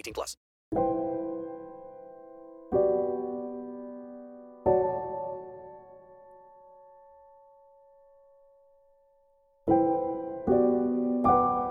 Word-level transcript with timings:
18 0.00 0.14
plus. 0.14 0.36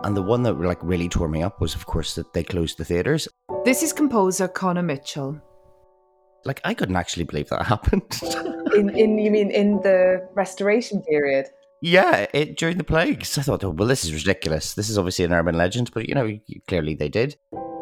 And 0.06 0.18
the 0.18 0.24
one 0.24 0.42
that 0.44 0.60
like 0.60 0.80
really 0.82 1.08
tore 1.08 1.28
me 1.28 1.44
up 1.44 1.62
was, 1.62 1.76
of 1.76 1.86
course, 1.86 2.16
that 2.16 2.34
they 2.34 2.44
closed 2.44 2.78
the 2.78 2.86
theaters. 2.86 3.28
This 3.66 3.84
is 3.84 3.94
composer 3.94 4.48
Conor 4.48 4.82
Mitchell. 4.82 5.40
Like 6.46 6.62
I 6.64 6.74
couldn't 6.74 6.96
actually 6.96 7.26
believe 7.26 7.50
that 7.50 7.66
happened. 7.74 8.20
in, 8.76 8.90
in 8.90 9.20
you 9.20 9.30
mean 9.30 9.52
in 9.52 9.82
the 9.82 10.28
restoration 10.34 11.04
period? 11.04 11.48
yeah, 11.82 12.26
it 12.34 12.58
during 12.58 12.78
the 12.78 12.84
plagues. 12.84 13.38
I 13.38 13.42
thought, 13.42 13.64
oh 13.64 13.70
well, 13.70 13.88
this 13.88 14.04
is 14.04 14.14
ridiculous. 14.14 14.74
This 14.74 14.90
is 14.90 14.98
obviously 14.98 15.26
an 15.26 15.34
urban 15.34 15.58
legend, 15.58 15.92
but 15.94 16.08
you 16.10 16.16
know, 16.16 16.40
clearly 16.68 16.96
they 16.96 17.10
did. 17.10 17.38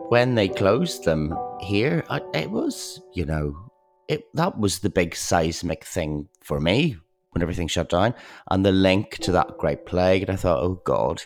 When 0.10 0.36
they 0.36 0.48
closed 0.48 1.04
them 1.04 1.38
here, 1.60 2.06
it 2.34 2.50
was, 2.50 3.02
you 3.14 3.26
know, 3.26 3.72
it 4.08 4.24
that 4.36 4.58
was 4.58 4.80
the 4.80 4.90
big 4.90 5.16
seismic 5.16 5.84
thing 5.84 6.30
for 6.42 6.62
me 6.62 6.96
when 7.32 7.42
everything 7.42 7.68
shut 7.68 7.90
down, 7.90 8.14
and 8.50 8.66
the 8.66 8.72
link 8.72 9.18
to 9.18 9.34
that 9.34 9.58
great 9.58 9.86
plague. 9.86 10.22
And 10.22 10.32
I 10.32 10.38
thought, 10.38 10.64
oh 10.64 10.82
God, 10.86 11.24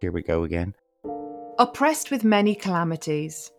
here 0.00 0.12
we 0.12 0.22
go 0.22 0.44
again. 0.44 0.74
Oppressed 1.58 2.10
with 2.10 2.24
many 2.24 2.54
calamities, 2.54 3.52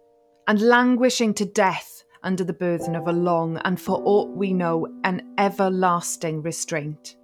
and 0.48 0.60
languishing 0.60 1.36
to 1.36 1.46
death 1.46 2.04
under 2.24 2.44
the 2.44 2.52
burden 2.52 2.96
of 2.96 3.08
a 3.08 3.14
long 3.14 3.58
and, 3.58 3.80
for 3.80 4.02
aught 4.04 4.36
we 4.36 4.54
know, 4.54 4.88
an 5.04 5.36
everlasting 5.38 6.42
restraint. 6.42 7.16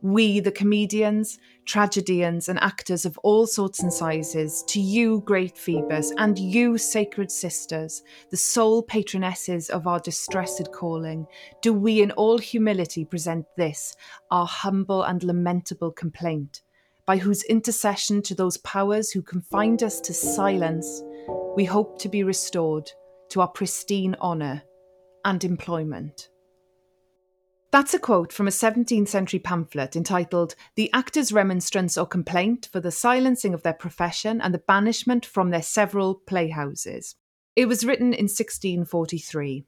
We, 0.00 0.38
the 0.38 0.52
comedians, 0.52 1.38
tragedians, 1.64 2.48
and 2.48 2.58
actors 2.60 3.04
of 3.04 3.18
all 3.18 3.48
sorts 3.48 3.82
and 3.82 3.92
sizes, 3.92 4.62
to 4.68 4.80
you, 4.80 5.22
great 5.26 5.58
Phoebus, 5.58 6.12
and 6.18 6.38
you, 6.38 6.78
sacred 6.78 7.32
sisters, 7.32 8.04
the 8.30 8.36
sole 8.36 8.84
patronesses 8.84 9.68
of 9.70 9.88
our 9.88 9.98
distressed 9.98 10.70
calling, 10.72 11.26
do 11.62 11.72
we 11.72 12.00
in 12.00 12.12
all 12.12 12.38
humility 12.38 13.04
present 13.04 13.44
this, 13.56 13.96
our 14.30 14.46
humble 14.46 15.02
and 15.02 15.24
lamentable 15.24 15.90
complaint, 15.90 16.62
by 17.04 17.16
whose 17.16 17.42
intercession 17.44 18.22
to 18.22 18.36
those 18.36 18.58
powers 18.58 19.10
who 19.10 19.20
confined 19.20 19.82
us 19.82 20.00
to 20.02 20.14
silence, 20.14 21.02
we 21.56 21.64
hope 21.64 21.98
to 21.98 22.08
be 22.08 22.22
restored 22.22 22.88
to 23.30 23.40
our 23.40 23.48
pristine 23.48 24.14
honour 24.20 24.62
and 25.24 25.42
employment. 25.42 26.28
That's 27.70 27.92
a 27.92 27.98
quote 27.98 28.32
from 28.32 28.48
a 28.48 28.50
17th 28.50 29.08
century 29.08 29.38
pamphlet 29.38 29.94
entitled 29.94 30.54
The 30.74 30.90
Actors' 30.94 31.32
Remonstrance 31.32 31.98
or 31.98 32.06
Complaint 32.06 32.66
for 32.72 32.80
the 32.80 32.90
Silencing 32.90 33.52
of 33.52 33.62
Their 33.62 33.74
Profession 33.74 34.40
and 34.40 34.54
the 34.54 34.58
Banishment 34.58 35.26
from 35.26 35.50
Their 35.50 35.62
Several 35.62 36.14
Playhouses. 36.14 37.16
It 37.56 37.66
was 37.66 37.84
written 37.84 38.14
in 38.14 38.24
1643. 38.24 39.66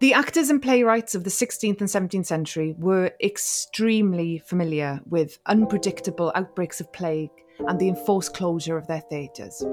The 0.00 0.12
actors 0.12 0.50
and 0.50 0.60
playwrights 0.60 1.14
of 1.14 1.22
the 1.22 1.30
16th 1.30 1.80
and 1.80 1.88
17th 1.88 2.26
century 2.26 2.74
were 2.76 3.12
extremely 3.22 4.38
familiar 4.38 5.00
with 5.08 5.38
unpredictable 5.46 6.32
outbreaks 6.34 6.80
of 6.80 6.92
plague 6.92 7.30
and 7.66 7.78
the 7.78 7.88
enforced 7.88 8.34
closure 8.34 8.76
of 8.76 8.86
their 8.86 9.00
theatres. 9.00 9.64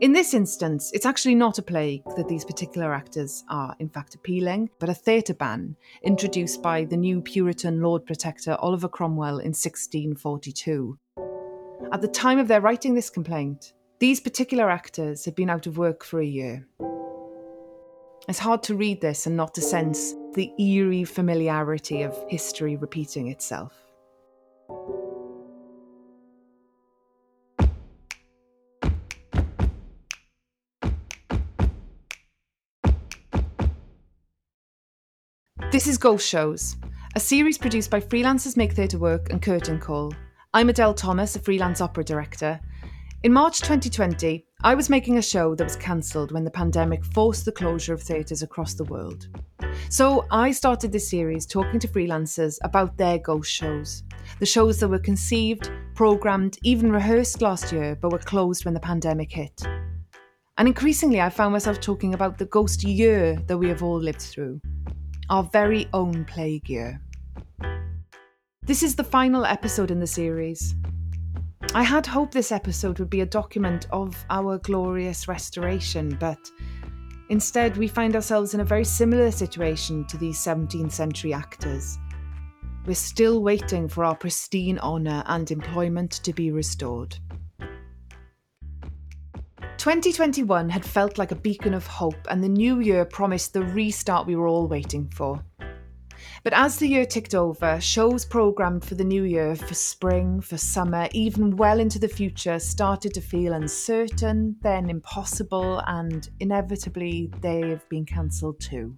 In 0.00 0.12
this 0.12 0.34
instance, 0.34 0.90
it's 0.92 1.06
actually 1.06 1.34
not 1.34 1.58
a 1.58 1.62
plague 1.62 2.02
that 2.16 2.28
these 2.28 2.44
particular 2.44 2.92
actors 2.92 3.44
are, 3.48 3.74
in 3.78 3.88
fact, 3.88 4.14
appealing, 4.14 4.70
but 4.78 4.88
a 4.88 4.94
theatre 4.94 5.34
ban 5.34 5.76
introduced 6.02 6.62
by 6.62 6.84
the 6.84 6.96
new 6.96 7.20
Puritan 7.20 7.80
Lord 7.80 8.06
Protector 8.06 8.56
Oliver 8.60 8.88
Cromwell 8.88 9.38
in 9.38 9.54
1642. 9.54 10.98
At 11.92 12.00
the 12.00 12.08
time 12.08 12.38
of 12.38 12.48
their 12.48 12.60
writing 12.60 12.94
this 12.94 13.10
complaint, 13.10 13.72
these 13.98 14.20
particular 14.20 14.70
actors 14.70 15.24
had 15.24 15.34
been 15.34 15.50
out 15.50 15.66
of 15.66 15.78
work 15.78 16.04
for 16.04 16.20
a 16.20 16.26
year. 16.26 16.66
It's 18.28 18.38
hard 18.38 18.62
to 18.64 18.74
read 18.74 19.00
this 19.00 19.26
and 19.26 19.36
not 19.36 19.54
to 19.54 19.62
sense 19.62 20.14
the 20.34 20.52
eerie 20.58 21.04
familiarity 21.04 22.02
of 22.02 22.14
history 22.28 22.76
repeating 22.76 23.28
itself. 23.28 23.72
This 35.70 35.86
is 35.86 35.98
Ghost 35.98 36.26
Shows, 36.26 36.76
a 37.14 37.20
series 37.20 37.58
produced 37.58 37.90
by 37.90 38.00
Freelancers 38.00 38.56
Make 38.56 38.72
Theatre 38.72 38.96
Work 38.96 39.28
and 39.28 39.42
Curtain 39.42 39.78
Call. 39.78 40.14
I'm 40.54 40.70
Adele 40.70 40.94
Thomas, 40.94 41.36
a 41.36 41.40
freelance 41.40 41.82
opera 41.82 42.04
director. 42.04 42.58
In 43.22 43.34
March 43.34 43.60
2020, 43.60 44.46
I 44.64 44.74
was 44.74 44.88
making 44.88 45.18
a 45.18 45.22
show 45.22 45.54
that 45.54 45.64
was 45.64 45.76
cancelled 45.76 46.32
when 46.32 46.42
the 46.42 46.50
pandemic 46.50 47.04
forced 47.04 47.44
the 47.44 47.52
closure 47.52 47.92
of 47.92 48.02
theatres 48.02 48.42
across 48.42 48.72
the 48.72 48.84
world. 48.84 49.28
So 49.90 50.24
I 50.30 50.52
started 50.52 50.90
this 50.90 51.10
series 51.10 51.44
talking 51.44 51.78
to 51.80 51.88
freelancers 51.88 52.56
about 52.62 52.96
their 52.96 53.18
ghost 53.18 53.52
shows. 53.52 54.04
The 54.40 54.46
shows 54.46 54.80
that 54.80 54.88
were 54.88 54.98
conceived, 54.98 55.70
programmed, 55.94 56.56
even 56.62 56.90
rehearsed 56.90 57.42
last 57.42 57.72
year, 57.72 57.94
but 57.94 58.10
were 58.10 58.18
closed 58.18 58.64
when 58.64 58.72
the 58.72 58.80
pandemic 58.80 59.30
hit. 59.32 59.60
And 60.56 60.66
increasingly, 60.66 61.20
I 61.20 61.28
found 61.28 61.52
myself 61.52 61.78
talking 61.78 62.14
about 62.14 62.38
the 62.38 62.46
ghost 62.46 62.84
year 62.84 63.36
that 63.46 63.58
we 63.58 63.68
have 63.68 63.82
all 63.82 64.00
lived 64.00 64.22
through 64.22 64.62
our 65.30 65.42
very 65.44 65.88
own 65.92 66.24
plague 66.24 66.68
year. 66.68 67.00
This 68.62 68.82
is 68.82 68.94
the 68.94 69.04
final 69.04 69.44
episode 69.44 69.90
in 69.90 70.00
the 70.00 70.06
series. 70.06 70.74
I 71.74 71.82
had 71.82 72.06
hoped 72.06 72.32
this 72.32 72.52
episode 72.52 72.98
would 72.98 73.10
be 73.10 73.20
a 73.20 73.26
document 73.26 73.86
of 73.90 74.16
our 74.30 74.58
glorious 74.58 75.28
restoration, 75.28 76.16
but 76.18 76.38
instead 77.28 77.76
we 77.76 77.88
find 77.88 78.14
ourselves 78.14 78.54
in 78.54 78.60
a 78.60 78.64
very 78.64 78.84
similar 78.84 79.30
situation 79.30 80.06
to 80.06 80.16
these 80.16 80.38
17th 80.38 80.92
century 80.92 81.34
actors. 81.34 81.98
We're 82.86 82.94
still 82.94 83.42
waiting 83.42 83.86
for 83.86 84.04
our 84.04 84.16
pristine 84.16 84.78
honour 84.78 85.22
and 85.26 85.50
employment 85.50 86.12
to 86.24 86.32
be 86.32 86.52
restored. 86.52 87.18
2021 89.88 90.68
had 90.68 90.84
felt 90.84 91.16
like 91.16 91.32
a 91.32 91.34
beacon 91.34 91.72
of 91.72 91.86
hope, 91.86 92.26
and 92.28 92.44
the 92.44 92.48
new 92.48 92.80
year 92.80 93.06
promised 93.06 93.54
the 93.54 93.62
restart 93.62 94.26
we 94.26 94.36
were 94.36 94.46
all 94.46 94.68
waiting 94.68 95.08
for. 95.08 95.42
But 96.44 96.52
as 96.52 96.76
the 96.76 96.86
year 96.86 97.06
ticked 97.06 97.34
over, 97.34 97.80
shows 97.80 98.26
programmed 98.26 98.84
for 98.84 98.96
the 98.96 99.04
new 99.04 99.22
year, 99.22 99.56
for 99.56 99.72
spring, 99.72 100.42
for 100.42 100.58
summer, 100.58 101.08
even 101.12 101.56
well 101.56 101.80
into 101.80 101.98
the 101.98 102.06
future, 102.06 102.58
started 102.58 103.14
to 103.14 103.22
feel 103.22 103.54
uncertain, 103.54 104.56
then 104.60 104.90
impossible, 104.90 105.82
and 105.86 106.28
inevitably 106.38 107.32
they've 107.40 107.88
been 107.88 108.04
cancelled 108.04 108.60
too. 108.60 108.94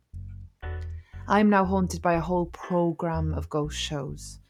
I'm 1.29 1.49
now 1.49 1.65
haunted 1.65 2.03
by 2.03 2.15
a 2.15 2.21
whole 2.21 2.47
programme 2.47 3.33
of 3.35 3.49
ghost 3.49 3.79
shows. 3.79 4.41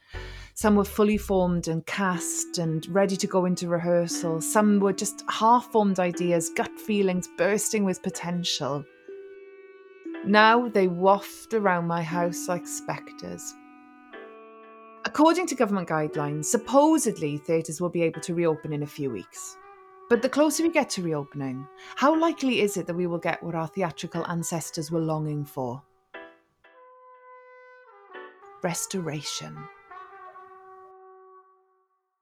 Some 0.61 0.77
were 0.77 0.85
fully 0.85 1.17
formed 1.17 1.69
and 1.69 1.87
cast 1.87 2.59
and 2.59 2.87
ready 2.91 3.17
to 3.17 3.27
go 3.27 3.47
into 3.47 3.67
rehearsal. 3.67 4.43
Some 4.43 4.79
were 4.79 4.93
just 4.93 5.25
half 5.27 5.73
formed 5.73 5.99
ideas, 5.99 6.51
gut 6.55 6.79
feelings 6.79 7.27
bursting 7.39 7.83
with 7.83 8.03
potential. 8.03 8.85
Now 10.27 10.69
they 10.69 10.87
waft 10.87 11.55
around 11.55 11.87
my 11.87 12.03
house 12.03 12.47
like 12.47 12.67
spectres. 12.67 13.55
According 15.07 15.47
to 15.47 15.55
government 15.55 15.89
guidelines, 15.89 16.45
supposedly 16.45 17.39
theatres 17.39 17.81
will 17.81 17.89
be 17.89 18.03
able 18.03 18.21
to 18.21 18.35
reopen 18.35 18.75
in 18.75 18.83
a 18.83 18.87
few 18.87 19.09
weeks. 19.09 19.57
But 20.11 20.21
the 20.21 20.29
closer 20.29 20.63
we 20.63 20.69
get 20.69 20.91
to 20.91 21.03
reopening, 21.03 21.67
how 21.97 22.15
likely 22.21 22.61
is 22.61 22.77
it 22.77 22.87
that 22.87 22.97
we 22.97 23.07
will 23.07 23.17
get 23.17 23.43
what 23.43 23.55
our 23.55 23.69
theatrical 23.69 24.27
ancestors 24.27 24.91
were 24.91 25.01
longing 25.01 25.47
for? 25.47 25.83
Restoration. 28.63 29.57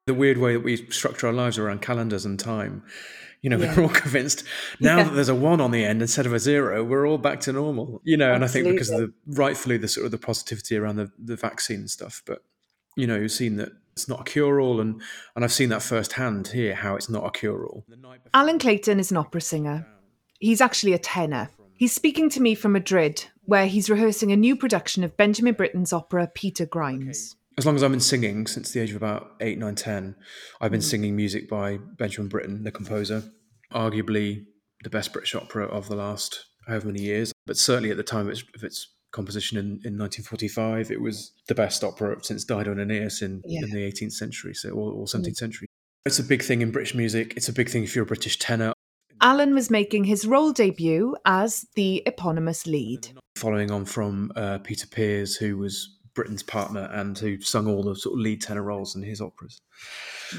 The 0.08 0.14
weird 0.14 0.38
way 0.38 0.54
that 0.54 0.60
we 0.64 0.76
structure 0.90 1.26
our 1.28 1.32
lives 1.32 1.58
around 1.58 1.82
calendars 1.82 2.24
and 2.24 2.38
time. 2.38 2.82
You 3.42 3.50
know, 3.50 3.58
Yeah. 3.58 3.76
we're 3.76 3.82
all 3.84 3.88
convinced 4.04 4.42
now 4.80 4.96
Yeah. 4.98 5.04
that 5.04 5.14
there's 5.14 5.28
a 5.28 5.34
one 5.34 5.60
on 5.60 5.70
the 5.70 5.84
end 5.84 6.02
instead 6.02 6.26
of 6.26 6.32
a 6.32 6.40
zero, 6.40 6.82
we're 6.82 7.06
all 7.06 7.18
back 7.18 7.40
to 7.42 7.52
normal. 7.52 8.00
You 8.04 8.16
know, 8.16 8.32
and 8.34 8.42
I 8.44 8.48
think 8.48 8.66
because 8.66 8.90
of 8.90 8.98
the 8.98 9.12
rightfully 9.26 9.76
the 9.76 9.86
sort 9.86 10.06
of 10.06 10.10
the 10.10 10.18
positivity 10.18 10.76
around 10.76 10.96
the, 10.96 11.10
the 11.18 11.36
vaccine 11.36 11.86
stuff, 11.86 12.22
but 12.26 12.42
you 12.96 13.06
know, 13.06 13.16
you've 13.16 13.30
seen 13.30 13.56
that 13.56 13.70
it's 13.92 14.08
not 14.08 14.20
a 14.22 14.24
cure 14.24 14.60
all 14.60 14.80
and 14.80 15.00
and 15.36 15.44
I've 15.44 15.52
seen 15.52 15.68
that 15.68 15.82
firsthand 15.82 16.48
here 16.48 16.74
how 16.74 16.96
it's 16.96 17.08
not 17.08 17.24
a 17.26 17.30
cure 17.30 17.64
all. 17.66 17.84
Allan 18.34 18.58
Clayton 18.58 18.98
is 18.98 19.10
an 19.12 19.16
opera 19.16 19.40
singer. 19.40 19.86
He's 20.40 20.60
actually 20.60 20.92
a 20.94 20.98
tenor. 20.98 21.50
He's 21.76 21.92
speaking 21.92 22.28
to 22.30 22.40
me 22.42 22.56
from 22.56 22.72
Madrid, 22.72 23.26
where 23.44 23.66
he's 23.68 23.88
rehearsing 23.88 24.32
a 24.32 24.36
new 24.36 24.56
production 24.56 25.04
of 25.04 25.16
Benjamin 25.16 25.54
Britten's 25.54 25.92
opera 25.92 26.28
Peter 26.34 26.66
Grimes. 26.66 27.36
As 27.58 27.66
long 27.66 27.74
as 27.74 27.82
I've 27.82 27.90
been 27.90 27.98
singing 27.98 28.46
since 28.46 28.70
the 28.70 28.78
age 28.78 28.90
of 28.90 28.96
about 28.96 29.32
eight, 29.40 29.58
nine, 29.58 29.74
ten, 29.74 30.14
I've 30.60 30.68
Mm. 30.68 30.74
been 30.74 30.80
singing 30.80 31.16
music 31.16 31.48
by 31.48 31.76
Benjamin 31.76 32.28
Britten, 32.28 32.62
the 32.62 32.70
composer, 32.70 33.24
arguably 33.72 34.46
the 34.84 34.90
best 34.90 35.12
British 35.12 35.34
opera 35.34 35.66
of 35.66 35.88
the 35.88 35.96
last 35.96 36.44
however 36.68 36.86
many 36.86 37.02
years. 37.02 37.32
But 37.46 37.56
certainly 37.56 37.90
at 37.90 37.96
the 37.96 38.04
time 38.04 38.26
of 38.26 38.32
its, 38.32 38.44
of 38.54 38.62
its 38.62 38.94
composition 39.10 39.58
in, 39.58 39.64
in 39.84 39.98
1945, 39.98 40.92
it 40.92 41.00
was 41.00 41.32
the 41.48 41.54
best 41.56 41.82
opera 41.82 42.16
since 42.22 42.44
Dido 42.44 42.70
and 42.70 42.80
Aeneas 42.80 43.22
in, 43.22 43.42
Yeah. 43.44 43.62
Mm. 43.62 43.64
in 43.64 43.70
the 43.70 43.82
18th 43.84 44.12
century, 44.12 44.54
so 44.54 44.70
or, 44.70 44.92
or 44.92 45.06
17th 45.08 45.36
century. 45.38 45.66
It's 46.06 46.20
a 46.20 46.24
big 46.24 46.42
thing 46.44 46.62
in 46.62 46.70
British 46.70 46.94
music. 46.94 47.34
It's 47.36 47.48
a 47.48 47.52
big 47.52 47.68
thing 47.70 47.82
if 47.82 47.96
you're 47.96 48.04
a 48.04 48.06
British 48.06 48.38
tenor. 48.38 48.72
Allan 49.20 49.52
was 49.52 49.68
making 49.68 50.04
his 50.04 50.28
role 50.28 50.52
debut 50.52 51.16
as 51.26 51.66
the 51.74 52.04
eponymous 52.06 52.68
lead. 52.68 53.08
following 53.34 53.70
on 53.72 53.84
from 53.84 54.30
uh, 54.36 54.58
Peter 54.58 54.86
Pears, 54.86 55.36
who 55.36 55.56
was 55.58 55.97
Britten's 56.18 56.42
partner 56.42 56.90
and 56.92 57.16
who 57.16 57.40
sung 57.40 57.68
all 57.68 57.84
the 57.84 57.94
sort 57.94 58.14
of 58.14 58.18
lead 58.18 58.42
tenor 58.42 58.64
roles 58.64 58.96
in 58.96 59.04
his 59.04 59.20
operas. 59.20 59.60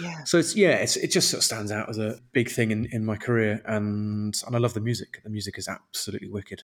Yeah. 0.01 0.25
So 0.25 0.37
it's 0.37 0.53
yeah, 0.53 0.75
it's, 0.83 0.97
it 0.97 1.09
just 1.09 1.29
sort 1.29 1.39
of 1.39 1.45
stands 1.45 1.71
out 1.71 1.87
as 1.87 1.97
a 1.97 2.19
big 2.33 2.49
thing 2.49 2.71
in, 2.71 2.85
in 2.91 3.05
my 3.05 3.15
career, 3.15 3.61
and 3.65 4.35
and 4.45 4.55
I 4.57 4.59
love 4.59 4.73
the 4.73 4.81
music. 4.81 5.21
The 5.23 5.29
music 5.29 5.57
is 5.57 5.69
absolutely 5.69 6.27
wicked. 6.27 6.63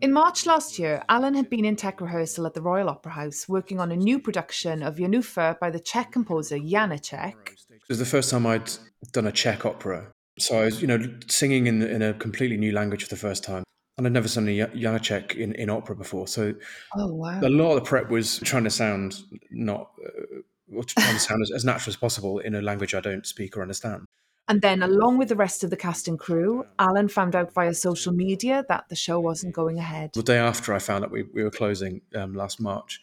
In 0.00 0.10
March 0.10 0.46
last 0.46 0.78
year, 0.78 1.02
Allan 1.10 1.34
had 1.34 1.50
been 1.50 1.66
in 1.66 1.76
tech 1.76 2.00
rehearsal 2.00 2.46
at 2.46 2.54
the 2.54 2.62
Royal 2.62 2.88
Opera 2.88 3.12
House 3.12 3.46
working 3.46 3.78
on 3.78 3.92
a 3.92 3.96
new 3.96 4.18
production 4.18 4.82
of 4.82 4.96
Jenůfa 4.96 5.60
by 5.60 5.70
the 5.70 5.78
Czech 5.78 6.12
composer 6.12 6.56
Janacek. 6.56 7.52
It 7.70 7.88
was 7.90 7.98
the 7.98 8.06
first 8.06 8.30
time 8.30 8.46
I'd 8.46 8.72
done 9.12 9.26
a 9.26 9.32
Czech 9.32 9.66
opera, 9.66 10.10
so 10.38 10.62
I 10.62 10.64
was 10.64 10.80
you 10.80 10.88
know 10.88 10.98
singing 11.28 11.66
in 11.66 11.82
in 11.82 12.00
a 12.00 12.14
completely 12.14 12.56
new 12.56 12.72
language 12.72 13.02
for 13.04 13.10
the 13.10 13.20
first 13.20 13.44
time, 13.44 13.64
and 13.98 14.06
I'd 14.06 14.12
never 14.12 14.28
sung 14.28 14.48
a 14.48 14.66
Janacek 14.66 15.36
in, 15.36 15.54
in 15.54 15.70
opera 15.70 15.96
before. 15.96 16.28
So 16.28 16.54
Oh, 16.96 17.14
wow. 17.14 17.40
a 17.40 17.48
lot 17.48 17.70
of 17.70 17.76
the 17.76 17.88
prep 17.88 18.10
was 18.10 18.38
trying 18.40 18.64
to 18.64 18.70
sound 18.70 19.22
not. 19.50 19.90
Uh, 20.04 20.40
trying 20.84 21.14
to 21.14 21.20
sound 21.20 21.42
as, 21.42 21.52
as 21.52 21.64
natural 21.64 21.92
as 21.92 21.96
possible 21.96 22.40
in 22.40 22.56
a 22.56 22.60
language 22.60 22.92
I 22.92 23.00
don't 23.00 23.24
speak 23.24 23.56
or 23.56 23.62
understand. 23.62 24.04
And 24.48 24.62
then, 24.62 24.82
along 24.82 25.18
with 25.18 25.28
the 25.28 25.36
rest 25.36 25.64
of 25.64 25.70
the 25.70 25.76
cast 25.76 26.08
and 26.08 26.18
crew, 26.18 26.64
Allan 26.78 27.08
found 27.08 27.34
out 27.34 27.52
via 27.52 27.72
social 27.72 28.12
media 28.12 28.64
that 28.68 28.88
the 28.88 28.96
show 28.96 29.18
wasn't 29.18 29.54
going 29.54 29.78
ahead. 29.78 30.10
The 30.14 30.22
day 30.22 30.38
after 30.38 30.74
I 30.74 30.78
found 30.78 31.04
out 31.04 31.10
we, 31.10 31.24
we 31.34 31.42
were 31.42 31.50
closing 31.50 32.00
um, 32.14 32.34
last 32.34 32.60
March, 32.60 33.00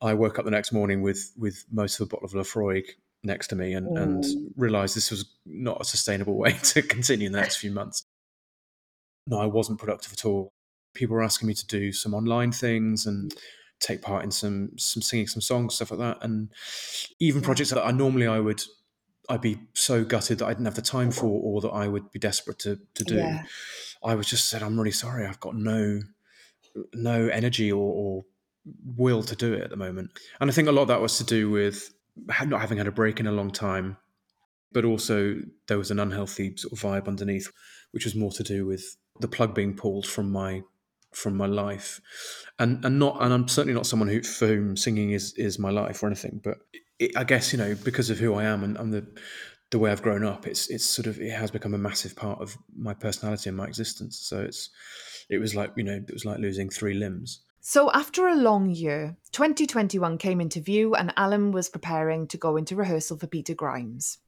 I 0.00 0.14
woke 0.14 0.38
up 0.38 0.44
the 0.44 0.50
next 0.50 0.72
morning 0.72 1.02
with 1.02 1.32
with 1.36 1.64
most 1.72 2.00
of 2.00 2.06
a 2.06 2.08
bottle 2.08 2.26
of 2.26 2.32
Laphroaig 2.32 2.84
next 3.24 3.48
to 3.48 3.56
me 3.56 3.72
and, 3.72 3.98
and 3.98 4.24
realised 4.56 4.96
this 4.96 5.10
was 5.10 5.24
not 5.44 5.80
a 5.80 5.84
sustainable 5.84 6.34
way 6.38 6.52
to 6.52 6.82
continue 6.82 7.26
in 7.26 7.32
the 7.32 7.40
next 7.40 7.56
few 7.56 7.72
months. 7.72 8.04
No, 9.26 9.38
I 9.38 9.46
wasn't 9.46 9.78
productive 9.78 10.12
at 10.12 10.24
all. 10.24 10.52
People 10.94 11.16
were 11.16 11.22
asking 11.22 11.48
me 11.48 11.54
to 11.54 11.66
do 11.66 11.92
some 11.92 12.14
online 12.14 12.52
things 12.52 13.06
and 13.06 13.32
mm. 13.32 13.38
take 13.80 14.02
part 14.02 14.24
in 14.24 14.30
some 14.30 14.70
some 14.78 15.02
singing 15.02 15.26
some 15.26 15.42
songs 15.42 15.74
stuff 15.74 15.90
like 15.90 16.00
that 16.00 16.18
and 16.22 16.50
even 17.20 17.42
mm. 17.42 17.44
projects 17.44 17.70
that 17.70 17.84
I 17.84 17.90
normally 17.90 18.26
I 18.26 18.40
would 18.40 18.62
I'd 19.28 19.40
be 19.40 19.58
so 19.74 20.04
gutted 20.04 20.38
that 20.38 20.46
I 20.46 20.50
didn't 20.50 20.66
have 20.66 20.74
the 20.74 20.82
time 20.82 21.10
for 21.10 21.26
or 21.26 21.60
that 21.60 21.70
I 21.70 21.88
would 21.88 22.10
be 22.12 22.18
desperate 22.18 22.58
to 22.60 22.78
to 22.94 23.04
do. 23.04 23.16
Yeah. 23.16 23.44
I 24.04 24.14
was 24.14 24.28
just 24.28 24.48
said 24.48 24.62
I'm 24.62 24.78
really 24.78 24.92
sorry 24.92 25.26
I've 25.26 25.40
got 25.40 25.56
no 25.56 26.00
no 26.94 27.28
energy 27.28 27.72
or, 27.72 27.92
or 27.92 28.24
will 28.96 29.22
to 29.22 29.36
do 29.36 29.52
it 29.52 29.62
at 29.62 29.70
the 29.70 29.76
moment. 29.76 30.10
And 30.40 30.50
I 30.50 30.52
think 30.52 30.68
a 30.68 30.72
lot 30.72 30.82
of 30.82 30.88
that 30.88 31.00
was 31.00 31.18
to 31.18 31.24
do 31.24 31.50
with 31.50 31.92
not 32.46 32.60
having 32.60 32.78
had 32.78 32.86
a 32.86 32.92
break 32.92 33.20
in 33.20 33.26
a 33.26 33.32
long 33.32 33.50
time, 33.50 33.96
but 34.72 34.84
also 34.84 35.36
there 35.68 35.78
was 35.78 35.90
an 35.90 35.98
unhealthy 35.98 36.56
sort 36.56 36.72
of 36.72 36.80
vibe 36.80 37.08
underneath, 37.08 37.50
which 37.92 38.04
was 38.04 38.14
more 38.14 38.32
to 38.32 38.42
do 38.42 38.66
with 38.66 38.96
the 39.20 39.28
plug 39.28 39.54
being 39.54 39.74
pulled 39.74 40.06
from 40.06 40.30
my 40.30 40.62
from 41.12 41.36
my 41.36 41.46
life, 41.46 42.00
and 42.58 42.84
and 42.84 42.98
not 42.98 43.18
and 43.20 43.32
I'm 43.32 43.48
certainly 43.48 43.74
not 43.74 43.86
someone 43.86 44.08
who 44.08 44.22
for 44.22 44.46
whom 44.46 44.76
singing 44.76 45.12
is 45.12 45.32
is 45.34 45.58
my 45.58 45.70
life 45.70 46.02
or 46.02 46.06
anything, 46.06 46.40
but 46.42 46.58
it, 46.98 47.16
I 47.16 47.24
guess 47.24 47.52
you 47.52 47.58
know 47.58 47.74
because 47.84 48.10
of 48.10 48.18
who 48.18 48.34
I 48.34 48.44
am 48.44 48.64
and, 48.64 48.76
and 48.76 48.92
the 48.92 49.06
the 49.70 49.78
way 49.78 49.90
I've 49.90 50.02
grown 50.02 50.24
up, 50.24 50.46
it's 50.46 50.68
it's 50.68 50.84
sort 50.84 51.06
of 51.06 51.18
it 51.20 51.32
has 51.32 51.50
become 51.50 51.74
a 51.74 51.78
massive 51.78 52.14
part 52.14 52.40
of 52.40 52.56
my 52.76 52.94
personality 52.94 53.48
and 53.48 53.56
my 53.56 53.66
existence. 53.66 54.18
So 54.18 54.42
it's 54.42 54.70
it 55.28 55.38
was 55.38 55.54
like 55.54 55.72
you 55.76 55.84
know 55.84 55.96
it 56.06 56.12
was 56.12 56.24
like 56.24 56.38
losing 56.38 56.70
three 56.70 56.94
limbs. 56.94 57.40
So, 57.68 57.90
after 57.90 58.28
a 58.28 58.36
long 58.36 58.70
year, 58.70 59.16
2021 59.32 60.18
came 60.18 60.40
into 60.40 60.60
view 60.60 60.94
and 60.94 61.12
Allan 61.16 61.50
was 61.50 61.68
preparing 61.68 62.28
to 62.28 62.36
go 62.36 62.56
into 62.56 62.76
rehearsal 62.76 63.18
for 63.18 63.26
Peter 63.26 63.54
Grimes. 63.54 64.18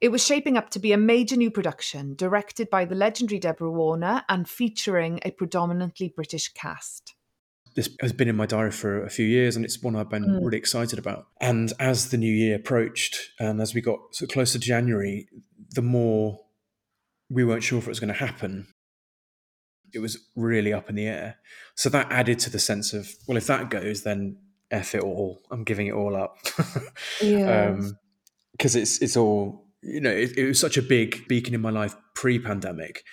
It 0.00 0.10
was 0.10 0.24
shaping 0.24 0.56
up 0.56 0.70
to 0.70 0.78
be 0.78 0.92
a 0.92 0.98
major 0.98 1.36
new 1.36 1.50
production, 1.50 2.14
directed 2.14 2.68
by 2.68 2.84
the 2.84 2.94
legendary 2.94 3.38
Deborah 3.38 3.70
Warner 3.70 4.22
and 4.28 4.48
featuring 4.48 5.20
a 5.24 5.30
predominantly 5.30 6.12
British 6.14 6.52
cast. 6.52 7.14
this 7.74 7.88
has 8.00 8.12
been 8.12 8.28
in 8.28 8.36
my 8.36 8.46
diary 8.46 8.70
for 8.70 9.04
a 9.04 9.10
few 9.10 9.26
years 9.26 9.56
and 9.56 9.64
it's 9.64 9.82
one 9.82 9.96
I've 9.96 10.10
been 10.10 10.24
hmm. 10.24 10.44
really 10.44 10.58
excited 10.58 10.98
about. 10.98 11.26
And 11.40 11.72
as 11.78 12.10
the 12.10 12.16
new 12.16 12.32
year 12.32 12.56
approached 12.56 13.30
and 13.38 13.60
as 13.60 13.74
we 13.74 13.80
got 13.80 13.98
so 14.12 14.26
close 14.26 14.52
to 14.52 14.58
January, 14.58 15.28
the 15.74 15.82
more 15.82 16.40
we 17.30 17.44
weren't 17.44 17.62
sure 17.62 17.78
if 17.78 17.86
it 17.86 17.90
was 17.90 18.00
going 18.00 18.12
to 18.12 18.14
happen, 18.14 18.68
it 19.92 20.00
was 20.00 20.18
really 20.36 20.72
up 20.72 20.88
in 20.88 20.96
the 20.96 21.06
air. 21.06 21.36
So 21.74 21.88
that 21.88 22.10
added 22.10 22.38
to 22.40 22.50
the 22.50 22.58
sense 22.58 22.92
of, 22.92 23.12
well, 23.26 23.36
if 23.36 23.46
that 23.46 23.70
goes, 23.70 24.02
then 24.02 24.38
F 24.70 24.94
it 24.94 25.02
all. 25.02 25.42
I'm 25.50 25.64
giving 25.64 25.86
it 25.86 25.94
all 25.94 26.16
up. 26.16 26.38
Yeah. 27.22 27.76
Because 28.52 28.76
um, 28.76 28.82
it's, 28.82 28.98
it's 29.02 29.16
all, 29.16 29.63
you 29.84 30.00
know, 30.00 30.10
it, 30.10 30.36
it 30.36 30.46
was 30.46 30.58
such 30.58 30.76
a 30.76 30.82
big 30.82 31.26
beacon 31.28 31.54
in 31.54 31.60
my 31.60 31.70
life 31.70 31.96
pre 32.14 32.38
pandemic 32.38 33.04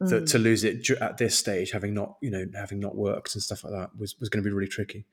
that 0.00 0.28
to 0.28 0.38
lose 0.38 0.62
it 0.62 0.88
at 1.00 1.18
this 1.18 1.36
stage, 1.36 1.72
having 1.72 1.92
not, 1.92 2.16
you 2.22 2.30
know, 2.30 2.46
having 2.54 2.78
not 2.78 2.94
worked 2.94 3.34
and 3.34 3.42
stuff 3.42 3.64
like 3.64 3.72
that 3.72 3.90
was, 3.98 4.14
was 4.20 4.28
going 4.28 4.42
to 4.42 4.48
be 4.48 4.54
really 4.54 4.68
tricky. 4.68 5.04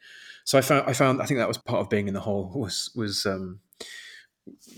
So 0.43 0.57
I 0.60 0.62
found, 0.62 0.88
I 0.88 0.93
found, 0.93 1.22
I 1.22 1.25
think 1.25 1.39
that 1.39 1.48
was 1.48 1.57
part 1.57 1.79
of 1.79 1.89
being 1.89 2.07
in 2.07 2.13
the 2.13 2.19
hole 2.19 2.51
was, 2.53 2.91
was, 2.95 3.25
um, 3.25 3.62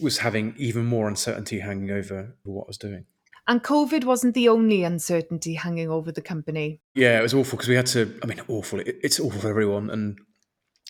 was 0.01 0.19
having 0.19 0.55
even 0.57 0.85
more 0.85 1.09
uncertainty 1.09 1.59
hanging 1.59 1.91
over 1.91 2.37
what 2.43 2.63
I 2.63 2.67
was 2.67 2.77
doing. 2.77 3.05
And 3.49 3.63
COVID 3.63 4.03
wasn't 4.03 4.33
the 4.33 4.49
only 4.49 4.83
uncertainty 4.83 5.55
hanging 5.55 5.89
over 5.89 6.11
the 6.11 6.21
company. 6.21 6.81
Yeah, 6.95 7.19
it 7.19 7.21
was 7.21 7.33
awful 7.33 7.57
because 7.57 7.69
we 7.69 7.75
had 7.75 7.85
to. 7.87 8.19
I 8.21 8.25
mean, 8.27 8.41
awful. 8.49 8.81
It, 8.81 8.97
it's 9.03 9.21
awful 9.21 9.39
for 9.39 9.49
everyone, 9.49 9.89
and 9.89 10.19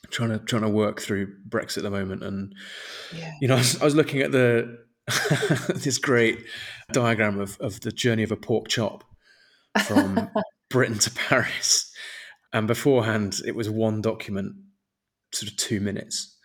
trying 0.09 0.29
to 0.29 0.39
trying 0.39 0.63
to 0.63 0.69
work 0.69 0.99
through 0.99 1.35
Brexit 1.47 1.77
at 1.77 1.83
the 1.83 1.91
moment. 1.91 2.23
And 2.23 2.55
Yeah. 3.15 3.31
you 3.41 3.47
know, 3.47 3.55
I 3.55 3.59
was, 3.59 3.81
I 3.81 3.85
was 3.85 3.95
looking 3.95 4.21
at 4.21 4.31
the 4.31 4.79
this 5.75 5.97
great 5.97 6.45
diagram 6.91 7.39
of 7.39 7.59
of 7.59 7.79
the 7.81 7.91
journey 7.91 8.23
of 8.23 8.31
a 8.31 8.35
pork 8.35 8.67
chop 8.67 9.03
from 9.85 10.29
Britain 10.69 10.99
to 10.99 11.11
Paris, 11.11 11.91
and 12.53 12.67
beforehand 12.67 13.39
it 13.45 13.55
was 13.55 13.69
one 13.69 14.01
document, 14.01 14.53
sort 15.33 15.51
of 15.51 15.57
two 15.57 15.79
minutes, 15.79 16.37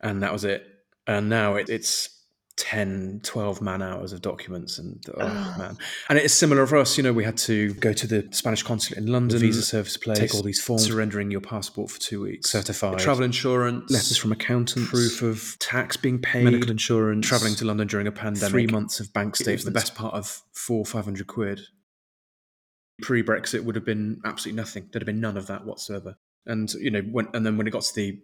and 0.00 0.22
that 0.22 0.32
was 0.32 0.44
it. 0.44 0.66
And 1.06 1.28
now 1.28 1.56
it, 1.56 1.68
it's 1.68 2.19
10, 2.60 3.20
12 3.24 3.62
man 3.62 3.80
hours 3.80 4.12
of 4.12 4.20
documents 4.20 4.78
and 4.78 5.02
oh 5.16 5.54
man. 5.58 5.78
And 6.10 6.18
it's 6.18 6.34
similar 6.34 6.66
for 6.66 6.76
us, 6.76 6.98
you 6.98 7.02
know, 7.02 7.12
we 7.12 7.24
had 7.24 7.38
to 7.38 7.72
go 7.74 7.94
to 7.94 8.06
the 8.06 8.28
Spanish 8.32 8.62
consulate 8.62 9.02
in 9.02 9.10
London, 9.10 9.38
visa 9.38 9.62
service 9.62 9.96
place, 9.96 10.18
take 10.18 10.34
all 10.34 10.42
these 10.42 10.60
forms, 10.60 10.84
surrendering 10.86 11.30
your 11.30 11.40
passport 11.40 11.90
for 11.90 11.98
two 11.98 12.20
weeks, 12.20 12.50
certified. 12.50 12.98
Travel 12.98 13.24
insurance, 13.24 13.90
letters 13.90 14.18
from 14.18 14.30
accountants, 14.30 14.90
proof 14.90 15.22
of 15.22 15.58
tax 15.58 15.96
being 15.96 16.18
paid, 16.18 16.44
medical 16.44 16.70
insurance, 16.70 17.26
traveling 17.26 17.54
to 17.54 17.64
London 17.64 17.88
during 17.88 18.06
a 18.06 18.12
pandemic, 18.12 18.50
three 18.50 18.66
months 18.66 19.00
of 19.00 19.10
bank 19.14 19.36
statements, 19.36 19.64
the 19.64 19.70
best 19.70 19.94
part 19.94 20.12
of 20.12 20.42
four, 20.52 20.84
five 20.84 21.06
hundred 21.06 21.26
quid. 21.26 21.60
Pre 23.00 23.22
Brexit 23.22 23.64
would 23.64 23.74
have 23.74 23.86
been 23.86 24.20
absolutely 24.26 24.60
nothing. 24.60 24.88
There'd 24.92 25.00
have 25.00 25.06
been 25.06 25.20
none 25.20 25.38
of 25.38 25.46
that 25.46 25.64
whatsoever. 25.64 26.16
And 26.44 26.70
you 26.74 26.90
know, 26.90 27.00
when 27.00 27.28
and 27.32 27.46
then 27.46 27.56
when 27.56 27.66
it 27.66 27.70
got 27.70 27.82
to 27.82 27.94
the 27.94 28.20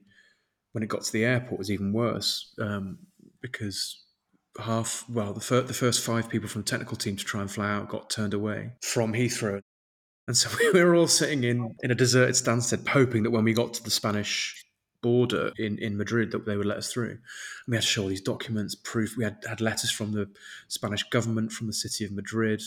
when 0.73 0.83
it 0.83 0.88
got 0.88 1.05
to 1.05 1.12
the 1.12 1.25
airport 1.25 1.59
was 1.59 1.71
even 1.71 1.95
worse 1.95 2.55
um, 2.61 2.99
because 3.40 4.06
half 4.61 5.05
well 5.09 5.33
the, 5.33 5.41
fir- 5.41 5.63
the 5.63 5.75
first 5.75 6.05
five 6.05 6.29
people 6.29 6.49
from 6.49 6.63
the 6.63 6.69
technical 6.69 6.97
team 6.97 7.17
to 7.17 7.25
try 7.25 7.41
and 7.41 7.51
fly 7.51 7.71
out 7.71 7.89
got 7.89 8.11
turned 8.11 8.35
away 8.35 8.73
from 8.83 9.13
Heathrow. 9.13 9.61
And 10.27 10.37
so 10.37 10.51
we 10.73 10.83
were 10.83 10.95
all 10.95 11.09
sitting 11.09 11.45
in, 11.45 11.75
in 11.83 11.91
a 11.91 11.95
deserted 11.95 12.35
Stansted, 12.35 12.89
hoping 12.89 13.23
that 13.23 13.31
when 13.31 13.45
we 13.45 13.53
got 13.53 13.75
to 13.75 13.83
the 13.83 13.91
Spanish 13.91 14.65
border 15.03 15.53
in, 15.57 15.79
in 15.79 15.97
Madrid 15.97 16.33
that 16.33 16.47
they 16.47 16.57
would 16.57 16.67
let 16.67 16.79
us 16.79 16.93
through. 16.93 17.11
And 17.11 17.21
we 17.69 17.77
had 17.77 17.83
to 17.83 17.87
show 17.87 18.03
all 18.03 18.09
these 18.09 18.21
documents, 18.21 18.75
proof. 18.75 19.17
We 19.17 19.25
had 19.25 19.37
had 19.49 19.61
letters 19.61 19.91
from 19.91 20.13
the 20.13 20.29
Spanish 20.69 21.05
government, 21.05 21.53
from 21.53 21.69
the 21.69 21.73
city 21.73 22.05
of 22.05 22.13
Madrid, 22.13 22.63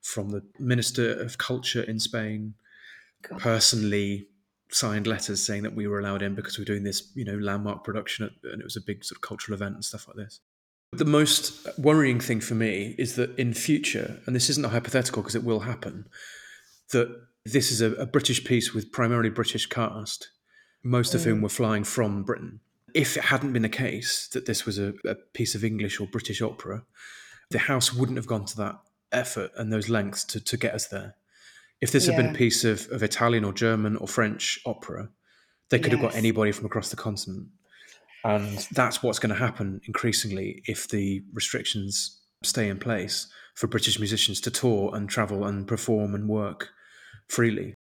from 0.00 0.30
the 0.30 0.42
Minister 0.58 1.12
of 1.20 1.36
Culture 1.36 1.82
in 1.82 1.98
Spain, 1.98 2.54
God. 3.28 3.40
personally 3.40 4.28
signed 4.70 5.06
letters 5.06 5.44
saying 5.44 5.62
that 5.62 5.74
we 5.74 5.86
were 5.86 6.00
allowed 6.00 6.22
in 6.22 6.34
because 6.34 6.58
we 6.58 6.62
were 6.62 6.66
doing 6.66 6.82
this, 6.82 7.12
you 7.14 7.24
know, 7.24 7.36
landmark 7.36 7.84
production 7.84 8.24
at, 8.26 8.50
and 8.50 8.60
it 8.60 8.64
was 8.64 8.76
a 8.76 8.80
big 8.80 9.04
sort 9.04 9.18
of 9.18 9.22
cultural 9.22 9.54
event 9.54 9.74
and 9.74 9.84
stuff 9.84 10.08
like 10.08 10.16
this. 10.16 10.40
The 10.92 11.04
most 11.04 11.66
worrying 11.78 12.20
thing 12.20 12.40
for 12.40 12.54
me 12.54 12.94
is 12.96 13.16
that 13.16 13.36
in 13.38 13.54
future, 13.54 14.20
and 14.26 14.34
this 14.34 14.48
isn't 14.50 14.64
a 14.64 14.70
hypothetical 14.70 15.22
because 15.22 15.34
it 15.34 15.44
will 15.44 15.60
happen, 15.60 16.08
that 16.92 17.26
this 17.44 17.70
is 17.70 17.80
a, 17.80 17.92
a 17.94 18.06
British 18.06 18.44
piece 18.44 18.72
with 18.72 18.92
primarily 18.92 19.30
British 19.30 19.66
cast, 19.66 20.30
most 20.82 21.14
of 21.14 21.24
whom 21.24 21.38
mm. 21.38 21.42
were 21.42 21.48
flying 21.48 21.84
from 21.84 22.22
Britain. 22.22 22.60
If 22.94 23.16
it 23.16 23.24
hadn't 23.24 23.52
been 23.52 23.62
the 23.62 23.68
case 23.68 24.28
that 24.28 24.46
this 24.46 24.64
was 24.64 24.78
a, 24.78 24.94
a 25.04 25.16
piece 25.34 25.54
of 25.54 25.64
English 25.64 26.00
or 26.00 26.06
British 26.06 26.40
opera, 26.40 26.84
the 27.50 27.58
house 27.58 27.92
wouldn't 27.92 28.16
have 28.16 28.26
gone 28.26 28.44
to 28.46 28.56
that 28.56 28.76
effort 29.12 29.50
and 29.56 29.72
those 29.72 29.88
lengths 29.88 30.24
to, 30.24 30.40
to 30.40 30.56
get 30.56 30.74
us 30.74 30.86
there. 30.86 31.16
If 31.80 31.92
this 31.92 32.06
had 32.06 32.16
been 32.16 32.30
a 32.30 32.34
piece 32.34 32.64
of, 32.64 32.88
of 32.90 33.02
Italian 33.02 33.44
or 33.44 33.52
German 33.52 33.96
or 33.96 34.08
French 34.08 34.58
opera, 34.64 35.10
they 35.68 35.78
could 35.78 35.92
have 35.92 36.00
got 36.00 36.14
anybody 36.14 36.52
from 36.52 36.66
across 36.66 36.88
the 36.88 36.96
continent. 36.96 37.48
And 38.26 38.66
that's 38.72 39.04
what's 39.04 39.20
going 39.20 39.30
to 39.30 39.40
happen 39.40 39.80
increasingly 39.84 40.62
if 40.66 40.88
the 40.88 41.22
restrictions 41.32 42.20
stay 42.42 42.68
in 42.68 42.78
place 42.78 43.28
for 43.54 43.68
British 43.68 44.00
musicians 44.00 44.40
to 44.42 44.50
tour 44.50 44.90
and 44.94 45.08
travel 45.08 45.44
and 45.44 45.66
perform 45.66 46.12
and 46.14 46.28
work 46.28 46.70
freely. 47.28 47.74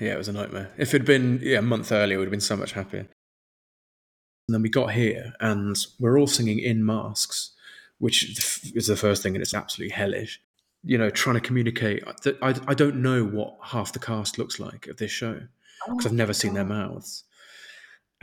Yeah, 0.00 0.14
it 0.14 0.18
was 0.18 0.28
a 0.28 0.32
nightmare. 0.32 0.72
If 0.78 0.94
it 0.94 1.02
had 1.02 1.06
been 1.06 1.38
yeah, 1.42 1.58
a 1.58 1.62
month 1.62 1.92
earlier, 1.92 2.18
we'd 2.18 2.24
have 2.24 2.30
been 2.30 2.40
so 2.40 2.56
much 2.56 2.72
happier. 2.72 3.00
And 4.48 4.54
then 4.54 4.62
we 4.62 4.70
got 4.70 4.92
here 4.92 5.34
and 5.40 5.76
we're 6.00 6.18
all 6.18 6.26
singing 6.26 6.60
in 6.60 6.84
masks, 6.84 7.52
which 7.98 8.74
is 8.74 8.86
the 8.86 8.96
first 8.96 9.22
thing, 9.22 9.34
and 9.34 9.42
it's 9.42 9.54
absolutely 9.54 9.94
hellish. 9.94 10.40
You 10.82 10.96
know, 10.96 11.10
trying 11.10 11.34
to 11.34 11.40
communicate. 11.40 12.04
Uh, 12.06 12.32
I, 12.42 12.54
I 12.66 12.74
don't 12.74 12.96
know 12.96 13.24
what 13.24 13.56
half 13.62 13.92
the 13.92 13.98
cast 13.98 14.38
looks 14.38 14.58
like 14.58 14.86
of 14.86 14.96
this 14.96 15.10
show 15.10 15.40
oh, 15.86 15.92
because 15.92 16.06
I've 16.06 16.12
never 16.12 16.32
seen 16.32 16.54
their 16.54 16.64
mouths. 16.64 17.24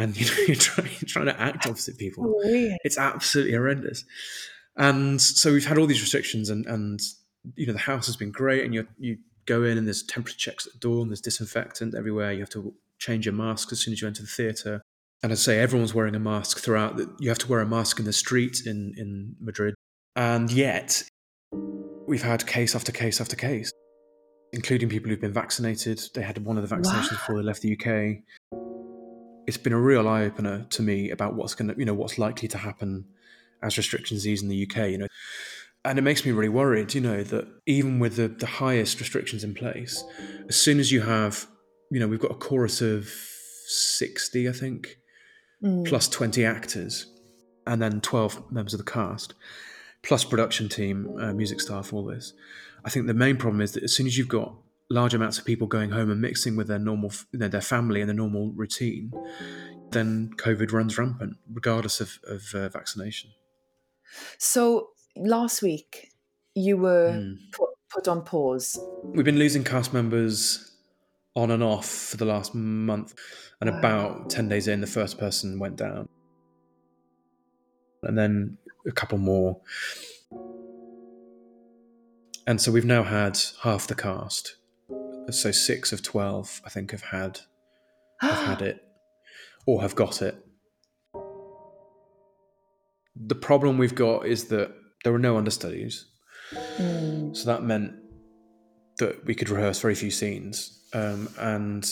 And 0.01 0.17
you 0.19 0.25
know, 0.25 0.41
you're 0.47 0.55
trying, 0.55 0.89
you're 0.99 1.07
trying 1.07 1.27
to 1.27 1.39
act 1.39 1.67
opposite 1.67 1.97
people. 1.97 2.39
It's 2.83 2.97
absolutely 2.97 3.53
horrendous. 3.53 4.03
And 4.75 5.21
so 5.21 5.53
we've 5.53 5.65
had 5.65 5.77
all 5.77 5.85
these 5.85 6.01
restrictions, 6.01 6.49
and 6.49 6.65
and 6.65 6.99
you 7.55 7.67
know 7.67 7.73
the 7.73 7.79
house 7.79 8.07
has 8.07 8.15
been 8.15 8.31
great, 8.31 8.63
and 8.65 8.73
you 8.73 8.87
you 8.97 9.17
go 9.45 9.63
in 9.63 9.77
and 9.77 9.85
there's 9.85 10.03
temperature 10.03 10.37
checks 10.37 10.65
at 10.65 10.73
the 10.73 10.79
door, 10.79 11.01
and 11.01 11.11
there's 11.11 11.21
disinfectant 11.21 11.93
everywhere. 11.95 12.31
You 12.31 12.39
have 12.39 12.49
to 12.51 12.73
change 12.97 13.25
your 13.25 13.33
mask 13.33 13.71
as 13.71 13.79
soon 13.79 13.93
as 13.93 14.01
you 14.01 14.07
enter 14.07 14.21
the 14.21 14.27
theatre. 14.27 14.81
And 15.23 15.31
I 15.31 15.35
say 15.35 15.59
everyone's 15.59 15.93
wearing 15.93 16.15
a 16.15 16.19
mask 16.19 16.59
throughout. 16.59 16.99
You 17.19 17.29
have 17.29 17.37
to 17.39 17.47
wear 17.47 17.59
a 17.59 17.65
mask 17.65 17.99
in 17.99 18.05
the 18.05 18.13
street 18.13 18.61
in 18.65 18.93
in 18.97 19.35
Madrid, 19.39 19.75
and 20.15 20.51
yet 20.51 21.03
we've 22.07 22.23
had 22.23 22.47
case 22.47 22.75
after 22.75 22.91
case 22.91 23.21
after 23.21 23.35
case, 23.35 23.71
including 24.53 24.89
people 24.89 25.09
who've 25.09 25.21
been 25.21 25.33
vaccinated. 25.33 26.01
They 26.15 26.23
had 26.23 26.43
one 26.43 26.57
of 26.57 26.67
the 26.67 26.75
vaccinations 26.75 27.09
before 27.09 27.35
they 27.35 27.43
left 27.43 27.61
the 27.61 27.73
UK. 27.73 28.60
It's 29.51 29.57
been 29.57 29.73
a 29.73 29.79
real 29.79 30.07
eye 30.07 30.23
opener 30.23 30.65
to 30.69 30.81
me 30.81 31.09
about 31.09 31.35
what's 31.35 31.55
going 31.55 31.67
to, 31.67 31.77
you 31.77 31.83
know, 31.83 31.93
what's 31.93 32.17
likely 32.17 32.47
to 32.47 32.57
happen 32.57 33.05
as 33.61 33.77
restrictions 33.77 34.25
ease 34.25 34.41
in 34.41 34.47
the 34.47 34.65
UK. 34.65 34.91
You 34.91 34.99
know, 34.99 35.07
and 35.83 35.99
it 35.99 36.03
makes 36.03 36.25
me 36.25 36.31
really 36.31 36.47
worried. 36.47 36.93
You 36.93 37.01
know 37.01 37.21
that 37.21 37.47
even 37.65 37.99
with 37.99 38.15
the 38.15 38.29
the 38.29 38.45
highest 38.45 39.01
restrictions 39.01 39.43
in 39.43 39.53
place, 39.53 40.05
as 40.47 40.55
soon 40.55 40.79
as 40.79 40.89
you 40.89 41.01
have, 41.01 41.47
you 41.89 41.99
know, 41.99 42.07
we've 42.07 42.21
got 42.21 42.31
a 42.31 42.35
chorus 42.35 42.79
of 42.79 43.09
sixty, 43.67 44.47
I 44.47 44.53
think, 44.53 44.97
plus 45.85 46.07
twenty 46.07 46.45
actors, 46.45 47.11
and 47.67 47.81
then 47.81 47.99
twelve 47.99 48.49
members 48.53 48.73
of 48.73 48.77
the 48.77 48.89
cast 48.89 49.33
plus 50.03 50.23
production 50.23 50.67
team, 50.69 51.15
uh, 51.19 51.33
music 51.33 51.59
staff, 51.59 51.93
all 51.93 52.05
this. 52.05 52.33
I 52.83 52.89
think 52.89 53.05
the 53.05 53.13
main 53.13 53.37
problem 53.37 53.61
is 53.61 53.73
that 53.73 53.83
as 53.83 53.93
soon 53.93 54.07
as 54.07 54.17
you've 54.17 54.27
got 54.27 54.55
large 54.91 55.13
amounts 55.13 55.39
of 55.39 55.45
people 55.45 55.67
going 55.67 55.89
home 55.91 56.11
and 56.11 56.19
mixing 56.21 56.55
with 56.55 56.67
their 56.67 56.79
normal, 56.79 57.11
you 57.31 57.39
know, 57.39 57.47
their 57.47 57.61
family 57.61 58.01
and 58.01 58.09
their 58.09 58.15
normal 58.15 58.51
routine, 58.51 59.11
then 59.91 60.31
COVID 60.37 60.71
runs 60.71 60.97
rampant, 60.97 61.37
regardless 61.51 62.01
of, 62.01 62.19
of 62.27 62.43
uh, 62.53 62.69
vaccination. 62.69 63.31
So 64.37 64.89
last 65.15 65.61
week 65.61 66.09
you 66.55 66.77
were 66.77 67.13
Hmm. 67.13 67.33
put, 67.53 67.69
put 67.89 68.07
on 68.07 68.23
pause. 68.23 68.77
We've 69.03 69.25
been 69.25 69.39
losing 69.39 69.63
cast 69.63 69.93
members 69.93 70.67
on 71.35 71.49
and 71.51 71.63
off 71.63 71.87
for 71.87 72.17
the 72.17 72.25
last 72.25 72.53
month, 72.53 73.13
and 73.61 73.69
Wow. 73.69 73.79
about 73.79 74.29
10 74.29 74.49
days 74.49 74.67
in, 74.67 74.81
the 74.81 74.87
first 74.87 75.17
person 75.17 75.59
went 75.59 75.77
down. 75.77 76.09
And 78.03 78.17
then 78.17 78.57
a 78.85 78.91
couple 78.91 79.17
more. 79.17 79.61
And 82.47 82.59
so 82.59 82.71
we've 82.71 82.83
now 82.85 83.03
had 83.03 83.39
half 83.61 83.87
the 83.87 83.95
cast. 83.95 84.57
So 85.29 85.51
six 85.51 85.93
of 85.93 86.01
12, 86.01 86.61
I 86.65 86.69
think, 86.69 86.91
have 86.91 87.03
had 87.03 87.39
have 88.21 88.45
had 88.45 88.61
it 88.61 88.83
or 89.65 89.81
have 89.81 89.95
got 89.95 90.21
it. 90.21 90.35
The 93.15 93.35
problem 93.35 93.77
we've 93.77 93.95
got 93.95 94.25
is 94.25 94.45
that 94.45 94.73
there 95.03 95.13
were 95.13 95.19
no 95.19 95.37
understudies. 95.37 96.05
Mm. 96.77 97.35
So 97.35 97.45
that 97.45 97.63
meant 97.63 97.93
that 98.97 99.25
we 99.25 99.35
could 99.35 99.49
rehearse 99.49 99.79
very 99.79 99.95
few 99.95 100.11
scenes. 100.11 100.81
Um, 100.93 101.29
and 101.39 101.89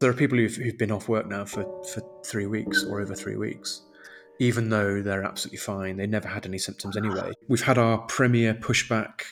there 0.00 0.10
are 0.10 0.14
people 0.14 0.38
who've, 0.38 0.54
who've 0.54 0.78
been 0.78 0.90
off 0.90 1.08
work 1.08 1.28
now 1.28 1.44
for, 1.44 1.62
for 1.92 2.02
three 2.24 2.46
weeks 2.46 2.84
or 2.84 3.00
over 3.00 3.14
three 3.14 3.36
weeks, 3.36 3.82
even 4.38 4.70
though 4.70 5.02
they're 5.02 5.24
absolutely 5.24 5.58
fine. 5.58 5.96
They 5.96 6.06
never 6.06 6.28
had 6.28 6.46
any 6.46 6.58
symptoms 6.58 6.96
anyway. 6.96 7.32
We've 7.48 7.62
had 7.62 7.78
our 7.78 7.98
premiere 7.98 8.54
pushback 8.54 9.22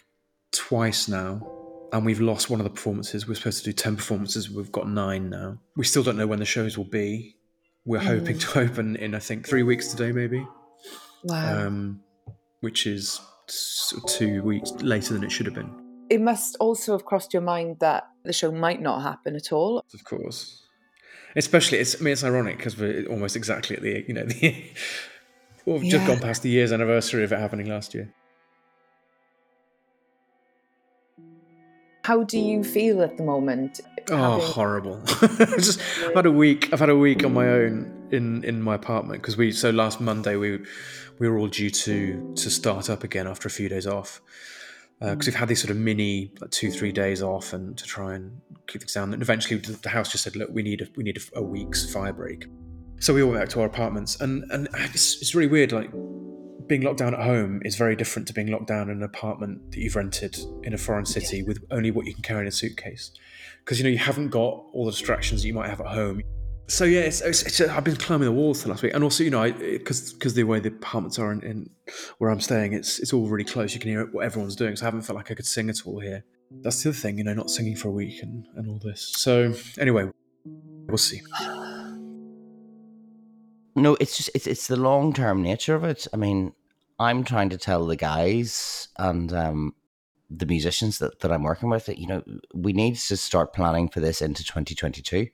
twice 0.53 1.09
now, 1.09 1.58
and 1.93 2.05
we've 2.05 2.21
lost 2.21 2.51
one 2.51 2.61
of 2.61 2.65
the 2.65 2.71
performances. 2.71 3.27
We're 3.27 3.35
supposed 3.35 3.65
to 3.65 3.71
do 3.71 3.73
10 3.73 3.97
performances, 3.97 4.51
we've 4.51 4.73
got 4.73 4.89
nine 4.89 5.31
now. 5.31 5.59
We 5.77 5.85
still 5.85 6.03
don't 6.03 6.17
know 6.17 6.27
when 6.27 6.39
the 6.39 6.45
shows 6.45 6.77
will 6.77 6.85
be. 6.85 7.37
We're 7.85 8.01
hoping 8.01 8.39
to 8.39 8.59
open 8.65 8.97
in, 8.97 9.15
I 9.15 9.19
think, 9.19 9.47
three 9.49 9.63
weeks 9.63 9.89
today, 9.89 10.13
maybe 10.13 10.47
Wow. 11.25 11.67
um, 11.67 12.01
which 12.61 12.87
is 12.87 13.21
two 14.07 14.43
weeks 14.43 14.73
later 14.83 15.15
than 15.15 15.25
it 15.25 15.33
should 15.33 15.47
have 15.47 15.55
been. 15.55 15.71
it 16.11 16.21
must 16.21 16.57
also 16.61 16.93
have 16.93 17.05
crossed 17.05 17.33
your 17.33 17.43
mind 17.43 17.79
that 17.81 18.05
the 18.25 18.33
show 18.33 18.51
might 18.51 18.81
not 18.83 19.03
happen 19.03 19.35
at 19.37 19.53
all. 19.53 19.83
Of 19.95 20.05
course, 20.05 20.67
especially 21.35 21.79
it's. 21.79 21.99
I 22.01 22.05
mean, 22.05 22.13
it's 22.13 22.25
ironic 22.25 22.59
because 22.59 22.77
we're 22.79 23.07
almost 23.07 23.37
exactly 23.37 23.77
at 23.77 23.83
the 23.83 24.05
you 24.07 24.15
know 24.15 24.25
the. 24.33 24.65
Well, 25.65 25.79
we've 25.79 25.91
just 25.91 26.07
gone 26.07 26.19
past 26.21 26.43
the 26.43 26.51
year's 26.51 26.73
anniversary 26.73 27.25
of 27.25 27.33
it 27.33 27.39
happening 27.39 27.67
last 27.69 27.95
year. 27.95 28.13
How 32.09 32.23
do 32.23 32.39
you 32.39 32.65
feel 32.65 33.03
at 33.03 33.19
the 33.19 33.23
moment? 33.23 33.83
Oh, 34.11 34.41
horrible! 34.41 34.99
just 35.59 35.79
I've 36.07 36.15
had 36.15 36.25
a 36.25 36.31
week. 36.31 36.73
I've 36.73 36.81
had 36.81 36.89
a 36.89 36.97
week 36.97 37.23
on 37.23 37.35
my 37.35 37.47
own 37.47 38.09
in 38.11 38.43
in 38.45 38.63
my 38.63 38.77
apartment 38.77 39.21
because 39.21 39.37
we. 39.37 39.53
So 39.53 39.69
last 39.69 40.01
Monday 40.01 40.37
we 40.37 40.59
we 41.19 41.29
were 41.29 41.37
all 41.37 41.49
due 41.49 41.69
to 41.69 42.33
to 42.35 42.49
start 42.49 42.89
up 42.89 43.05
again 43.05 43.27
after 43.27 43.47
a 43.47 43.51
few 43.51 43.69
days 43.69 43.87
off 43.87 44.23
uh, 45.03 45.11
because 45.11 45.27
we've 45.27 45.35
had 45.35 45.49
these 45.49 45.61
sort 45.61 45.71
of 45.71 45.77
mini 45.77 46.33
like, 46.41 46.51
two 46.51 46.71
three 46.71 46.93
days 46.93 47.23
off 47.23 47.53
and 47.53 47.77
to 47.77 47.85
try 47.85 48.15
and 48.15 48.41
keep 48.69 48.81
things 48.81 48.95
down. 48.95 49.13
And 49.13 49.21
eventually 49.21 49.61
the 49.61 49.73
the 49.73 49.91
house 49.91 50.11
just 50.11 50.25
said, 50.25 50.35
"Look, 50.35 50.49
we 50.51 50.63
need 50.63 50.81
a, 50.81 50.87
we 50.97 51.05
need 51.05 51.19
a, 51.19 51.41
a 51.41 51.43
week's 51.43 51.93
fire 51.93 52.15
break." 52.15 52.47
So 53.01 53.13
we 53.13 53.21
all 53.21 53.33
went 53.33 53.43
back 53.43 53.51
to 53.51 53.61
our 53.61 53.67
apartments, 53.67 54.19
and 54.23 54.51
and 54.51 54.67
it's, 54.73 55.21
it's 55.21 55.35
really 55.35 55.51
weird. 55.51 55.73
Like 55.73 55.91
being 56.69 56.83
locked 56.83 56.99
down 56.99 57.15
at 57.15 57.21
home 57.21 57.61
is 57.65 57.77
very 57.77 57.97
different 57.97 58.29
to 58.29 58.35
being 58.35 58.49
locked 58.49 58.67
down 58.67 58.91
in 58.91 58.99
an 58.99 59.03
apartment 59.03 59.73
that 59.73 59.79
you've 59.79 59.97
rented 59.97 60.39
in 60.63 60.75
a 60.75 60.79
foreign 60.79 61.07
city 61.07 61.43
with 61.43 61.65
only 61.71 61.91
what 61.91 62.07
you 62.07 62.15
can 62.15 62.23
carry 62.23 62.43
in 62.43 62.47
a 62.47 62.53
suitcase. 62.53 63.11
Because 63.65 63.79
you 63.79 63.85
know 63.85 63.91
you 63.91 63.99
haven't 63.99 64.29
got 64.29 64.65
all 64.73 64.85
the 64.85 64.91
distractions 64.91 65.43
that 65.43 65.49
you 65.49 65.55
might 65.55 65.69
have 65.69 65.81
at 65.81 65.89
home. 65.89 66.23
So 66.69 66.85
yeah, 66.85 67.01
it's, 67.01 67.23
it's, 67.23 67.43
it's 67.43 67.61
I've 67.63 67.85
been 67.85 67.97
climbing 67.97 68.27
the 68.27 68.33
walls 68.33 68.63
the 68.63 68.69
last 68.69 68.83
week, 68.83 68.93
and 68.95 69.03
also 69.03 69.25
you 69.25 69.31
know 69.31 69.51
because 69.51 70.13
because 70.13 70.35
the 70.35 70.45
way 70.45 70.61
the 70.61 70.69
apartments 70.69 71.19
are 71.19 71.33
in, 71.33 71.41
in 71.43 71.71
where 72.19 72.31
I'm 72.31 72.41
staying, 72.41 72.75
it's 72.75 72.99
it's 72.99 73.13
all 73.13 73.27
really 73.27 73.45
close. 73.45 73.73
You 73.73 73.81
can 73.81 73.91
hear 73.91 74.07
what 74.07 74.25
everyone's 74.25 74.55
doing, 74.55 74.77
so 74.77 74.85
I 74.85 74.87
haven't 74.87 75.03
felt 75.03 75.17
like 75.17 75.31
I 75.31 75.35
could 75.35 75.47
sing 75.47 75.71
at 75.71 75.87
all 75.87 75.99
here. 75.99 76.25
That's 76.63 76.83
the 76.83 76.91
other 76.91 76.99
thing, 76.99 77.19
you 77.19 77.25
know, 77.25 77.35
not 77.35 77.51
singing 77.51 77.77
for 77.77 77.89
a 77.89 77.93
week 77.93 78.23
and, 78.23 78.47
and 78.57 78.71
all 78.71 78.79
this. 78.79 79.13
So 79.17 79.55
anyway, 79.79 80.11
we'll 80.45 80.99
see. 80.99 81.21
No, 83.77 83.97
it's 84.01 84.17
just 84.17 84.31
it's 84.35 84.49
it's 84.49 84.67
the 84.67 84.75
long 84.75 85.13
term 85.13 85.41
nature 85.41 85.77
of 85.77 85.85
it. 85.85 86.09
I 86.13 86.17
mean, 86.17 86.53
I'm 86.99 87.25
trying 87.25 87.51
to 87.51 87.59
tell 87.59 87.87
the 87.87 87.97
guys 87.97 88.89
and 88.99 89.33
um, 89.33 89.75
the 90.31 90.47
musicians 90.47 90.99
that, 90.99 91.21
that 91.21 91.33
I'm 91.33 91.45
working 91.45 91.71
with 91.71 91.87
that 91.87 91.99
you 91.99 92.07
know 92.07 92.23
we 92.55 92.73
need 92.73 92.97
to 92.97 93.17
start 93.17 93.53
planning 93.53 93.89
for 93.89 94.01
this 94.01 94.21
into 94.21 94.45
2022. 94.45 95.29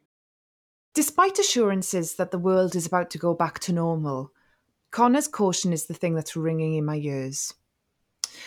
Despite 0.94 1.38
assurances 1.38 2.14
that 2.14 2.30
the 2.30 2.38
world 2.38 2.76
is 2.76 2.86
about 2.86 3.10
to 3.10 3.18
go 3.18 3.34
back 3.34 3.58
to 3.60 3.72
normal, 3.72 4.30
Conor's 4.92 5.26
caution 5.26 5.72
is 5.72 5.86
the 5.86 5.94
thing 5.94 6.14
that's 6.14 6.36
ringing 6.36 6.74
in 6.74 6.84
my 6.84 6.96
ears. 6.96 7.52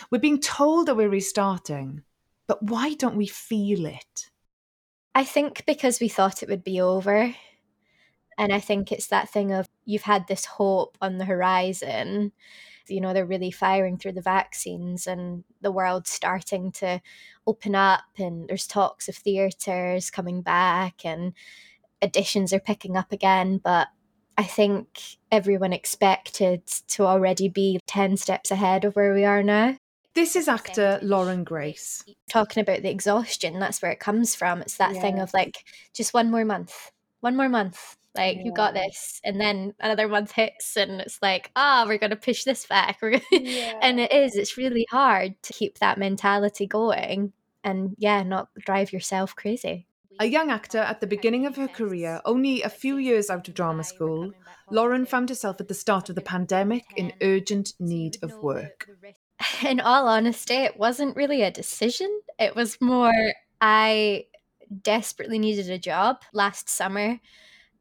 We're 0.09 0.19
being 0.19 0.39
told 0.39 0.87
that 0.87 0.95
we're 0.95 1.09
restarting, 1.09 2.03
but 2.47 2.63
why 2.63 2.93
don't 2.93 3.17
we 3.17 3.27
feel 3.27 3.85
it? 3.85 4.29
I 5.13 5.23
think 5.23 5.65
because 5.65 5.99
we 5.99 6.07
thought 6.07 6.43
it 6.43 6.49
would 6.49 6.63
be 6.63 6.79
over. 6.79 7.35
And 8.37 8.53
I 8.53 8.59
think 8.59 8.91
it's 8.91 9.07
that 9.07 9.29
thing 9.29 9.51
of 9.51 9.67
you've 9.83 10.03
had 10.03 10.27
this 10.27 10.45
hope 10.45 10.97
on 11.01 11.17
the 11.17 11.25
horizon. 11.25 12.31
You 12.89 13.01
know, 13.01 13.13
they're 13.13 13.25
really 13.25 13.51
firing 13.51 13.97
through 13.97 14.13
the 14.13 14.21
vaccines 14.21 15.07
and 15.07 15.43
the 15.61 15.71
world's 15.71 16.09
starting 16.09 16.71
to 16.73 17.01
open 17.45 17.75
up, 17.75 18.03
and 18.17 18.47
there's 18.47 18.67
talks 18.67 19.09
of 19.09 19.15
theatres 19.15 20.09
coming 20.09 20.41
back 20.41 21.05
and 21.05 21.33
additions 22.01 22.53
are 22.53 22.59
picking 22.59 22.95
up 22.95 23.11
again. 23.11 23.59
But 23.63 23.87
I 24.37 24.43
think 24.43 25.17
everyone 25.31 25.73
expected 25.73 26.67
to 26.89 27.05
already 27.05 27.49
be 27.49 27.79
10 27.87 28.17
steps 28.17 28.51
ahead 28.51 28.85
of 28.85 28.95
where 28.95 29.13
we 29.13 29.25
are 29.25 29.41
now. 29.41 29.75
This 30.13 30.35
is 30.35 30.47
actor 30.47 30.99
Lauren 31.01 31.43
Grace. 31.43 32.03
Talking 32.29 32.61
about 32.61 32.83
the 32.83 32.89
exhaustion, 32.89 33.59
that's 33.59 33.81
where 33.81 33.91
it 33.91 33.99
comes 33.99 34.35
from. 34.35 34.61
It's 34.61 34.77
that 34.77 34.93
thing 34.93 35.19
of 35.19 35.33
like, 35.33 35.65
just 35.93 36.13
one 36.13 36.31
more 36.31 36.45
month, 36.45 36.91
one 37.19 37.35
more 37.35 37.49
month. 37.49 37.96
Like, 38.17 38.39
you 38.43 38.51
got 38.51 38.73
this. 38.73 39.21
And 39.23 39.39
then 39.39 39.73
another 39.79 40.07
month 40.07 40.31
hits, 40.31 40.75
and 40.75 41.01
it's 41.01 41.19
like, 41.21 41.51
ah, 41.55 41.85
we're 41.87 41.97
going 41.97 42.09
to 42.11 42.15
push 42.15 42.43
this 42.43 42.65
back. 42.65 42.99
We're 43.01 43.21
and 43.81 43.99
it 43.99 44.11
is, 44.11 44.35
it's 44.35 44.57
really 44.57 44.87
hard 44.89 45.41
to 45.43 45.53
keep 45.53 45.79
that 45.79 45.97
mentality 45.97 46.67
going 46.67 47.33
and, 47.63 47.95
yeah, 47.97 48.23
not 48.23 48.49
drive 48.65 48.91
yourself 48.91 49.35
crazy. 49.35 49.87
A 50.19 50.25
young 50.25 50.49
actor 50.49 50.79
at 50.79 50.99
the 50.99 51.07
beginning 51.07 51.45
of 51.45 51.55
her 51.57 51.67
career, 51.67 52.21
only 52.25 52.63
a 52.63 52.69
few 52.69 52.97
years 52.97 53.29
out 53.29 53.47
of 53.47 53.53
drama 53.53 53.83
school, 53.83 54.31
Lauren 54.71 55.05
found 55.05 55.29
herself 55.29 55.61
at 55.61 55.67
the 55.67 55.75
start 55.75 56.09
of 56.09 56.15
the 56.15 56.21
pandemic 56.21 56.85
in 56.95 57.13
urgent 57.21 57.73
need 57.79 58.17
of 58.23 58.33
work. 58.41 58.89
in 59.63 59.79
all 59.79 60.07
honesty, 60.07 60.55
it 60.55 60.77
wasn't 60.77 61.15
really 61.15 61.43
a 61.43 61.51
decision. 61.51 62.21
It 62.39 62.55
was 62.55 62.81
more 62.81 63.13
I 63.61 64.25
desperately 64.81 65.39
needed 65.39 65.69
a 65.69 65.77
job 65.77 66.21
last 66.33 66.69
summer 66.69 67.19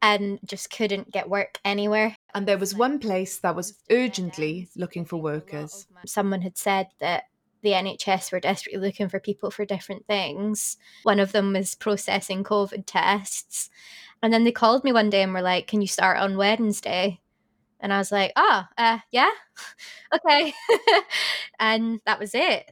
and 0.01 0.39
just 0.45 0.69
couldn't 0.69 1.11
get 1.11 1.29
work 1.29 1.59
anywhere. 1.65 2.15
And 2.33 2.47
there 2.47 2.57
was 2.57 2.75
one 2.75 2.99
place 2.99 3.37
that 3.39 3.55
was 3.55 3.77
urgently 3.89 4.69
looking 4.75 5.05
for 5.05 5.21
workers. 5.21 5.87
Someone 6.05 6.41
had 6.41 6.57
said 6.57 6.87
that 6.99 7.23
the 7.61 7.71
NHS 7.71 8.31
were 8.31 8.39
desperately 8.39 8.79
looking 8.79 9.09
for 9.09 9.19
people 9.19 9.51
for 9.51 9.65
different 9.65 10.05
things. 10.05 10.77
One 11.03 11.19
of 11.19 11.31
them 11.31 11.53
was 11.53 11.75
processing 11.75 12.43
COVID 12.43 12.83
tests. 12.85 13.69
And 14.21 14.33
then 14.33 14.43
they 14.43 14.51
called 14.51 14.83
me 14.83 14.91
one 14.91 15.09
day 15.09 15.21
and 15.23 15.33
were 15.33 15.41
like, 15.41 15.67
Can 15.67 15.81
you 15.81 15.87
start 15.87 16.17
on 16.17 16.37
Wednesday? 16.37 17.19
And 17.79 17.93
I 17.93 17.97
was 17.97 18.11
like, 18.11 18.31
Oh, 18.35 18.63
uh, 18.77 18.99
yeah, 19.11 19.29
okay. 20.15 20.53
and 21.59 21.99
that 22.05 22.19
was 22.19 22.33
it. 22.33 22.71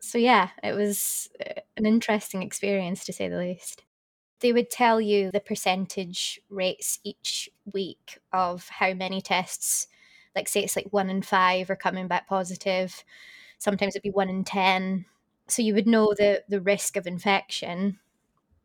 So, 0.00 0.16
yeah, 0.16 0.48
it 0.62 0.74
was 0.74 1.28
uh, 1.44 1.60
an 1.76 1.84
interesting 1.84 2.42
experience 2.42 3.04
to 3.04 3.12
say 3.12 3.28
the 3.28 3.36
least. 3.36 3.82
They 4.40 4.52
would 4.52 4.70
tell 4.70 5.00
you 5.00 5.30
the 5.30 5.40
percentage 5.40 6.40
rates 6.48 6.98
each 7.04 7.50
week 7.72 8.18
of 8.32 8.68
how 8.68 8.94
many 8.94 9.20
tests, 9.20 9.86
like, 10.34 10.48
say 10.48 10.62
it's 10.62 10.76
like 10.76 10.88
one 10.90 11.10
in 11.10 11.22
five 11.22 11.70
are 11.70 11.76
coming 11.76 12.08
back 12.08 12.26
positive. 12.26 13.04
Sometimes 13.58 13.94
it'd 13.94 14.02
be 14.02 14.10
one 14.10 14.30
in 14.30 14.44
10. 14.44 15.04
So, 15.48 15.62
you 15.62 15.74
would 15.74 15.86
know 15.86 16.14
the, 16.16 16.42
the 16.48 16.60
risk 16.60 16.96
of 16.96 17.06
infection 17.06 17.98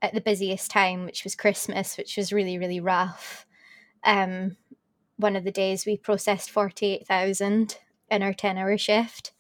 at 0.01 0.13
the 0.13 0.22
busiest 0.22 0.72
time, 0.72 1.05
which 1.05 1.24
was 1.24 1.36
Christmas, 1.36 1.98
which 1.98 2.17
was 2.17 2.34
really, 2.34 2.58
really 2.58 2.79
rough. 2.79 3.46
Um, 4.03 4.58
one 5.17 5.36
of 5.36 5.44
the 5.44 5.51
days 5.51 5.86
we 5.86 5.98
processed 5.98 6.51
48,000 6.51 7.77
in 8.12 8.24
our 8.24 8.34
10 8.34 8.58
hour 8.58 8.77
shift. 8.77 9.32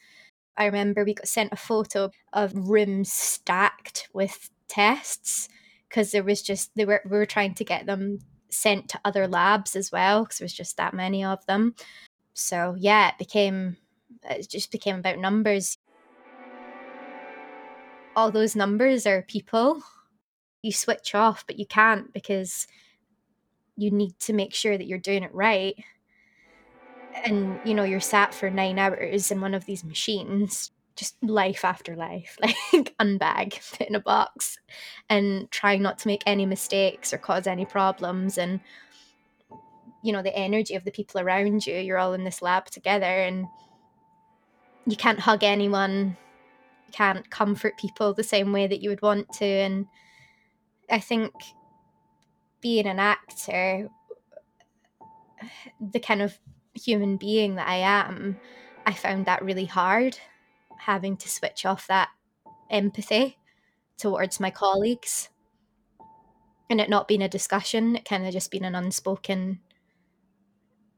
I 0.57 0.65
remember 0.65 1.03
we 1.03 1.13
got 1.13 1.27
sent 1.27 1.53
a 1.53 1.57
photo 1.57 2.11
of 2.33 2.69
rooms 2.69 3.11
stacked 3.11 4.09
with 4.13 4.49
tests 4.67 5.49
because 5.95 6.11
there 6.11 6.23
was 6.23 6.41
just 6.41 6.75
they 6.75 6.83
were 6.83 7.01
we 7.05 7.11
were 7.11 7.25
trying 7.25 7.53
to 7.53 7.63
get 7.63 7.85
them 7.85 8.19
sent 8.49 8.89
to 8.89 8.99
other 9.05 9.29
labs 9.29 9.77
as 9.77 9.93
well 9.93 10.23
because 10.23 10.39
there 10.39 10.45
was 10.45 10.53
just 10.53 10.75
that 10.75 10.93
many 10.93 11.23
of 11.23 11.45
them. 11.45 11.73
So 12.33 12.75
yeah, 12.77 13.09
it 13.09 13.17
became 13.17 13.77
it 14.29 14.49
just 14.49 14.73
became 14.73 14.97
about 14.97 15.19
numbers. 15.19 15.77
All 18.13 18.29
those 18.29 18.57
numbers 18.57 19.07
are 19.07 19.21
people. 19.21 19.81
You 20.61 20.73
switch 20.73 21.15
off, 21.15 21.45
but 21.47 21.57
you 21.57 21.65
can't 21.65 22.11
because 22.11 22.67
you 23.77 23.89
need 23.89 24.19
to 24.19 24.33
make 24.33 24.53
sure 24.53 24.77
that 24.77 24.87
you're 24.87 24.99
doing 24.99 25.23
it 25.23 25.33
right 25.33 25.75
and 27.23 27.57
you 27.63 27.73
know 27.73 27.83
you're 27.83 28.01
sat 28.01 28.33
for 28.33 28.49
nine 28.49 28.77
hours 28.77 29.31
in 29.31 29.39
one 29.39 29.53
of 29.53 29.63
these 29.65 29.85
machines 29.85 30.71
just 30.95 31.15
life 31.23 31.65
after 31.65 31.95
life 31.95 32.37
like 32.73 32.95
unbag 32.99 33.81
in 33.81 33.95
a 33.95 33.99
box 33.99 34.57
and 35.09 35.49
trying 35.51 35.81
not 35.81 35.97
to 35.99 36.07
make 36.07 36.23
any 36.25 36.45
mistakes 36.45 37.13
or 37.13 37.17
cause 37.17 37.47
any 37.47 37.65
problems 37.65 38.37
and 38.37 38.59
you 40.03 40.13
know 40.13 40.21
the 40.21 40.35
energy 40.35 40.75
of 40.75 40.83
the 40.83 40.91
people 40.91 41.19
around 41.19 41.65
you 41.65 41.75
you're 41.75 41.97
all 41.97 42.13
in 42.13 42.23
this 42.23 42.41
lab 42.41 42.65
together 42.65 43.05
and 43.05 43.45
you 44.85 44.95
can't 44.95 45.19
hug 45.19 45.43
anyone 45.43 46.15
you 46.87 46.93
can't 46.93 47.29
comfort 47.29 47.77
people 47.77 48.13
the 48.13 48.23
same 48.23 48.51
way 48.51 48.67
that 48.67 48.81
you 48.81 48.89
would 48.89 49.01
want 49.01 49.31
to 49.33 49.45
and 49.45 49.85
i 50.89 50.99
think 50.99 51.33
being 52.61 52.85
an 52.85 52.99
actor 52.99 53.89
the 55.91 55.99
kind 55.99 56.21
of 56.21 56.37
human 56.73 57.17
being 57.17 57.55
that 57.55 57.67
I 57.67 57.77
am, 57.77 58.37
I 58.85 58.93
found 58.93 59.25
that 59.25 59.43
really 59.43 59.65
hard, 59.65 60.17
having 60.79 61.17
to 61.17 61.29
switch 61.29 61.65
off 61.65 61.87
that 61.87 62.09
empathy 62.69 63.37
towards 63.97 64.39
my 64.39 64.51
colleagues 64.51 65.29
and 66.69 66.81
it 66.81 66.89
not 66.89 67.07
being 67.07 67.21
a 67.21 67.29
discussion, 67.29 67.95
it 67.95 68.05
kind 68.05 68.25
of 68.25 68.33
just 68.33 68.51
being 68.51 68.65
an 68.65 68.75
unspoken 68.75 69.59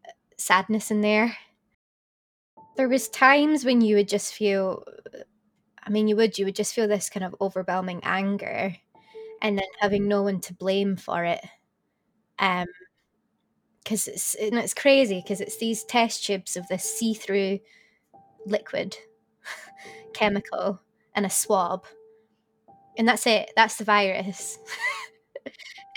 uh, 0.07 0.11
sadness 0.37 0.91
in 0.91 1.01
there. 1.01 1.37
There 2.75 2.87
was 2.89 3.09
times 3.09 3.65
when 3.65 3.81
you 3.81 3.95
would 3.95 4.07
just 4.07 4.33
feel 4.33 4.83
I 5.83 5.89
mean 5.89 6.07
you 6.07 6.15
would 6.15 6.37
you 6.37 6.45
would 6.45 6.55
just 6.55 6.73
feel 6.73 6.87
this 6.87 7.09
kind 7.09 7.23
of 7.25 7.35
overwhelming 7.41 8.01
anger 8.03 8.75
and 9.41 9.57
then 9.57 9.67
having 9.79 10.07
no 10.07 10.23
one 10.23 10.41
to 10.41 10.53
blame 10.55 10.95
for 10.97 11.25
it. 11.25 11.43
Um 12.39 12.67
because 13.83 14.07
it's 14.07 14.35
and 14.35 14.55
it's 14.55 14.73
crazy 14.73 15.21
because 15.21 15.41
it's 15.41 15.57
these 15.57 15.83
test 15.83 16.25
tubes 16.25 16.57
of 16.57 16.67
this 16.67 16.83
see-through 16.83 17.59
liquid 18.45 18.97
chemical 20.13 20.79
and 21.15 21.25
a 21.25 21.29
swab. 21.29 21.85
And 22.97 23.07
that's 23.07 23.27
it 23.27 23.51
that's 23.55 23.77
the 23.77 23.83
virus. 23.83 24.59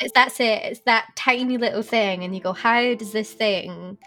It's 0.03 0.13
that's 0.15 0.41
it 0.41 0.63
it's 0.65 0.81
that 0.87 1.09
tiny 1.15 1.59
little 1.59 1.83
thing 1.83 2.25
and 2.25 2.35
you 2.35 2.41
go 2.41 2.55
how 2.55 2.95
does 2.95 3.13
this 3.13 3.35
thing 3.35 3.99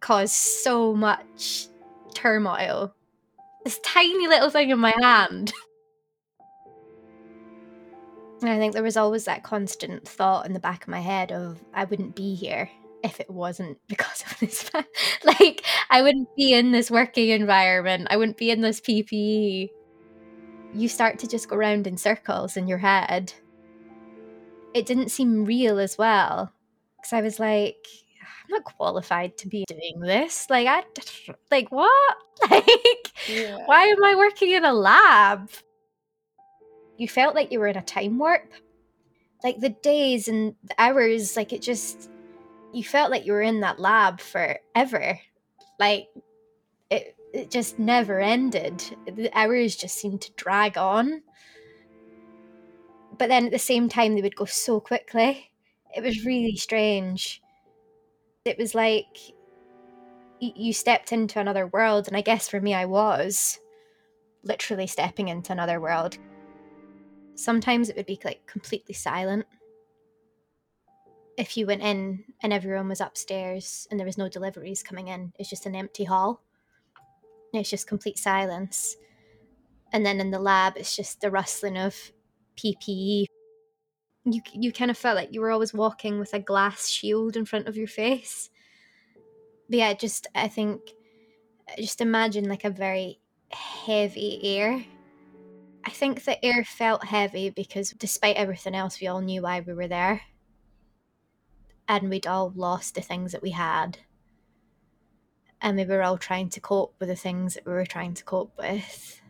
cause 0.00 0.30
so 0.30 0.94
much 0.94 1.68
turmoil? 2.12 2.94
This 3.64 3.80
tiny 3.80 4.26
little 4.26 4.50
thing 4.50 4.68
in 4.68 4.78
my 4.78 4.94
hand. 5.00 5.54
And 8.42 8.50
I 8.50 8.58
think 8.58 8.74
there 8.74 8.82
was 8.82 8.98
always 8.98 9.24
that 9.24 9.42
constant 9.42 10.06
thought 10.06 10.46
in 10.46 10.52
the 10.52 10.60
back 10.60 10.82
of 10.82 10.88
my 10.88 11.00
head 11.00 11.32
of 11.32 11.64
I 11.72 11.84
wouldn't 11.84 12.14
be 12.14 12.34
here 12.34 12.70
if 13.02 13.20
it 13.20 13.30
wasn't 13.30 13.78
because 13.88 14.22
of 14.22 14.38
this. 14.38 14.70
like 15.24 15.64
I 15.90 16.02
wouldn't 16.02 16.28
be 16.36 16.54
in 16.54 16.72
this 16.72 16.90
working 16.90 17.28
environment. 17.28 18.08
I 18.10 18.16
wouldn't 18.16 18.36
be 18.36 18.50
in 18.50 18.60
this 18.60 18.80
PPE. 18.80 19.68
You 20.74 20.88
start 20.88 21.18
to 21.20 21.26
just 21.26 21.48
go 21.48 21.56
round 21.56 21.86
in 21.86 21.96
circles 21.96 22.56
in 22.56 22.68
your 22.68 22.78
head. 22.78 23.32
It 24.74 24.84
didn't 24.86 25.10
seem 25.10 25.44
real 25.44 25.78
as 25.78 25.96
well 25.96 26.52
because 26.96 27.12
I 27.14 27.22
was 27.22 27.40
like, 27.40 27.86
I'm 28.20 28.50
not 28.50 28.64
qualified 28.64 29.38
to 29.38 29.48
be 29.48 29.64
doing 29.66 30.00
this. 30.00 30.48
Like 30.50 30.66
I, 30.66 30.84
like 31.50 31.70
what? 31.70 32.16
Like 32.50 33.12
why 33.66 33.86
am 33.86 34.04
I 34.04 34.14
working 34.14 34.50
in 34.50 34.64
a 34.64 34.72
lab? 34.72 35.50
you 36.98 37.08
felt 37.08 37.34
like 37.34 37.50
you 37.50 37.60
were 37.60 37.68
in 37.68 37.76
a 37.76 37.82
time 37.82 38.18
warp. 38.18 38.52
Like 39.42 39.60
the 39.60 39.70
days 39.70 40.28
and 40.28 40.54
the 40.64 40.74
hours, 40.78 41.36
like 41.36 41.52
it 41.52 41.62
just, 41.62 42.10
you 42.72 42.84
felt 42.84 43.10
like 43.10 43.26
you 43.26 43.32
were 43.32 43.42
in 43.42 43.60
that 43.60 43.80
lab 43.80 44.20
forever. 44.20 45.18
Like 45.78 46.08
it, 46.90 47.16
it 47.32 47.50
just 47.50 47.78
never 47.78 48.20
ended. 48.20 48.84
The 49.06 49.30
hours 49.36 49.76
just 49.76 49.98
seemed 49.98 50.22
to 50.22 50.32
drag 50.32 50.76
on. 50.76 51.22
But 53.18 53.28
then 53.28 53.46
at 53.46 53.52
the 53.52 53.58
same 53.58 53.88
time, 53.88 54.14
they 54.14 54.22
would 54.22 54.36
go 54.36 54.44
so 54.44 54.80
quickly. 54.80 55.50
It 55.94 56.02
was 56.02 56.24
really 56.24 56.56
strange. 56.56 57.42
It 58.44 58.58
was 58.58 58.74
like 58.74 59.18
you 60.40 60.72
stepped 60.72 61.12
into 61.12 61.40
another 61.40 61.66
world, 61.66 62.06
and 62.06 62.16
I 62.16 62.20
guess 62.20 62.48
for 62.48 62.60
me, 62.60 62.72
I 62.72 62.84
was 62.84 63.58
literally 64.44 64.86
stepping 64.86 65.28
into 65.28 65.52
another 65.52 65.80
world 65.80 66.16
sometimes 67.38 67.88
it 67.88 67.96
would 67.96 68.06
be 68.06 68.18
like 68.24 68.44
completely 68.46 68.94
silent 68.94 69.46
if 71.38 71.56
you 71.56 71.66
went 71.66 71.82
in 71.82 72.24
and 72.42 72.52
everyone 72.52 72.88
was 72.88 73.00
upstairs 73.00 73.86
and 73.90 73.98
there 73.98 74.06
was 74.06 74.18
no 74.18 74.28
deliveries 74.28 74.82
coming 74.82 75.06
in, 75.06 75.32
it's 75.38 75.48
just 75.48 75.66
an 75.66 75.76
empty 75.76 76.02
hall. 76.02 76.42
It's 77.54 77.70
just 77.70 77.86
complete 77.86 78.18
silence. 78.18 78.96
And 79.92 80.04
then 80.04 80.20
in 80.20 80.32
the 80.32 80.40
lab, 80.40 80.76
it's 80.76 80.96
just 80.96 81.20
the 81.20 81.30
rustling 81.30 81.78
of 81.78 81.94
PPE. 82.56 83.26
You 84.24 84.42
you 84.52 84.72
kind 84.72 84.90
of 84.90 84.98
felt 84.98 85.16
like 85.16 85.32
you 85.32 85.40
were 85.40 85.52
always 85.52 85.72
walking 85.72 86.18
with 86.18 86.34
a 86.34 86.40
glass 86.40 86.88
shield 86.88 87.36
in 87.36 87.46
front 87.46 87.68
of 87.68 87.76
your 87.76 87.86
face. 87.86 88.50
But 89.70 89.78
yeah, 89.78 89.94
just 89.94 90.26
I 90.34 90.48
think 90.48 90.80
just 91.78 92.00
imagine 92.00 92.48
like 92.48 92.64
a 92.64 92.70
very 92.70 93.20
heavy 93.50 94.40
air. 94.42 94.84
I 95.84 95.90
think 95.90 96.24
the 96.24 96.44
air 96.44 96.64
felt 96.64 97.04
heavy 97.04 97.50
because 97.50 97.90
despite 97.92 98.36
everything 98.36 98.74
else, 98.74 99.00
we 99.00 99.06
all 99.06 99.20
knew 99.20 99.42
why 99.42 99.60
we 99.60 99.72
were 99.72 99.88
there. 99.88 100.22
And 101.88 102.08
we'd 102.08 102.24
all 102.24 102.52
lost 102.54 102.94
the 102.94 103.00
things 103.00 103.32
that 103.32 103.42
we 103.42 103.50
had. 103.50 103.98
And 105.60 105.76
we 105.76 105.84
were 105.84 106.02
all 106.02 106.18
trying 106.18 106.50
to 106.50 106.60
cope 106.60 106.96
with 106.98 107.08
the 107.08 107.14
things 107.14 107.54
that 107.54 107.64
we 107.64 107.72
were 107.72 107.86
trying 107.86 108.12
to 108.14 108.24
cope 108.24 108.58
with. 108.58 109.20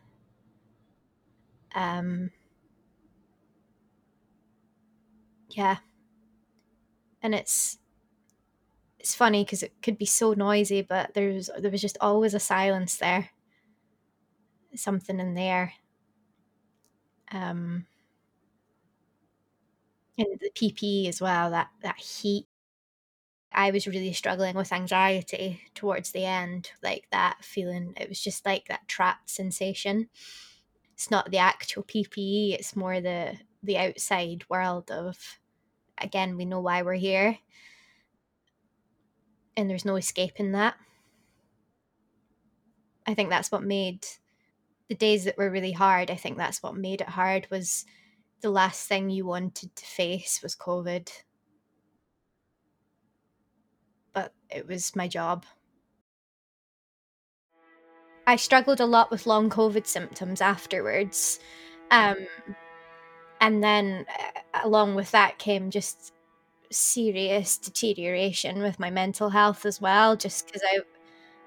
Um, 1.74 2.30
yeah. 5.50 5.78
And 7.22 7.34
it's 7.34 7.78
it's 8.98 9.14
funny 9.14 9.44
because 9.44 9.62
it 9.62 9.72
could 9.82 9.96
be 9.98 10.06
so 10.06 10.32
noisy, 10.34 10.82
but 10.82 11.14
there's 11.14 11.50
there 11.58 11.70
was 11.70 11.80
just 11.80 11.98
always 12.00 12.34
a 12.34 12.40
silence 12.40 12.96
there. 12.96 13.30
Something 14.74 15.20
in 15.20 15.34
there. 15.34 15.74
Um, 17.32 17.86
and 20.18 20.38
the 20.40 20.50
PPE 20.54 21.08
as 21.08 21.20
well. 21.20 21.50
That 21.50 21.68
that 21.82 21.98
heat. 21.98 22.47
I 23.52 23.70
was 23.70 23.86
really 23.86 24.12
struggling 24.12 24.56
with 24.56 24.72
anxiety 24.72 25.62
towards 25.74 26.12
the 26.12 26.24
end, 26.24 26.70
like 26.82 27.06
that 27.10 27.44
feeling. 27.44 27.94
It 27.96 28.08
was 28.08 28.20
just 28.20 28.44
like 28.46 28.68
that 28.68 28.86
trapped 28.88 29.30
sensation. 29.30 30.08
It's 30.94 31.10
not 31.10 31.30
the 31.30 31.38
actual 31.38 31.84
PPE; 31.84 32.54
it's 32.54 32.76
more 32.76 33.00
the 33.00 33.38
the 33.62 33.78
outside 33.78 34.44
world 34.50 34.90
of. 34.90 35.38
Again, 36.00 36.36
we 36.36 36.44
know 36.46 36.60
why 36.60 36.82
we're 36.82 36.94
here 36.94 37.38
and 39.56 39.68
there's 39.68 39.84
no 39.84 39.96
escaping 39.96 40.52
that. 40.52 40.76
I 43.06 43.14
think 43.14 43.30
that's 43.30 43.50
what 43.50 43.62
made 43.62 44.06
the 44.88 44.94
days 44.94 45.24
that 45.24 45.38
were 45.38 45.50
really 45.50 45.72
hard. 45.72 46.10
I 46.10 46.16
think 46.16 46.36
that's 46.36 46.62
what 46.62 46.76
made 46.76 47.00
it 47.00 47.10
hard 47.10 47.48
was 47.50 47.84
the 48.42 48.50
last 48.50 48.88
thing 48.88 49.10
you 49.10 49.26
wanted 49.26 49.74
to 49.76 49.84
face 49.86 50.42
was 50.42 50.56
COVID. 50.56 51.10
But 54.18 54.32
it 54.50 54.66
was 54.66 54.96
my 54.96 55.06
job. 55.06 55.44
I 58.26 58.34
struggled 58.34 58.80
a 58.80 58.86
lot 58.86 59.12
with 59.12 59.28
long 59.28 59.48
COVID 59.48 59.86
symptoms 59.86 60.40
afterwards. 60.40 61.38
Um, 61.92 62.26
and 63.40 63.62
then 63.62 64.06
uh, 64.08 64.60
along 64.64 64.96
with 64.96 65.12
that 65.12 65.38
came 65.38 65.70
just 65.70 66.12
serious 66.72 67.58
deterioration 67.58 68.60
with 68.60 68.80
my 68.80 68.90
mental 68.90 69.30
health 69.30 69.64
as 69.64 69.80
well, 69.80 70.16
just 70.16 70.46
because 70.46 70.62
I 70.64 70.80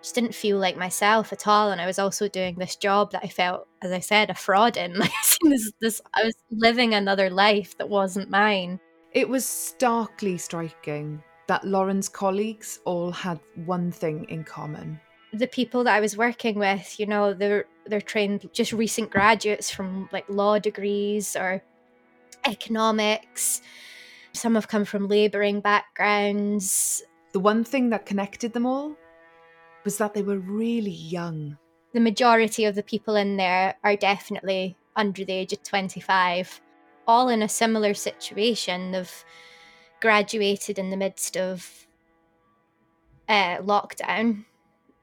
just 0.01 0.15
didn't 0.15 0.34
feel 0.34 0.57
like 0.57 0.77
myself 0.77 1.34
at 1.34 1.47
all. 1.47 1.71
And 1.71 1.81
I 1.81 1.86
was 1.86 1.99
also 1.99 2.29
doing 2.29 2.55
this 2.55 2.77
job 2.77 3.12
that 3.12 3.25
I 3.25 3.27
felt, 3.27 3.67
as 3.81 3.91
I 3.91 3.99
said, 3.99 4.29
a 4.29 4.34
fraud 4.34 4.77
in. 4.77 4.93
Like 4.97 5.12
this, 5.43 5.73
this, 5.81 6.01
I 6.13 6.23
was 6.23 6.36
living 6.49 6.93
another 6.93 7.29
life 7.29 7.77
that 7.79 7.89
wasn't 7.89 8.29
mine. 8.29 8.79
It 9.12 9.27
was 9.27 9.45
starkly 9.45 10.38
striking 10.38 11.21
that 11.51 11.63
Lauren's 11.63 12.09
colleagues 12.09 12.79
all 12.85 13.11
had 13.11 13.39
one 13.65 13.91
thing 13.91 14.25
in 14.29 14.43
common. 14.43 14.99
The 15.33 15.47
people 15.47 15.83
that 15.83 15.95
I 15.95 15.99
was 15.99 16.17
working 16.17 16.57
with, 16.57 16.99
you 16.99 17.05
know, 17.05 17.33
they're 17.33 17.65
they're 17.85 18.01
trained 18.01 18.49
just 18.53 18.73
recent 18.73 19.11
graduates 19.11 19.69
from 19.69 20.09
like 20.11 20.25
law 20.29 20.59
degrees 20.59 21.35
or 21.35 21.61
economics 22.47 23.61
some 24.33 24.55
have 24.55 24.67
come 24.67 24.85
from 24.85 25.07
labouring 25.07 25.61
backgrounds. 25.61 27.03
The 27.33 27.39
one 27.39 27.63
thing 27.63 27.89
that 27.89 28.05
connected 28.05 28.53
them 28.53 28.65
all 28.65 28.95
was 29.83 29.97
that 29.97 30.13
they 30.13 30.21
were 30.21 30.39
really 30.39 30.91
young. 30.91 31.57
The 31.93 31.99
majority 31.99 32.65
of 32.65 32.75
the 32.75 32.83
people 32.83 33.15
in 33.15 33.37
there 33.37 33.75
are 33.83 33.95
definitely 33.95 34.77
under 34.95 35.25
the 35.25 35.33
age 35.33 35.53
of 35.53 35.63
25, 35.63 36.61
all 37.07 37.29
in 37.29 37.41
a 37.41 37.49
similar 37.49 37.93
situation. 37.93 38.91
They've 38.91 39.25
graduated 40.01 40.79
in 40.79 40.89
the 40.89 40.97
midst 40.97 41.37
of 41.37 41.87
uh, 43.29 43.57
lockdown 43.57 44.45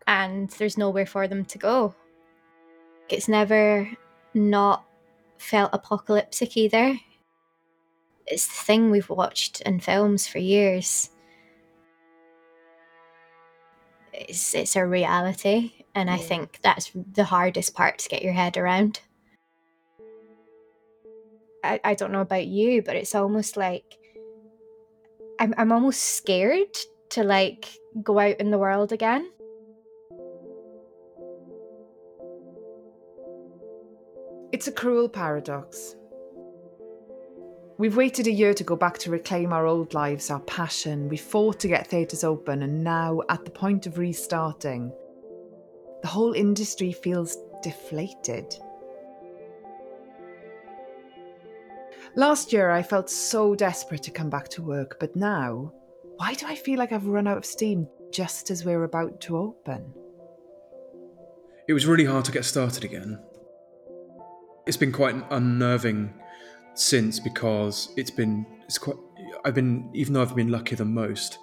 and 0.07 0.51
there's 0.51 0.79
nowhere 0.79 1.07
for 1.07 1.29
them 1.29 1.45
to 1.47 1.59
go. 1.59 1.95
It's 3.09 3.29
never 3.29 3.89
not 4.35 4.85
felt 5.39 5.71
apocalyptic 5.73 6.57
either 6.57 6.99
it's 8.31 8.47
the 8.47 8.65
thing 8.65 8.91
we've 8.91 9.09
watched 9.09 9.61
in 9.63 9.81
films 9.81 10.27
for 10.27 10.39
years. 10.39 11.11
It's 14.13 14.55
it's 14.55 14.77
a 14.77 14.85
reality, 14.85 15.85
and 15.95 16.11
I 16.11 16.17
think 16.17 16.59
that's 16.63 16.91
the 17.13 17.25
hardest 17.25 17.75
part 17.75 17.99
to 17.99 18.09
get 18.09 18.23
your 18.23 18.33
head 18.33 18.57
around. 18.57 19.01
I, 21.65 21.81
I 21.85 21.95
don't 21.95 22.13
know 22.13 22.21
about 22.21 22.47
you, 22.47 22.83
but 22.83 22.97
it's 22.97 23.15
almost 23.15 23.57
like 23.57 23.99
I'm 25.39 25.55
I'm 25.57 25.73
almost 25.73 26.03
scared 26.03 26.77
to 27.11 27.23
like 27.23 27.69
go 28.03 28.19
out 28.19 28.37
in 28.41 28.51
the 28.51 28.59
world 28.59 28.93
again. 28.93 29.31
It's 34.51 34.67
a 34.67 34.73
cruel 34.73 35.09
paradox. 35.09 35.95
We've 37.77 37.97
waited 37.97 38.27
a 38.27 38.33
year 38.33 38.55
to 38.55 38.65
go 38.65 38.75
back 38.75 38.99
to 38.99 39.11
reclaim 39.11 39.53
our 39.53 39.67
old 39.67 39.95
lives, 39.95 40.31
our 40.31 40.41
passion. 40.41 41.09
We 41.09 41.17
fought 41.17 41.61
to 41.61 41.69
get 41.69 41.87
theatres 41.87 42.25
open, 42.25 42.63
and 42.63 42.83
now, 42.83 43.21
at 43.29 43.45
the 43.45 43.53
point 43.53 43.87
of 43.87 43.99
restarting, 43.99 44.93
the 46.03 46.09
whole 46.09 46.33
industry 46.33 46.91
feels 46.93 47.37
deflated. 47.63 48.53
Last 52.19 52.53
year, 52.53 52.73
I 52.73 52.83
felt 52.83 53.09
so 53.09 53.55
desperate 53.55 54.03
to 54.03 54.11
come 54.11 54.29
back 54.29 54.49
to 54.49 54.61
work, 54.61 54.97
but 54.99 55.15
now, 55.15 55.73
why 56.17 56.35
do 56.35 56.49
I 56.49 56.57
feel 56.57 56.77
like 56.77 56.91
I've 56.91 57.07
run 57.07 57.29
out 57.29 57.37
of 57.37 57.47
steam 57.47 57.87
just 58.11 58.51
as 58.51 58.65
we're 58.65 58.83
about 58.83 59.21
to 59.21 59.39
open? 59.39 59.95
It 61.69 61.75
was 61.75 61.87
really 61.87 62.07
hard 62.07 62.25
to 62.25 62.33
get 62.33 62.45
started 62.45 62.83
again. 62.83 63.21
It's 64.67 64.77
been 64.77 64.91
quite 64.91 65.15
unnerving 65.31 66.13
since 66.75 67.21
because 67.21 67.93
it's 67.97 68.11
been 68.11 68.45
it's 68.65 68.79
quite 68.79 68.97
I've 69.45 69.55
been 69.55 69.89
even 69.95 70.13
though 70.13 70.23
I've 70.23 70.35
been 70.35 70.51
lucky 70.51 70.75
than 70.75 70.93
most, 70.93 71.39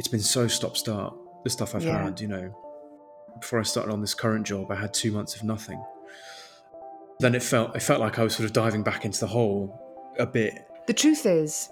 it's 0.00 0.08
been 0.08 0.18
so 0.18 0.48
stop 0.48 0.76
start 0.76 1.14
the 1.44 1.50
stuff 1.50 1.76
I've 1.76 1.84
yeah. 1.84 2.02
had. 2.02 2.20
You 2.20 2.26
know, 2.26 3.32
before 3.38 3.60
I 3.60 3.62
started 3.62 3.92
on 3.92 4.00
this 4.00 4.12
current 4.12 4.44
job, 4.44 4.72
I 4.72 4.74
had 4.74 4.92
two 4.92 5.12
months 5.12 5.36
of 5.36 5.44
nothing. 5.44 5.80
Then 7.20 7.36
it 7.36 7.44
felt 7.44 7.76
it 7.76 7.82
felt 7.82 8.00
like 8.00 8.18
I 8.18 8.24
was 8.24 8.34
sort 8.34 8.46
of 8.46 8.52
diving 8.52 8.82
back 8.82 9.04
into 9.04 9.20
the 9.20 9.28
hole 9.28 9.84
a 10.18 10.26
bit. 10.26 10.66
The 10.86 10.94
truth 10.94 11.26
is, 11.26 11.70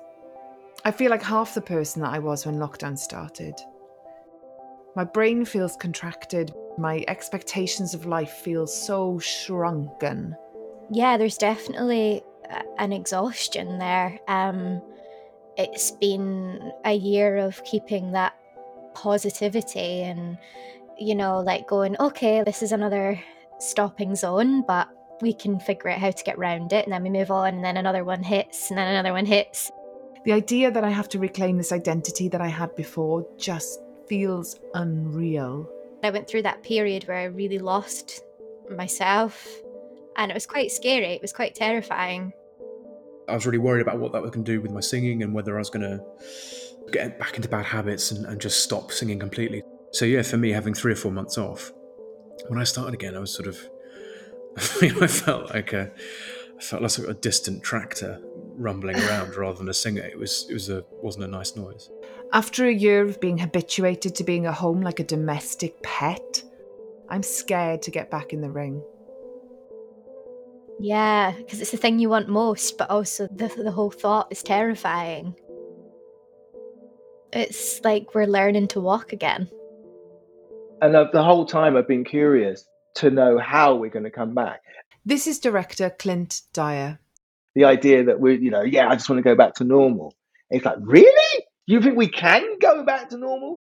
I 0.85 0.91
feel 0.91 1.11
like 1.11 1.23
half 1.23 1.55
the 1.55 1.61
person 1.61 2.03
that 2.03 2.13
I 2.13 2.19
was 2.19 2.45
when 2.45 2.57
lockdown 2.57 2.99
started. 2.99 3.55
My 4.97 5.05
brain 5.05 5.45
feels 5.45 5.77
contracted. 5.77 6.53
My 6.79 7.05
expectations 7.09 7.95
of 7.95 8.07
life 8.07 8.31
feel 8.31 8.67
so 8.67 9.19
shrunken. 9.19 10.37
Yeah, 10.91 11.17
there's 11.17 11.39
definitely 11.39 12.23
an 12.79 12.93
exhaustion 12.93 13.79
there. 13.79 14.19
Um, 14.29 14.83
it's 15.57 15.93
been 15.93 16.73
a 16.85 16.93
year 16.93 17.39
of 17.39 17.63
keeping 17.65 18.13
that 18.13 18.35
positivity 18.95 20.03
and, 20.03 20.37
you 20.99 21.15
know, 21.15 21.41
like 21.41 21.67
going, 21.67 21.97
okay, 21.99 22.43
this 22.45 22.63
is 22.63 22.73
another 22.73 23.21
stopping 23.59 24.15
zone, 24.15 24.63
but 24.67 24.89
we 25.21 25.33
can 25.33 25.61
figure 25.61 25.91
out 25.91 25.99
how 25.99 26.11
to 26.11 26.25
get 26.25 26.37
around 26.37 26.73
it. 26.73 26.85
And 26.85 26.93
then 26.93 27.03
we 27.03 27.11
move 27.11 27.31
on, 27.31 27.55
and 27.55 27.65
then 27.65 27.77
another 27.77 28.05
one 28.05 28.23
hits, 28.23 28.71
and 28.71 28.79
then 28.79 28.89
another 28.89 29.13
one 29.13 29.27
hits. 29.27 29.71
The 30.25 30.33
idea 30.33 30.71
that 30.71 30.85
I 30.85 30.91
have 30.91 31.09
to 31.11 31.19
reclaim 31.19 31.59
this 31.59 31.73
identity 31.73 32.29
that 32.29 32.41
I 32.41 32.49
had 32.49 32.75
before 32.77 33.27
just 33.39 33.81
feels 34.09 34.59
unreal. 34.73 35.71
I 36.03 36.11
went 36.11 36.29
through 36.29 36.43
that 36.43 36.63
period 36.63 37.05
where 37.05 37.17
I 37.17 37.25
really 37.25 37.59
lost 37.59 38.23
myself 38.75 39.49
and 40.17 40.31
it 40.31 40.35
was 40.35 40.47
quite 40.47 40.71
scary. 40.71 41.09
It 41.09 41.23
was 41.23 41.33
quite 41.33 41.55
terrifying. 41.55 42.33
I 43.29 43.35
was 43.35 43.47
really 43.47 43.59
worried 43.59 43.83
about 43.83 43.99
what 43.99 44.13
that 44.13 44.23
was 44.23 44.31
going 44.31 44.45
to 44.45 44.53
do 44.53 44.61
with 44.61 44.71
my 44.71 44.81
singing 44.81 45.23
and 45.23 45.35
whether 45.35 45.57
I 45.57 45.59
was 45.59 45.71
going 45.71 45.83
to 45.83 46.05
get 46.93 47.19
back 47.19 47.37
into 47.37 47.49
bad 47.49 47.65
habits 47.65 48.11
and, 48.11 48.27
and 48.27 48.41
just 48.41 48.63
stop 48.63 48.93
singing 48.93 49.19
completely. 49.19 49.63
So 49.93 50.05
yeah, 50.05 50.23
for 50.23 50.37
me, 50.37 50.51
having 50.51 50.75
three 50.75 50.93
or 50.93 50.97
four 50.97 51.13
months 51.13 51.39
off, 51.39 51.73
when 52.49 52.59
I 52.59 52.65
started 52.65 52.95
again, 52.95 53.17
I 53.17 53.21
was 53.21 53.33
sort 53.33 53.49
of, 53.49 53.59
I 54.83 55.07
felt 55.07 55.51
like 55.53 55.73
a, 55.73 55.91
I 56.57 56.63
felt 56.63 56.83
like 56.83 57.09
a 57.09 57.15
distant 57.15 57.63
tractor 57.63 58.21
rumbling 58.57 58.97
around 58.97 59.35
rather 59.37 59.59
than 59.59 59.69
a 59.69 59.75
singer. 59.75 60.03
It 60.03 60.19
was 60.19 60.47
it 60.49 60.55
was 60.55 60.71
a 60.71 60.85
wasn't 61.03 61.25
a 61.25 61.29
nice 61.29 61.57
noise. 61.57 61.91
After 62.33 62.67
a 62.67 62.73
year 62.73 63.03
of 63.03 63.21
being 63.21 63.39
habituated 63.39 64.15
to 64.17 64.25
being 64.25 64.47
at 64.47 64.55
home 64.55 64.81
like 64.81 65.01
a 65.01 65.05
domestic 65.05 65.83
pet, 65.83 66.43
I'm 67.09 67.23
scared 67.23 67.83
to 67.83 67.91
get 67.91 68.11
back 68.11 68.33
in 68.33 68.41
the 68.41 68.51
ring. 68.51 68.83
Yeah, 70.81 71.33
because 71.37 71.61
it's 71.61 71.71
the 71.71 71.77
thing 71.77 71.99
you 71.99 72.09
want 72.09 72.29
most, 72.29 72.79
but 72.79 72.91
also 72.91 73.29
the, 73.29 73.49
the 73.49 73.71
whole 73.71 73.91
thought 73.91 74.29
is 74.31 74.43
terrifying. 74.43 75.37
It's 77.33 77.81
like 77.85 78.15
we're 78.15 78.27
learning 78.27 78.69
to 78.69 78.81
walk 78.81 79.13
again. 79.13 79.49
And 80.83 80.95
uh, 80.95 81.09
the 81.13 81.23
whole 81.23 81.47
time 81.47 81.77
I've 81.77 81.89
been 81.89 82.05
curious 82.05 82.67
to 82.97 83.11
know 83.11 83.39
how 83.39 83.75
we're 83.75 83.91
going 83.91 84.05
to 84.05 84.11
come 84.11 84.35
back. 84.35 84.61
This 85.05 85.27
is 85.27 85.39
director 85.39 85.91
Clint 85.91 86.43
Dyer. 86.53 86.99
The 87.55 87.65
idea 87.65 88.05
that 88.05 88.21
we're, 88.21 88.39
you 88.39 88.51
know, 88.51 88.63
yeah, 88.63 88.89
I 88.89 88.95
just 88.95 89.09
want 89.09 89.19
to 89.19 89.23
go 89.23 89.37
back 89.37 89.55
to 89.55 89.65
normal. 89.65 90.15
It's 90.51 90.65
like, 90.65 90.79
really? 90.81 91.45
You 91.67 91.81
think 91.81 91.97
we 91.97 92.09
can 92.09 92.59
go 92.59 92.85
back 92.85 93.11
to 93.11 93.19
normal? 93.19 93.59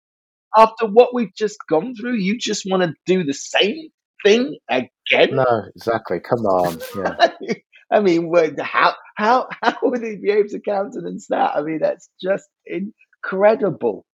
After 0.57 0.87
what 0.87 1.14
we've 1.14 1.35
just 1.35 1.59
gone 1.68 1.95
through, 1.95 2.16
you 2.16 2.38
just 2.38 2.64
want 2.68 2.83
to 2.83 2.95
do 3.07 3.25
the 3.25 3.35
same 3.35 3.88
thing 4.25 4.57
again? 4.68 5.37
No, 5.37 5.62
exactly. 5.75 6.21
Come 6.21 6.47
on. 6.47 6.79
Yeah. 6.97 7.55
I 7.90 8.01
mean, 8.01 8.33
how 8.59 8.95
how 9.16 9.49
how 9.62 9.77
would 9.83 10.03
he 10.03 10.16
be 10.16 10.31
able 10.31 10.49
to 10.49 10.61
countenance 10.61 11.27
that? 11.29 11.55
I 11.55 11.62
mean, 11.62 11.81
that's 11.81 12.09
just 12.23 12.49
incredible. 12.64 14.07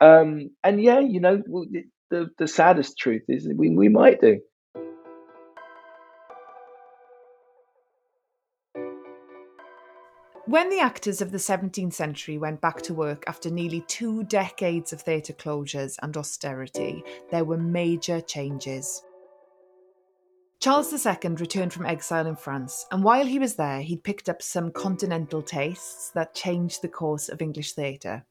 Um, 0.00 0.50
and 0.64 0.82
yeah, 0.82 1.00
you 1.00 1.20
know, 1.20 1.38
w- 1.38 1.84
the 2.10 2.30
the 2.38 2.48
saddest 2.48 2.98
truth 2.98 3.24
is 3.28 3.48
we 3.56 3.70
we 3.70 3.88
might 3.88 4.20
do. 4.20 4.40
When 10.46 10.70
the 10.70 10.80
actors 10.80 11.20
of 11.20 11.30
the 11.30 11.36
17th 11.36 11.92
century 11.92 12.38
went 12.38 12.62
back 12.62 12.80
to 12.82 12.94
work 12.94 13.22
after 13.26 13.50
nearly 13.50 13.82
two 13.82 14.24
decades 14.24 14.94
of 14.94 15.02
theatre 15.02 15.34
closures 15.34 15.96
and 16.00 16.16
austerity, 16.16 17.04
there 17.30 17.44
were 17.44 17.58
major 17.58 18.22
changes. 18.22 19.02
Charles 20.58 20.90
II 20.90 21.34
returned 21.34 21.74
from 21.74 21.84
exile 21.84 22.26
in 22.26 22.34
France, 22.34 22.86
and 22.90 23.04
while 23.04 23.26
he 23.26 23.38
was 23.38 23.56
there, 23.56 23.82
he'd 23.82 24.02
picked 24.02 24.30
up 24.30 24.40
some 24.40 24.72
continental 24.72 25.42
tastes 25.42 26.10
that 26.14 26.34
changed 26.34 26.80
the 26.80 26.88
course 26.88 27.28
of 27.28 27.42
English 27.42 27.74
theatre. 27.74 28.24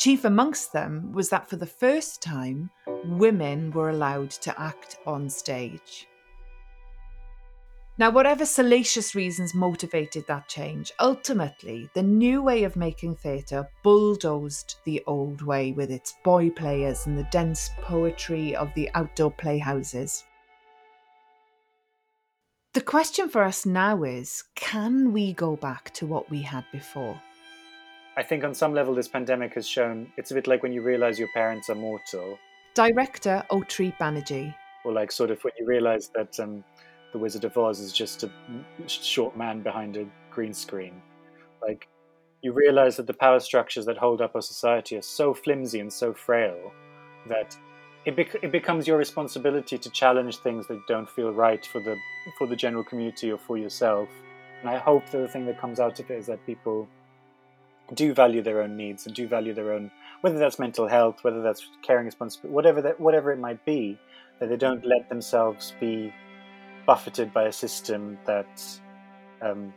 Chief 0.00 0.24
amongst 0.24 0.72
them 0.72 1.12
was 1.12 1.28
that 1.28 1.50
for 1.50 1.56
the 1.56 1.66
first 1.66 2.22
time, 2.22 2.70
women 3.04 3.70
were 3.70 3.90
allowed 3.90 4.30
to 4.30 4.58
act 4.58 4.96
on 5.04 5.28
stage. 5.28 6.08
Now, 7.98 8.08
whatever 8.08 8.46
salacious 8.46 9.14
reasons 9.14 9.54
motivated 9.54 10.26
that 10.26 10.48
change, 10.48 10.90
ultimately, 11.00 11.90
the 11.92 12.02
new 12.02 12.42
way 12.42 12.64
of 12.64 12.76
making 12.76 13.16
theatre 13.16 13.68
bulldozed 13.84 14.76
the 14.86 15.02
old 15.06 15.42
way 15.42 15.72
with 15.72 15.90
its 15.90 16.14
boy 16.24 16.48
players 16.48 17.06
and 17.06 17.18
the 17.18 17.28
dense 17.30 17.68
poetry 17.82 18.56
of 18.56 18.72
the 18.74 18.88
outdoor 18.94 19.32
playhouses. 19.32 20.24
The 22.72 22.80
question 22.80 23.28
for 23.28 23.42
us 23.42 23.66
now 23.66 24.02
is 24.04 24.44
can 24.54 25.12
we 25.12 25.34
go 25.34 25.56
back 25.56 25.92
to 25.94 26.06
what 26.06 26.30
we 26.30 26.40
had 26.40 26.64
before? 26.72 27.20
I 28.16 28.22
think 28.22 28.44
on 28.44 28.54
some 28.54 28.74
level, 28.74 28.94
this 28.94 29.08
pandemic 29.08 29.54
has 29.54 29.66
shown 29.66 30.12
it's 30.16 30.30
a 30.30 30.34
bit 30.34 30.46
like 30.46 30.62
when 30.62 30.72
you 30.72 30.82
realize 30.82 31.18
your 31.18 31.28
parents 31.32 31.70
are 31.70 31.74
mortal, 31.74 32.38
Director 32.74 33.44
Atri 33.50 33.94
Banerjee. 34.00 34.54
or 34.84 34.92
like 34.92 35.12
sort 35.12 35.30
of 35.30 35.42
when 35.42 35.52
you 35.58 35.66
realize 35.66 36.10
that 36.14 36.38
um, 36.40 36.64
the 37.12 37.18
Wizard 37.18 37.44
of 37.44 37.56
Oz 37.56 37.80
is 37.80 37.92
just 37.92 38.24
a 38.24 38.30
short 38.86 39.36
man 39.36 39.62
behind 39.62 39.96
a 39.96 40.06
green 40.30 40.54
screen. 40.54 41.00
Like 41.62 41.88
you 42.42 42.52
realize 42.52 42.96
that 42.96 43.06
the 43.06 43.14
power 43.14 43.40
structures 43.40 43.86
that 43.86 43.98
hold 43.98 44.20
up 44.20 44.34
our 44.34 44.42
society 44.42 44.96
are 44.96 45.02
so 45.02 45.34
flimsy 45.34 45.80
and 45.80 45.92
so 45.92 46.12
frail 46.12 46.72
that 47.28 47.56
it, 48.06 48.16
bec- 48.16 48.42
it 48.42 48.50
becomes 48.50 48.86
your 48.86 48.96
responsibility 48.96 49.76
to 49.76 49.90
challenge 49.90 50.38
things 50.38 50.66
that 50.68 50.80
don't 50.86 51.08
feel 51.08 51.32
right 51.32 51.64
for 51.66 51.80
the 51.80 51.96
for 52.38 52.46
the 52.46 52.56
general 52.56 52.82
community 52.82 53.30
or 53.30 53.38
for 53.38 53.58
yourself. 53.58 54.08
And 54.60 54.70
I 54.70 54.78
hope 54.78 55.08
that 55.10 55.18
the 55.18 55.28
thing 55.28 55.46
that 55.46 55.60
comes 55.60 55.80
out 55.80 56.00
of 56.00 56.10
it 56.10 56.18
is 56.18 56.26
that 56.26 56.44
people 56.46 56.88
do 57.94 58.14
value 58.14 58.42
their 58.42 58.62
own 58.62 58.76
needs 58.76 59.06
and 59.06 59.14
do 59.14 59.26
value 59.26 59.54
their 59.54 59.72
own 59.72 59.90
whether 60.20 60.38
that's 60.38 60.58
mental 60.58 60.86
health, 60.86 61.22
whether 61.22 61.42
that's 61.42 61.68
caring 61.82 62.06
responsibility, 62.06 62.54
whatever 62.54 62.82
that 62.82 63.00
whatever 63.00 63.32
it 63.32 63.38
might 63.38 63.64
be, 63.64 63.98
that 64.38 64.48
they 64.48 64.56
don't 64.56 64.84
let 64.84 65.08
themselves 65.08 65.74
be 65.80 66.12
buffeted 66.86 67.32
by 67.32 67.44
a 67.44 67.52
system 67.52 68.18
that 68.26 68.62
um, 69.42 69.72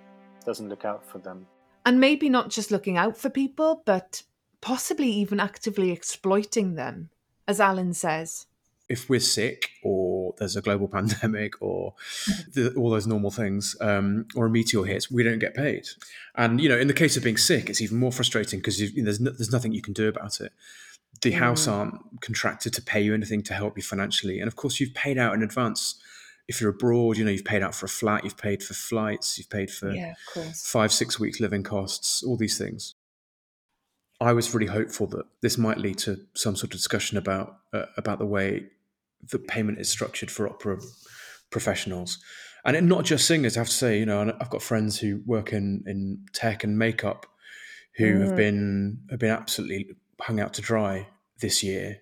doesn't 0.46 0.70
look 0.70 0.86
out 0.86 1.06
for 1.06 1.20
them. 1.20 1.46
And 1.86 2.00
maybe 2.00 2.30
not 2.30 2.50
just 2.50 2.72
looking 2.72 2.98
out 2.98 3.18
for 3.18 3.30
people, 3.30 3.84
but 3.86 4.24
possibly 4.62 5.10
even 5.10 5.40
actively 5.40 5.92
exploiting 5.92 6.76
them, 6.76 7.10
as 7.48 7.60
Allan 7.60 7.94
says. 7.94 8.48
if 8.90 9.10
we're 9.10 9.20
sick 9.20 9.70
or 9.84 10.03
there's 10.38 10.56
a 10.56 10.62
global 10.62 10.88
pandemic 10.98 11.62
or 11.62 11.94
the, 12.54 12.74
all 12.76 12.90
those 12.90 13.08
normal 13.08 13.32
things 13.32 13.76
um, 13.82 14.28
or 14.36 14.46
a 14.46 14.50
meteor 14.50 14.84
hits, 14.84 15.12
we 15.12 15.24
don't 15.24 15.40
get 15.40 15.54
paid. 15.54 15.88
And 16.36 16.60
you 16.62 16.70
know, 16.70 16.78
in 16.78 16.88
the 16.88 16.94
case 16.94 17.18
of 17.18 17.24
being 17.24 17.38
sick, 17.38 17.70
it's 17.70 17.82
even 17.82 17.98
more 17.98 18.12
frustrating 18.12 18.60
because 18.60 18.80
you 18.80 19.02
know, 19.02 19.06
there's 19.06 19.20
no, 19.20 19.32
there's 19.32 19.52
nothing 19.52 19.74
you 19.74 19.82
can 19.82 19.94
do 19.94 20.08
about 20.08 20.42
it. 20.42 20.52
The 21.22 21.32
house 21.32 21.68
aren't 21.68 22.22
contracted 22.22 22.74
to 22.74 22.82
pay 22.82 23.02
you 23.02 23.14
anything 23.14 23.44
to 23.44 23.54
help 23.54 23.78
you 23.78 23.84
financially, 23.84 24.40
and 24.40 24.48
of 24.48 24.56
course, 24.56 24.80
you've 24.80 24.94
paid 24.94 25.18
out 25.18 25.34
in 25.34 25.44
advance. 25.44 26.02
If 26.46 26.60
you're 26.60 26.72
abroad, 26.72 27.18
you 27.18 27.24
know 27.24 27.32
you've 27.32 27.46
paid 27.46 27.62
out 27.62 27.74
for 27.74 27.86
a 27.86 27.90
flat, 27.90 28.26
you've 28.26 28.36
paid 28.36 28.62
for 28.62 28.74
flights, 28.74 29.38
you've 29.38 29.50
paid 29.50 29.72
for 29.72 29.94
course. 30.34 30.70
five, 30.70 30.92
six 30.92 31.18
weeks 31.20 31.40
living 31.40 31.64
costs, 31.64 32.24
all 32.24 32.36
these 32.36 32.58
things. 32.58 32.96
I 34.20 34.34
was 34.34 34.54
really 34.54 34.68
hopeful 34.68 35.08
that 35.08 35.26
this 35.42 35.58
might 35.58 35.78
lead 35.78 35.98
to 36.00 36.18
some 36.34 36.56
sort 36.56 36.66
of 36.66 36.72
discussion 36.72 37.18
about 37.18 37.58
uh, 37.74 37.86
about 37.98 38.20
the 38.20 38.26
way 38.26 38.68
the 39.32 39.40
payment 39.40 39.80
is 39.80 39.90
structured 39.90 40.32
for 40.32 40.48
opera 40.48 40.80
professionals, 41.50 42.20
and 42.66 42.88
not 42.88 43.06
just 43.06 43.28
singers. 43.28 43.58
I 43.58 43.62
have 43.62 43.68
to 43.68 43.74
say, 43.74 44.00
you 44.00 44.06
know, 44.06 44.34
I've 44.40 44.50
got 44.50 44.62
friends 44.62 45.00
who 45.00 45.22
work 45.26 45.54
in 45.54 45.84
in 45.86 46.26
tech 46.34 46.64
and 46.64 46.78
makeup 46.78 47.26
who 47.98 48.20
have 48.22 48.32
mm. 48.32 48.38
been 48.38 49.00
have 49.10 49.20
been 49.20 49.32
absolutely 49.32 49.96
hung 50.20 50.40
out 50.40 50.54
to 50.56 50.62
dry 50.62 51.08
this 51.40 51.64
year 51.64 52.02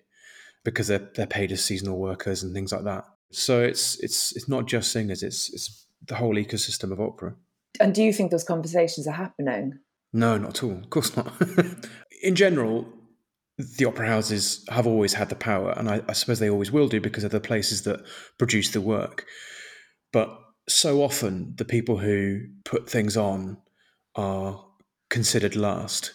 because 0.64 0.88
they're 0.88 1.10
they're 1.14 1.26
paid 1.26 1.52
as 1.52 1.64
seasonal 1.64 1.98
workers 1.98 2.42
and 2.42 2.54
things 2.54 2.72
like 2.72 2.84
that. 2.84 3.04
So 3.30 3.62
it's 3.62 3.98
it's 4.00 4.32
it's 4.36 4.48
not 4.48 4.66
just 4.66 4.92
singers; 4.92 5.22
it's 5.22 5.52
it's 5.52 5.86
the 6.06 6.14
whole 6.14 6.34
ecosystem 6.34 6.92
of 6.92 7.00
opera. 7.00 7.34
And 7.80 7.94
do 7.94 8.02
you 8.02 8.12
think 8.12 8.30
those 8.30 8.44
conversations 8.44 9.06
are 9.06 9.12
happening? 9.12 9.78
No, 10.12 10.36
not 10.36 10.50
at 10.50 10.64
all. 10.64 10.72
Of 10.72 10.90
course 10.90 11.16
not. 11.16 11.32
In 12.22 12.34
general, 12.34 12.86
the 13.58 13.84
opera 13.84 14.06
houses 14.06 14.64
have 14.70 14.86
always 14.86 15.14
had 15.14 15.28
the 15.28 15.36
power, 15.36 15.72
and 15.76 15.88
I, 15.88 16.02
I 16.08 16.12
suppose 16.12 16.38
they 16.38 16.50
always 16.50 16.72
will 16.72 16.88
do 16.88 17.00
because 17.00 17.22
they're 17.22 17.30
the 17.30 17.40
places 17.40 17.82
that 17.82 18.04
produce 18.38 18.70
the 18.70 18.80
work. 18.80 19.26
But 20.12 20.38
so 20.68 21.02
often, 21.02 21.54
the 21.56 21.64
people 21.64 21.98
who 21.98 22.40
put 22.64 22.88
things 22.88 23.16
on 23.16 23.58
are 24.14 24.64
considered 25.10 25.56
last. 25.56 26.12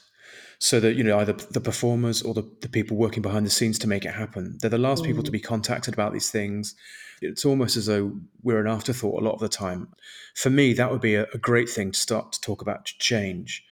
So 0.59 0.79
that, 0.79 0.95
you 0.95 1.03
know, 1.03 1.19
either 1.19 1.33
the 1.33 1.61
performers 1.61 2.23
or 2.23 2.33
the, 2.33 2.41
the 2.61 2.69
people 2.69 2.97
working 2.97 3.21
behind 3.21 3.45
the 3.45 3.51
scenes 3.51 3.77
to 3.79 3.87
make 3.87 4.05
it 4.05 4.13
happen, 4.13 4.57
they're 4.59 4.71
the 4.71 4.79
last 4.79 5.03
people 5.03 5.21
to 5.21 5.29
mm. 5.29 5.33
be 5.33 5.39
contacted 5.39 5.93
about 5.93 6.13
these 6.13 6.31
things. 6.31 6.75
It's 7.21 7.45
almost 7.45 7.77
as 7.77 7.85
though 7.85 8.19
we're 8.41 8.59
an 8.59 8.67
afterthought 8.67 9.21
a 9.21 9.23
lot 9.23 9.35
of 9.35 9.39
the 9.39 9.49
time. 9.49 9.89
For 10.35 10.49
me, 10.49 10.73
that 10.73 10.89
would 10.89 11.01
be 11.01 11.13
a, 11.13 11.27
a 11.31 11.37
great 11.37 11.69
thing 11.69 11.91
to 11.91 11.99
start 11.99 12.31
to 12.31 12.41
talk 12.41 12.63
about 12.63 12.85
to 12.85 12.97
change. 12.97 13.66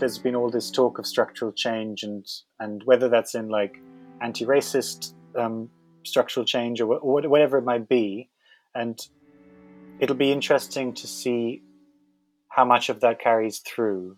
There's 0.00 0.18
been 0.18 0.34
all 0.34 0.50
this 0.50 0.70
talk 0.70 0.98
of 0.98 1.06
structural 1.06 1.52
change, 1.52 2.02
and 2.02 2.26
and 2.58 2.82
whether 2.84 3.08
that's 3.08 3.34
in 3.34 3.48
like 3.48 3.76
anti-racist 4.20 5.12
um, 5.38 5.70
structural 6.04 6.44
change 6.44 6.80
or 6.80 6.98
wh- 6.98 7.30
whatever 7.30 7.58
it 7.58 7.64
might 7.64 7.88
be, 7.88 8.28
and 8.74 8.98
it'll 10.00 10.16
be 10.16 10.32
interesting 10.32 10.94
to 10.94 11.06
see 11.06 11.62
how 12.48 12.64
much 12.64 12.88
of 12.88 13.00
that 13.00 13.20
carries 13.20 13.58
through. 13.58 14.16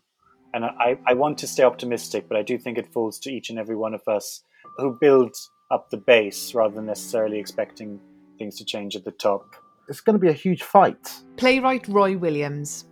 And 0.54 0.64
I, 0.64 0.98
I 1.06 1.14
want 1.14 1.38
to 1.38 1.46
stay 1.46 1.62
optimistic, 1.62 2.26
but 2.28 2.36
I 2.36 2.42
do 2.42 2.58
think 2.58 2.78
it 2.78 2.92
falls 2.92 3.18
to 3.20 3.30
each 3.30 3.50
and 3.50 3.58
every 3.58 3.76
one 3.76 3.94
of 3.94 4.06
us 4.06 4.42
who 4.78 4.96
build 5.00 5.34
up 5.70 5.90
the 5.90 5.96
base 5.96 6.54
rather 6.54 6.74
than 6.74 6.86
necessarily 6.86 7.38
expecting 7.38 8.00
things 8.38 8.56
to 8.58 8.64
change 8.64 8.94
at 8.94 9.04
the 9.04 9.10
top. 9.10 9.56
It's 9.88 10.00
going 10.00 10.14
to 10.14 10.20
be 10.20 10.28
a 10.28 10.34
huge 10.34 10.62
fight. 10.62 11.12
Playwright 11.36 11.88
Roy 11.88 12.16
Williams. 12.16 12.86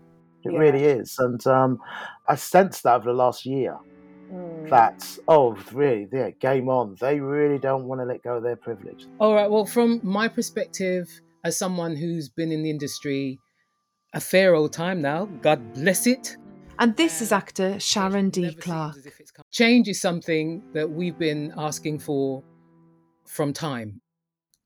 It 0.45 0.53
Yeah. 0.53 0.59
really 0.59 0.85
is. 0.85 1.17
And 1.19 1.45
um, 1.47 1.79
I 2.29 2.35
sensed 2.37 2.83
that 2.85 2.97
over 2.97 3.07
the 3.07 3.13
last 3.17 3.45
year 3.45 3.77
that, 4.71 5.19
oh, 5.27 5.57
really, 5.73 6.07
yeah, 6.13 6.31
game 6.31 6.69
on. 6.69 6.97
They 7.01 7.19
really 7.21 7.59
don't 7.59 7.85
want 7.87 8.01
to 8.01 8.05
let 8.05 8.23
go 8.23 8.37
of 8.37 8.43
their 8.43 8.57
privilege. 8.57 9.05
All 9.19 9.35
right. 9.35 9.51
Well, 9.51 9.67
from 9.67 10.01
my 10.05 10.29
perspective, 10.29 11.09
as 11.45 11.57
someone 11.59 11.97
who's 11.97 12.29
been 12.29 12.53
in 12.53 12.63
the 12.63 12.71
industry 12.71 13.39
a 14.13 14.21
fair 14.21 14.55
old 14.55 14.73
time 14.73 15.01
now, 15.01 15.27
God 15.41 15.75
bless 15.75 16.07
it. 16.07 16.37
And 16.79 16.97
this 16.97 17.21
is 17.21 17.31
actor 17.33 17.79
Sharon 17.79 18.31
D. 18.31 18.43
never 18.43 18.61
Clarke. 18.61 18.97
as 18.97 19.07
if 19.07 19.21
it's 19.21 19.31
come- 19.31 19.45
Change 19.51 19.89
is 19.89 20.01
something 20.01 20.63
that 20.73 20.91
we've 20.91 21.19
been 21.19 21.53
asking 21.57 21.99
for 22.01 22.43
from 23.27 23.53
time. 23.53 24.01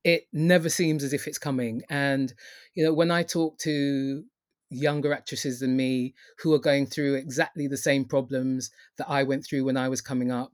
It 0.03 0.23
never 0.31 0.69
seems 0.69 1.03
as 1.03 1.13
if 1.13 1.27
it's 1.27 1.37
coming. 1.37 1.81
And, 1.89 2.33
you 2.75 2.83
know, 2.85 2.93
when 2.93 3.11
I 3.11 3.23
talk 3.23 3.57
to 3.59 4.23
younger 4.69 5.13
actresses 5.13 5.59
than 5.59 5.75
me 5.75 6.13
who 6.39 6.53
are 6.53 6.59
going 6.59 6.85
through 6.85 7.15
exactly 7.15 7.67
the 7.67 7.77
same 7.77 8.05
problems 8.05 8.71
that 8.97 9.09
I 9.09 9.23
went 9.23 9.45
through 9.45 9.65
when 9.65 9.77
I 9.77 9.89
was 9.89 10.01
coming 10.01 10.31
up. 10.31 10.51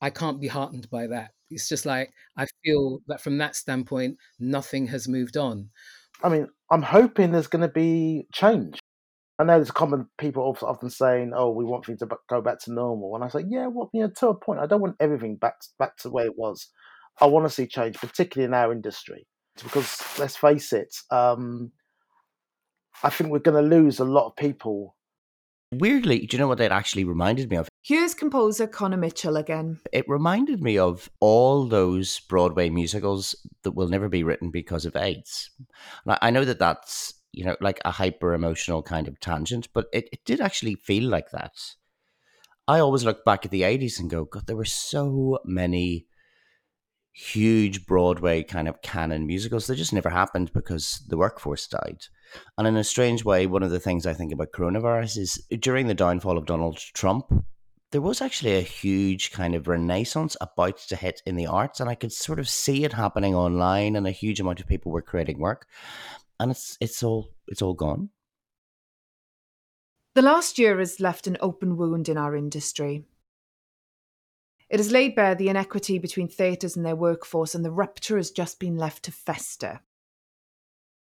I 0.00 0.10
can't 0.10 0.40
be 0.40 0.48
heartened 0.48 0.90
by 0.90 1.06
that. 1.08 1.30
It's 1.50 1.68
just 1.68 1.86
like 1.86 2.12
I 2.36 2.46
feel 2.64 3.00
that 3.06 3.20
from 3.20 3.38
that 3.38 3.56
standpoint, 3.56 4.18
nothing 4.38 4.86
has 4.88 5.08
moved 5.08 5.36
on. 5.36 5.70
I 6.22 6.28
mean, 6.28 6.48
I'm 6.70 6.82
hoping 6.82 7.32
there's 7.32 7.46
going 7.46 7.62
to 7.62 7.68
be 7.68 8.26
change. 8.32 8.78
I 9.38 9.44
know 9.44 9.58
there's 9.58 9.70
common 9.70 10.08
people 10.16 10.56
often 10.62 10.90
saying, 10.90 11.32
"Oh, 11.34 11.50
we 11.50 11.64
want 11.64 11.86
things 11.86 11.98
to 11.98 12.08
go 12.28 12.40
back 12.40 12.60
to 12.60 12.72
normal," 12.72 13.14
and 13.14 13.24
I 13.24 13.28
say, 13.28 13.44
"Yeah, 13.48 13.66
well, 13.66 13.90
you 13.92 14.02
know, 14.02 14.10
to 14.18 14.28
a 14.28 14.34
point. 14.34 14.60
I 14.60 14.66
don't 14.66 14.80
want 14.80 14.96
everything 15.00 15.36
back 15.36 15.56
back 15.78 15.96
to 15.98 16.08
the 16.08 16.14
way 16.14 16.24
it 16.24 16.38
was. 16.38 16.68
I 17.20 17.26
want 17.26 17.46
to 17.46 17.50
see 17.50 17.66
change, 17.66 17.96
particularly 17.96 18.46
in 18.46 18.54
our 18.54 18.72
industry, 18.72 19.26
because 19.62 20.00
let's 20.18 20.36
face 20.36 20.72
it, 20.72 20.94
um, 21.10 21.72
I 23.02 23.10
think 23.10 23.30
we're 23.30 23.38
going 23.38 23.62
to 23.62 23.76
lose 23.76 23.98
a 23.98 24.04
lot 24.04 24.26
of 24.26 24.36
people. 24.36 24.96
Weirdly, 25.72 26.26
do 26.26 26.36
you 26.36 26.40
know 26.40 26.48
what 26.48 26.58
that 26.58 26.72
actually 26.72 27.04
reminded 27.04 27.50
me 27.50 27.56
of? 27.56 27.68
Here's 27.82 28.14
composer 28.14 28.66
Conor 28.66 28.96
Mitchell 28.96 29.36
again. 29.36 29.80
It 29.92 30.08
reminded 30.08 30.62
me 30.62 30.78
of 30.78 31.10
all 31.20 31.66
those 31.66 32.20
Broadway 32.20 32.70
musicals 32.70 33.34
that 33.62 33.72
will 33.72 33.88
never 33.88 34.08
be 34.08 34.22
written 34.22 34.50
because 34.50 34.86
of 34.86 34.96
AIDS. 34.96 35.50
I 36.06 36.30
know 36.30 36.44
that 36.44 36.58
that's, 36.58 37.14
you 37.32 37.44
know, 37.44 37.56
like 37.60 37.80
a 37.84 37.90
hyper 37.90 38.32
emotional 38.34 38.82
kind 38.82 39.08
of 39.08 39.18
tangent, 39.20 39.68
but 39.74 39.86
it, 39.92 40.08
it 40.12 40.24
did 40.24 40.40
actually 40.40 40.76
feel 40.76 41.08
like 41.10 41.30
that. 41.32 41.52
I 42.66 42.78
always 42.78 43.04
look 43.04 43.24
back 43.24 43.44
at 43.44 43.50
the 43.50 43.62
80s 43.62 44.00
and 44.00 44.08
go, 44.08 44.24
God, 44.24 44.46
there 44.46 44.56
were 44.56 44.64
so 44.64 45.40
many 45.44 46.06
huge 47.14 47.86
Broadway 47.86 48.42
kind 48.42 48.66
of 48.66 48.82
canon 48.82 49.26
musicals. 49.26 49.66
They 49.66 49.76
just 49.76 49.92
never 49.92 50.10
happened 50.10 50.52
because 50.52 51.00
the 51.08 51.16
workforce 51.16 51.66
died. 51.68 52.04
And 52.58 52.66
in 52.66 52.76
a 52.76 52.84
strange 52.84 53.24
way, 53.24 53.46
one 53.46 53.62
of 53.62 53.70
the 53.70 53.78
things 53.78 54.04
I 54.04 54.14
think 54.14 54.32
about 54.32 54.52
coronavirus 54.52 55.18
is 55.18 55.34
during 55.60 55.86
the 55.86 55.94
downfall 55.94 56.36
of 56.36 56.46
Donald 56.46 56.76
Trump, 56.76 57.32
there 57.92 58.00
was 58.00 58.20
actually 58.20 58.56
a 58.56 58.62
huge 58.62 59.30
kind 59.30 59.54
of 59.54 59.68
renaissance 59.68 60.36
about 60.40 60.78
to 60.78 60.96
hit 60.96 61.22
in 61.24 61.36
the 61.36 61.46
arts. 61.46 61.78
And 61.78 61.88
I 61.88 61.94
could 61.94 62.12
sort 62.12 62.40
of 62.40 62.48
see 62.48 62.84
it 62.84 62.92
happening 62.92 63.36
online 63.36 63.94
and 63.94 64.08
a 64.08 64.10
huge 64.10 64.40
amount 64.40 64.58
of 64.58 64.66
people 64.66 64.90
were 64.90 65.00
creating 65.00 65.38
work. 65.38 65.68
And 66.40 66.50
it's 66.50 66.76
it's 66.80 67.04
all 67.04 67.30
it's 67.46 67.62
all 67.62 67.74
gone. 67.74 68.10
The 70.16 70.22
last 70.22 70.58
year 70.58 70.80
has 70.80 70.98
left 70.98 71.28
an 71.28 71.36
open 71.40 71.76
wound 71.76 72.08
in 72.08 72.18
our 72.18 72.34
industry. 72.34 73.04
It 74.70 74.78
has 74.78 74.92
laid 74.92 75.14
bare 75.14 75.34
the 75.34 75.48
inequity 75.48 75.98
between 75.98 76.28
theatres 76.28 76.76
and 76.76 76.84
their 76.84 76.96
workforce, 76.96 77.54
and 77.54 77.64
the 77.64 77.70
rupture 77.70 78.16
has 78.16 78.30
just 78.30 78.58
been 78.58 78.76
left 78.76 79.04
to 79.04 79.12
fester. 79.12 79.80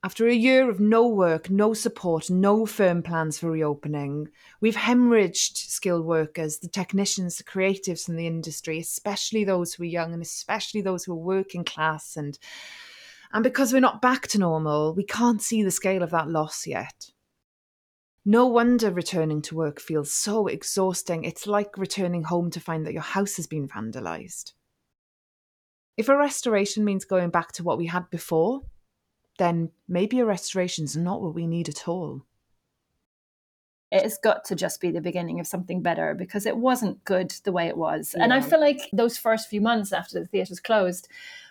After 0.03 0.27
a 0.27 0.35
year 0.35 0.71
of 0.71 0.81
no 0.81 1.07
work, 1.07 1.51
no 1.51 1.75
support, 1.75 2.31
no 2.31 2.65
firm 2.65 3.03
plans 3.03 3.39
for 3.39 3.51
reopening, 3.51 4.29
we've 4.59 4.77
hemorrhaged 4.77 5.59
skilled 5.59 6.07
workers, 6.07 6.59
the 6.59 6.69
technicians, 6.69 7.37
the 7.37 7.45
creatives 7.45 8.09
in 8.09 8.17
the 8.17 8.27
industry, 8.27 8.79
especially 8.79 9.45
those 9.45 9.75
who 9.75 9.83
are 9.83 9.87
young 9.87 10.15
and 10.15 10.23
especially 10.23 10.81
those 10.81 11.05
who 11.05 11.13
are 11.13 11.17
working 11.17 11.65
class. 11.65 12.17
And, 12.17 12.39
and 13.31 13.45
because 13.45 13.75
we're 13.75 13.81
not 13.81 14.01
back 14.01 14.27
to 14.29 14.39
normal, 14.39 14.95
we 14.95 15.05
can't 15.05 15.43
see 15.43 15.63
the 15.63 15.71
scale 15.71 16.03
of 16.03 16.13
that 16.13 16.29
loss 16.29 16.67
yet. 16.67 17.11
No 18.25 18.47
wonder 18.47 18.91
returning 18.91 19.41
to 19.43 19.55
work 19.55 19.81
feels 19.81 20.13
so 20.13 20.47
exhausting. 20.47 21.25
It's 21.25 21.47
like 21.47 21.79
returning 21.79 22.25
home 22.25 22.51
to 22.51 22.61
find 22.61 22.87
that 22.87 22.93
your 22.93 23.03
house 23.03 23.37
has 23.37 23.47
been 23.47 23.67
vandalised. 23.67 24.53
If 25.97 26.09
a 26.09 26.17
restoration 26.17 26.85
means 26.85 27.05
going 27.05 27.31
back 27.31 27.53
to 27.53 27.63
what 27.63 27.79
we 27.79 27.87
had 27.87 28.11
before, 28.11 28.63
then 29.39 29.71
maybe 29.89 30.21
a 30.21 30.25
restoration's 30.27 30.97
not 30.97 31.23
what 31.23 31.35
we 31.35 31.47
need 31.47 31.69
at 31.69 31.89
all. 31.89 32.27
It's 33.91 34.19
got 34.19 34.45
to 34.45 34.55
just 34.55 34.81
be 34.81 34.91
the 34.91 35.01
beginning 35.01 35.41
of 35.41 35.47
something 35.47 35.83
better 35.83 36.15
because 36.15 36.47
it 36.47 36.57
wasn't 36.57 37.05
good 37.05 37.35
the 37.45 37.53
way 37.53 37.69
it 37.69 37.77
was. 37.77 38.15
Yeah. 38.17 38.23
And 38.23 38.33
I 38.35 38.41
feel 38.43 38.61
like 38.61 38.89
those 38.93 39.17
first 39.17 39.49
few 39.49 39.61
months 39.61 39.93
after 39.93 40.21
the 40.21 40.27
theatres 40.27 40.61
closed 40.61 41.09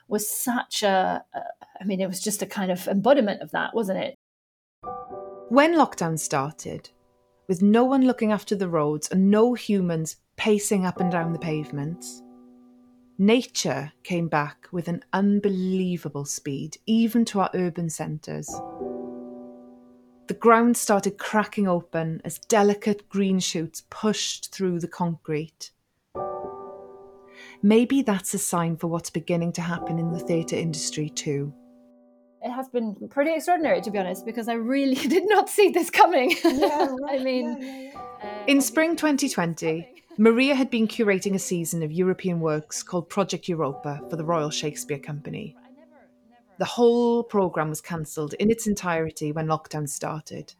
was 0.07 0.29
such 0.29 0.83
a, 0.83 1.25
I 1.33 1.83
mean, 1.83 1.99
it 1.99 2.07
was 2.07 2.21
just 2.21 2.41
a 2.41 2.45
kind 2.45 2.71
of 2.71 2.87
embodiment 2.87 3.41
of 3.41 3.51
that, 3.51 3.73
wasn't 3.73 3.99
it? 3.99 4.18
When 5.49 5.73
lockdown 5.73 6.19
started, 6.19 6.91
with 7.47 7.63
no 7.63 7.83
one 7.83 8.05
looking 8.05 8.31
after 8.31 8.55
the 8.55 8.69
roads 8.69 9.07
and 9.09 9.31
no 9.31 9.55
humans 9.55 10.17
pacing 10.35 10.85
up 10.85 10.99
and 10.99 11.11
down 11.11 11.33
the 11.33 11.39
pavements, 11.39 12.21
nature 13.17 13.91
came 14.03 14.27
back 14.27 14.67
with 14.71 14.87
an 14.87 15.03
unbelievable 15.11 16.25
speed, 16.25 16.77
even 16.85 17.25
to 17.25 17.39
our 17.39 17.49
urban 17.55 17.89
centres. 17.89 18.47
The 20.27 20.37
ground 20.39 20.77
started 20.77 21.17
cracking 21.17 21.67
open 21.67 22.21
as 22.23 22.37
delicate 22.37 23.09
green 23.09 23.39
shoots 23.39 23.81
pushed 23.89 24.53
through 24.53 24.79
the 24.81 24.87
concrete. 24.87 25.71
Maybe 27.63 28.03
that's 28.03 28.35
a 28.35 28.37
sign 28.37 28.77
for 28.77 28.85
what's 28.85 29.09
beginning 29.09 29.53
to 29.53 29.61
happen 29.61 29.97
in 29.97 30.11
the 30.11 30.19
theatre 30.19 30.57
industry 30.57 31.09
too 31.09 31.55
it 32.41 32.51
has 32.51 32.69
been 32.69 32.95
pretty 33.09 33.33
extraordinary 33.33 33.81
to 33.81 33.91
be 33.91 33.97
honest 33.97 34.25
because 34.25 34.47
i 34.47 34.53
really 34.53 34.95
did 35.15 35.27
not 35.27 35.49
see 35.49 35.69
this 35.69 35.89
coming. 35.89 36.35
Yeah, 36.43 36.87
right. 37.01 37.19
i 37.19 37.23
mean 37.23 37.61
yeah, 37.61 37.91
yeah, 37.93 37.99
uh, 38.23 38.45
in 38.47 38.61
spring 38.61 38.95
2020 38.95 39.87
maria 40.17 40.55
had 40.55 40.69
been 40.69 40.87
curating 40.87 41.35
a 41.35 41.39
season 41.39 41.83
of 41.83 41.91
european 41.91 42.39
works 42.39 42.83
called 42.83 43.09
project 43.09 43.47
europa 43.47 44.01
for 44.09 44.15
the 44.15 44.23
royal 44.23 44.49
shakespeare 44.49 44.99
company. 44.99 45.55
The 46.57 46.65
whole 46.65 47.23
program 47.23 47.69
was 47.69 47.79
cancelled 47.79 48.33
in 48.33 48.51
its 48.51 48.67
entirety 48.67 49.31
when 49.31 49.47
lockdown 49.47 49.87
started. 49.87 50.53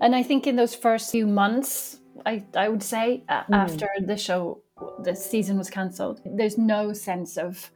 And 0.00 0.16
i 0.16 0.22
think 0.22 0.46
in 0.46 0.56
those 0.56 0.74
first 0.74 1.10
few 1.10 1.26
months 1.26 2.00
i, 2.26 2.44
I 2.56 2.68
would 2.68 2.82
say 2.82 3.24
uh, 3.28 3.44
mm. 3.44 3.54
after 3.54 3.88
the 4.00 4.16
show 4.16 4.62
the 5.04 5.14
season 5.14 5.58
was 5.58 5.70
cancelled 5.70 6.20
there's 6.24 6.58
no 6.58 6.92
sense 6.92 7.36
of 7.36 7.70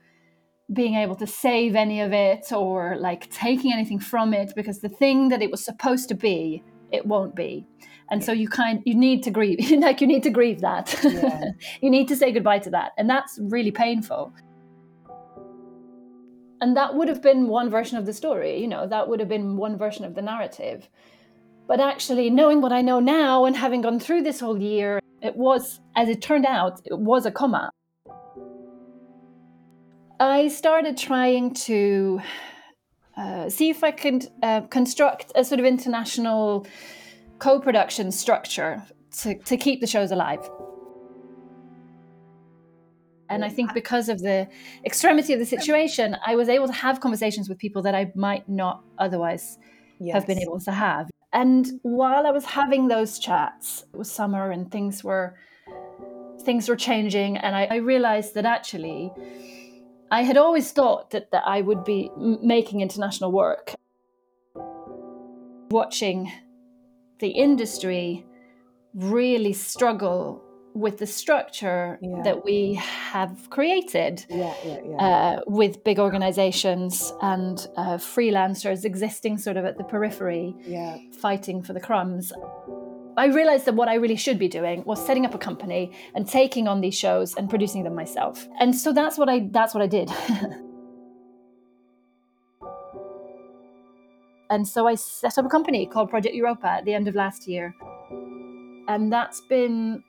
being 0.73 0.95
able 0.95 1.15
to 1.15 1.27
save 1.27 1.77
any 1.77 2.01
of 2.01 2.13
it 2.13 2.53
or 2.53 2.97
like 2.99 3.31
taking 3.31 3.73
anything 3.73 4.01
from 4.01 4.35
it 4.35 4.53
because 4.57 4.81
the 4.81 4.89
thing 4.89 5.29
that 5.29 5.43
it 5.43 5.51
was 5.51 5.65
supposed 5.65 6.09
to 6.09 6.15
be 6.15 6.63
it 6.93 7.05
won't 7.05 7.35
be. 7.35 7.67
And 8.11 8.23
so 8.23 8.31
you 8.33 8.49
kind 8.49 8.83
you 8.85 8.95
need 8.95 9.23
to 9.25 9.31
grieve 9.31 9.59
like 9.79 10.01
you 10.01 10.07
need 10.07 10.23
to 10.25 10.31
grieve 10.31 10.61
that. 10.61 10.99
Yeah. 11.03 11.51
you 11.81 11.91
need 11.91 12.09
to 12.09 12.17
say 12.17 12.33
goodbye 12.33 12.61
to 12.61 12.71
that 12.71 12.93
and 12.99 13.09
that's 13.09 13.39
really 13.41 13.71
painful. 13.71 14.33
And 16.61 16.77
that 16.77 16.95
would 16.95 17.09
have 17.09 17.21
been 17.21 17.49
one 17.49 17.69
version 17.71 17.99
of 17.99 18.07
the 18.07 18.13
story 18.13 18.61
you 18.61 18.69
know 18.69 18.87
that 18.89 19.09
would 19.09 19.21
have 19.21 19.29
been 19.29 19.57
one 19.57 19.79
version 19.79 20.05
of 20.05 20.15
the 20.15 20.23
narrative. 20.23 20.89
But 21.69 21.81
actually 21.81 22.31
knowing 22.31 22.61
what 22.61 22.73
i 22.73 22.81
know 22.81 23.01
now 23.01 23.45
and 23.45 23.57
having 23.57 23.83
gone 23.83 23.99
through 23.99 24.23
this 24.23 24.39
whole 24.41 24.61
year 24.61 25.01
it 25.21 25.37
was 25.37 25.81
as 25.97 26.09
it 26.09 26.23
turned 26.23 26.47
out 26.47 26.81
it 26.85 26.99
was 26.99 27.27
a 27.27 27.33
comma 27.33 27.71
I 30.19 30.49
started 30.49 30.97
trying 30.97 31.53
to 31.55 32.21
uh, 33.17 33.51
see 33.51 33.69
if 33.71 33.85
I 33.85 33.91
could 33.91 34.27
uh, 34.43 34.63
construct 34.63 35.33
a 35.35 35.45
sort 35.45 35.61
of 35.61 35.67
international 35.67 36.67
co 37.39 37.61
production 37.61 38.11
structure 38.11 38.83
to, 39.19 39.39
to 39.39 39.57
keep 39.57 39.81
the 39.81 39.87
shows 39.87 40.11
alive. 40.11 40.49
And 43.29 43.45
I 43.45 43.49
think 43.49 43.75
because 43.75 44.09
of 44.09 44.21
the 44.21 44.49
extremity 44.85 45.33
of 45.33 45.41
the 45.41 45.47
situation, 45.47 46.17
I 46.25 46.37
was 46.37 46.49
able 46.49 46.69
to 46.69 46.73
have 46.73 47.01
conversations 47.01 47.49
with 47.49 47.59
people 47.59 47.83
that 47.83 47.95
I 47.95 48.13
might 48.15 48.49
not 48.49 48.85
otherwise 48.99 49.59
yes. 49.99 50.15
have 50.15 50.27
been 50.27 50.39
able 50.39 50.61
to 50.61 50.71
have. 50.71 51.11
And 51.33 51.67
while 51.83 52.27
I 52.27 52.31
was 52.31 52.45
having 52.45 52.89
those 52.89 53.19
chats, 53.19 53.85
it 53.93 53.97
was 53.97 54.11
summer 54.11 54.51
and 54.51 54.71
things 54.71 55.03
were 55.03 55.37
things 56.43 56.69
were 56.69 56.77
changing, 56.77 57.37
and 57.39 57.57
I, 57.57 57.65
I 57.65 57.77
realized 57.77 58.35
that 58.35 58.47
actually 58.47 59.11
I 60.11 60.23
had 60.23 60.37
always 60.37 60.71
thought 60.73 61.11
that, 61.11 61.31
that 61.33 61.43
I 61.47 61.61
would 61.61 61.85
be 61.85 62.11
making 62.17 62.81
international 62.81 63.33
work. 63.33 63.75
Watching 65.71 66.31
the 67.19 67.29
industry 67.29 68.25
really 68.95 69.53
struggle 69.53 70.43
with 70.75 70.99
the 70.99 71.07
structure 71.07 71.99
yeah. 72.03 72.21
that 72.23 72.45
we 72.45 72.75
have 72.75 73.49
created 73.49 74.27
yeah, 74.29 74.55
yeah, 74.63 74.77
uh, 74.99 75.41
with 75.47 75.83
big 75.85 75.99
organizations 75.99 77.15
and 77.23 77.67
uh, 77.79 77.97
freelancers 77.97 78.85
existing 78.85 79.39
sort 79.39 79.57
of 79.57 79.65
at 79.65 79.79
the 79.79 79.85
periphery, 79.85 80.55
fighting 81.19 81.63
for 81.63 81.73
the 81.73 81.81
crumbs. 81.81 82.31
I 83.19 83.27
realized 83.27 83.65
that 83.65 83.75
what 83.75 83.89
I 83.89 83.95
really 83.95 84.17
should 84.17 84.39
be 84.39 84.49
doing 84.49 84.85
was 84.85 85.05
setting 85.05 85.25
up 85.25 85.35
a 85.35 85.39
company 85.39 85.93
and 86.15 86.29
taking 86.29 86.69
on 86.69 86.83
these 86.83 86.95
shows 86.95 87.35
and 87.35 87.49
producing 87.49 87.83
them 87.83 87.95
myself. 87.95 88.47
And 88.61 88.77
so 88.77 88.93
that's 88.93 89.17
what 89.17 89.31
I 89.31 89.49
that's 89.51 89.73
what 89.75 89.83
I 89.83 89.87
did. 89.87 90.11
and 94.51 94.69
so 94.69 94.87
I 94.87 94.97
set 94.97 95.39
up 95.39 95.47
a 95.47 95.49
company 95.49 95.87
called 95.87 96.11
Project 96.11 96.35
Europa 96.35 96.69
at 96.69 96.85
the 96.85 96.93
end 96.93 97.09
of 97.09 97.15
last 97.15 97.49
year. 97.49 97.75
And 98.89 99.11
that's 99.11 99.41
been 99.49 100.05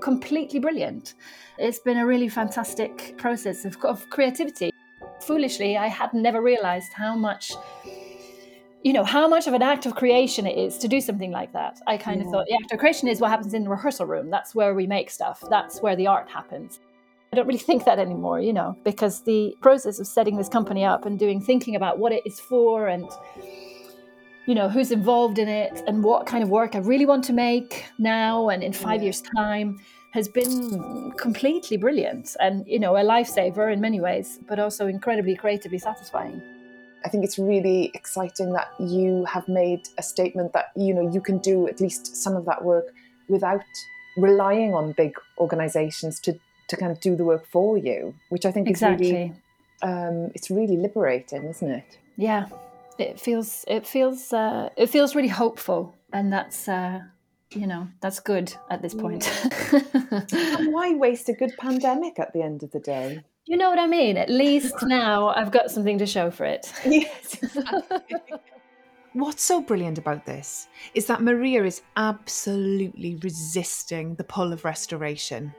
completely 0.00 0.58
brilliant. 0.58 1.14
It's 1.58 1.80
been 1.80 1.98
a 1.98 2.06
really 2.06 2.28
fantastic 2.28 3.14
process 3.18 3.66
of, 3.66 3.76
of 3.84 4.08
creativity. 4.08 4.72
Foolishly, 5.20 5.76
I 5.76 5.88
had 5.88 6.14
never 6.14 6.40
realized 6.40 6.92
how 6.94 7.14
much 7.14 7.52
you 8.84 8.92
know 8.92 9.04
how 9.04 9.28
much 9.28 9.46
of 9.46 9.54
an 9.54 9.62
act 9.62 9.86
of 9.86 9.94
creation 9.94 10.46
it 10.46 10.56
is 10.58 10.76
to 10.78 10.88
do 10.88 11.00
something 11.00 11.30
like 11.30 11.52
that. 11.52 11.80
I 11.86 11.96
kind 11.96 12.20
Yeah. 12.20 12.26
of 12.26 12.32
thought 12.32 12.46
the 12.48 12.54
act 12.60 12.72
of 12.72 12.78
creation 12.78 13.08
is 13.08 13.20
what 13.20 13.30
happens 13.30 13.54
in 13.54 13.64
the 13.64 13.70
rehearsal 13.70 14.06
room. 14.06 14.30
That's 14.30 14.54
where 14.54 14.74
we 14.74 14.86
make 14.86 15.10
stuff. 15.10 15.42
That's 15.48 15.80
where 15.82 15.96
the 15.96 16.06
art 16.08 16.28
happens. 16.28 16.80
I 17.32 17.36
don't 17.36 17.46
really 17.46 17.58
think 17.70 17.84
that 17.86 17.98
anymore 17.98 18.40
you 18.40 18.52
know 18.52 18.76
because 18.84 19.22
the 19.22 19.56
process 19.62 19.98
of 19.98 20.06
setting 20.06 20.36
this 20.36 20.50
company 20.50 20.84
up 20.84 21.06
and 21.06 21.18
doing 21.18 21.40
thinking 21.40 21.74
about 21.76 21.98
what 21.98 22.12
it 22.12 22.22
is 22.26 22.38
for 22.38 22.88
and 22.88 23.08
you 24.46 24.54
know 24.54 24.68
who's 24.68 24.90
involved 24.90 25.38
in 25.38 25.48
it 25.48 25.82
and 25.86 26.04
what 26.04 26.26
kind 26.26 26.42
of 26.42 26.50
work 26.50 26.74
i 26.74 26.78
really 26.78 27.06
want 27.06 27.24
to 27.24 27.32
make 27.32 27.86
now 27.98 28.48
and 28.50 28.62
in 28.62 28.72
five 28.72 29.00
Yeah. 29.00 29.04
years 29.06 29.22
time 29.36 29.80
has 30.12 30.28
been 30.28 31.12
completely 31.16 31.76
brilliant 31.78 32.36
and 32.38 32.66
you 32.66 32.78
know 32.78 32.96
a 32.96 33.02
lifesaver 33.02 33.72
in 33.72 33.80
many 33.80 33.98
ways 34.00 34.38
but 34.48 34.58
also 34.58 34.86
incredibly 34.86 35.34
creatively 35.36 35.78
satisfying 35.78 36.42
I 37.04 37.08
think 37.08 37.24
it's 37.24 37.38
really 37.38 37.90
exciting 37.94 38.52
that 38.52 38.68
you 38.78 39.24
have 39.24 39.48
made 39.48 39.88
a 39.98 40.02
statement 40.02 40.52
that 40.52 40.66
you 40.76 40.94
know 40.94 41.10
you 41.10 41.20
can 41.20 41.38
do 41.38 41.68
at 41.68 41.80
least 41.80 42.16
some 42.16 42.36
of 42.36 42.44
that 42.46 42.64
work 42.64 42.86
without 43.28 43.62
relying 44.16 44.74
on 44.74 44.92
big 44.92 45.14
organizations 45.38 46.20
to 46.20 46.38
to 46.68 46.76
kind 46.76 46.92
of 46.92 47.00
do 47.00 47.16
the 47.16 47.24
work 47.24 47.46
for 47.46 47.76
you, 47.76 48.14
which 48.30 48.46
I 48.46 48.52
think 48.52 48.70
is 48.70 48.80
really 48.82 48.92
exactly 48.92 49.32
um, 49.82 50.30
it's 50.34 50.50
really 50.50 50.76
liberating, 50.76 51.44
isn't 51.44 51.70
it? 51.70 51.98
yeah 52.16 52.46
it 52.98 53.18
feels 53.18 53.64
it 53.68 53.86
feels 53.86 54.32
uh, 54.32 54.68
it 54.76 54.88
feels 54.88 55.14
really 55.14 55.28
hopeful 55.28 55.94
and 56.12 56.32
that's 56.32 56.68
uh, 56.68 57.00
you 57.50 57.66
know 57.66 57.88
that's 58.00 58.20
good 58.20 58.54
at 58.70 58.82
this 58.82 58.94
point 58.94 59.30
And 60.12 60.72
why 60.72 60.94
waste 60.94 61.28
a 61.28 61.32
good 61.32 61.52
pandemic 61.58 62.18
at 62.18 62.32
the 62.32 62.42
end 62.42 62.62
of 62.62 62.70
the 62.70 62.80
day? 62.80 63.22
You 63.46 63.56
know 63.56 63.70
what 63.70 63.78
i 63.78 63.86
mean 63.86 64.16
at 64.16 64.28
least 64.30 64.74
now 64.82 65.28
i've 65.28 65.50
got 65.50 65.70
something 65.70 65.98
to 65.98 66.06
show 66.06 66.30
for 66.30 66.44
it 66.44 66.72
Yes. 66.84 67.36
What's 69.14 69.42
so 69.42 69.60
brilliant 69.60 69.98
about 69.98 70.24
this 70.24 70.68
is 70.94 71.04
that 71.04 71.20
Maria 71.20 71.64
is 71.64 71.82
absolutely 71.98 73.16
resisting 73.16 74.14
the 74.14 74.24
pull 74.24 74.54
of 74.54 74.64
restoration. 74.64 75.54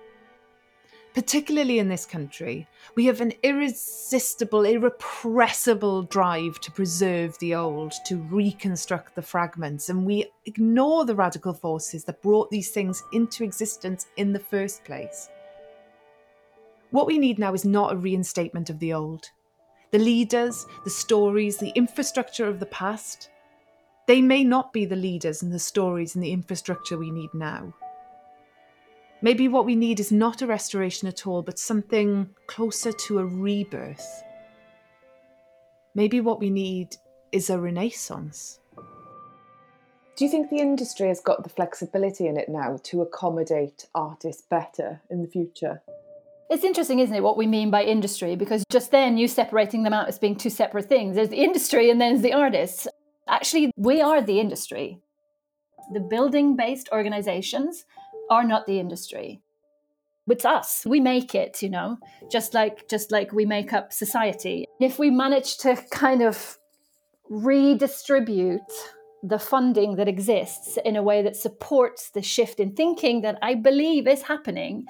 Particularly 1.13 1.77
in 1.77 1.87
this 1.87 2.07
country, 2.07 2.67
we 2.95 3.05
have 3.05 3.21
an 3.21 3.33
irresistible, 3.43 4.65
irrepressible 4.65 6.01
drive 6.01 6.59
to 6.61 6.71
preserve 6.71 7.37
the 7.37 7.53
old, 7.53 7.93
to 8.07 8.17
reconstruct 8.23 9.13
the 9.13 9.21
fragments, 9.21 9.89
and 9.89 10.03
we 10.03 10.25
ignore 10.47 11.05
the 11.05 11.13
radical 11.13 11.53
forces 11.53 12.03
that 12.05 12.23
brought 12.23 12.49
these 12.49 12.71
things 12.71 13.03
into 13.13 13.43
existence 13.43 14.07
in 14.17 14.33
the 14.33 14.39
first 14.39 14.83
place. 14.83 15.29
What 16.93 17.07
we 17.07 17.17
need 17.17 17.39
now 17.39 17.55
is 17.55 17.65
not 17.65 17.91
a 17.91 17.97
reinstatement 17.97 18.69
of 18.69 18.77
the 18.77 18.93
old. 18.93 19.31
The 19.89 19.97
leaders, 19.97 20.67
the 20.83 20.91
stories, 20.91 21.57
the 21.57 21.71
infrastructure 21.71 22.47
of 22.47 22.59
the 22.59 22.67
past, 22.67 23.31
they 24.05 24.21
may 24.21 24.43
not 24.43 24.71
be 24.71 24.85
the 24.85 24.95
leaders 24.95 25.41
and 25.41 25.51
the 25.51 25.57
stories 25.57 26.13
and 26.13 26.23
the 26.23 26.31
infrastructure 26.31 26.95
we 26.95 27.09
need 27.09 27.31
now. 27.33 27.73
Maybe 29.23 29.47
what 29.47 29.65
we 29.65 29.75
need 29.75 29.99
is 29.99 30.11
not 30.11 30.43
a 30.43 30.45
restoration 30.45 31.07
at 31.07 31.25
all, 31.25 31.41
but 31.41 31.57
something 31.57 32.29
closer 32.45 32.91
to 32.91 33.17
a 33.17 33.25
rebirth. 33.25 34.23
Maybe 35.95 36.21
what 36.21 36.39
we 36.39 36.51
need 36.51 36.95
is 37.31 37.49
a 37.49 37.57
renaissance. 37.57 38.59
Do 40.15 40.25
you 40.25 40.29
think 40.29 40.51
the 40.51 40.59
industry 40.59 41.07
has 41.07 41.21
got 41.21 41.41
the 41.41 41.49
flexibility 41.49 42.27
in 42.27 42.37
it 42.37 42.49
now 42.49 42.77
to 42.83 43.01
accommodate 43.01 43.87
artists 43.95 44.43
better 44.47 45.01
in 45.09 45.23
the 45.23 45.27
future? 45.27 45.81
It's 46.49 46.63
interesting, 46.63 46.99
isn't 46.99 47.15
it, 47.15 47.23
what 47.23 47.37
we 47.37 47.47
mean 47.47 47.71
by 47.71 47.83
industry? 47.83 48.35
Because 48.35 48.63
just 48.71 48.91
then 48.91 49.17
you 49.17 49.27
separating 49.27 49.83
them 49.83 49.93
out 49.93 50.07
as 50.07 50.19
being 50.19 50.35
two 50.35 50.49
separate 50.49 50.87
things. 50.89 51.15
There's 51.15 51.29
the 51.29 51.43
industry 51.43 51.89
and 51.89 51.99
then 51.99 52.13
there's 52.13 52.23
the 52.23 52.33
artists. 52.33 52.87
Actually, 53.27 53.71
we 53.77 54.01
are 54.01 54.21
the 54.21 54.39
industry. 54.39 54.99
The 55.93 55.99
building 55.99 56.55
based 56.55 56.89
organizations 56.91 57.85
are 58.29 58.43
not 58.43 58.65
the 58.65 58.79
industry. 58.79 59.41
It's 60.27 60.45
us. 60.45 60.85
We 60.85 60.99
make 60.99 61.35
it, 61.35 61.61
you 61.61 61.69
know, 61.69 61.97
just 62.31 62.53
like 62.53 62.87
just 62.87 63.11
like 63.11 63.33
we 63.33 63.45
make 63.45 63.73
up 63.73 63.91
society. 63.91 64.65
If 64.79 64.97
we 64.97 65.09
manage 65.09 65.57
to 65.59 65.75
kind 65.91 66.21
of 66.21 66.57
redistribute 67.29 68.61
the 69.21 69.39
funding 69.39 69.95
that 69.95 70.07
exists 70.07 70.77
in 70.85 70.95
a 70.95 71.03
way 71.03 71.21
that 71.23 71.35
supports 71.35 72.09
the 72.09 72.21
shift 72.21 72.59
in 72.59 72.73
thinking 72.73 73.21
that 73.21 73.37
I 73.41 73.55
believe 73.55 74.07
is 74.07 74.21
happening, 74.21 74.85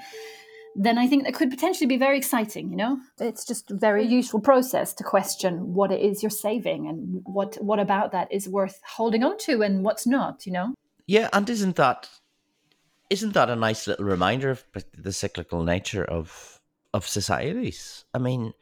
then 0.76 0.98
I 0.98 1.08
think 1.08 1.24
that 1.24 1.34
could 1.34 1.52
potentially 1.52 1.88
be 1.88 1.98
very 1.98 2.18
exciting. 2.18 2.70
You 2.70 2.78
know, 2.78 3.00
it's 3.20 3.46
just 3.46 3.72
a 3.72 3.76
very 3.76 4.06
useful 4.06 4.40
process 4.40 4.94
to 4.96 5.04
question 5.04 5.74
what 5.74 5.92
it 5.92 6.02
is 6.02 6.24
you're 6.24 6.30
saving 6.30 6.88
and 6.88 7.22
what 7.26 7.56
what 7.64 7.80
about 7.80 8.12
that 8.12 8.32
is 8.32 8.50
worth 8.50 8.82
holding 8.86 9.24
on 9.24 9.38
to 9.40 9.62
and 9.62 9.84
what's 9.84 10.08
not. 10.08 10.46
You 10.46 10.54
know. 10.54 10.74
Yeah, 11.06 11.30
and 11.34 11.50
isn't 11.50 11.76
that 11.76 12.10
isn't 13.10 13.34
that 13.34 13.50
a 13.50 13.56
nice 13.56 13.86
little 13.88 14.06
reminder 14.06 14.50
of 14.50 14.64
the 14.98 15.14
cyclical 15.14 15.64
nature 15.64 16.04
of 16.04 16.60
of 16.94 17.08
societies? 17.08 18.06
I 18.14 18.18
mean, 18.18 18.54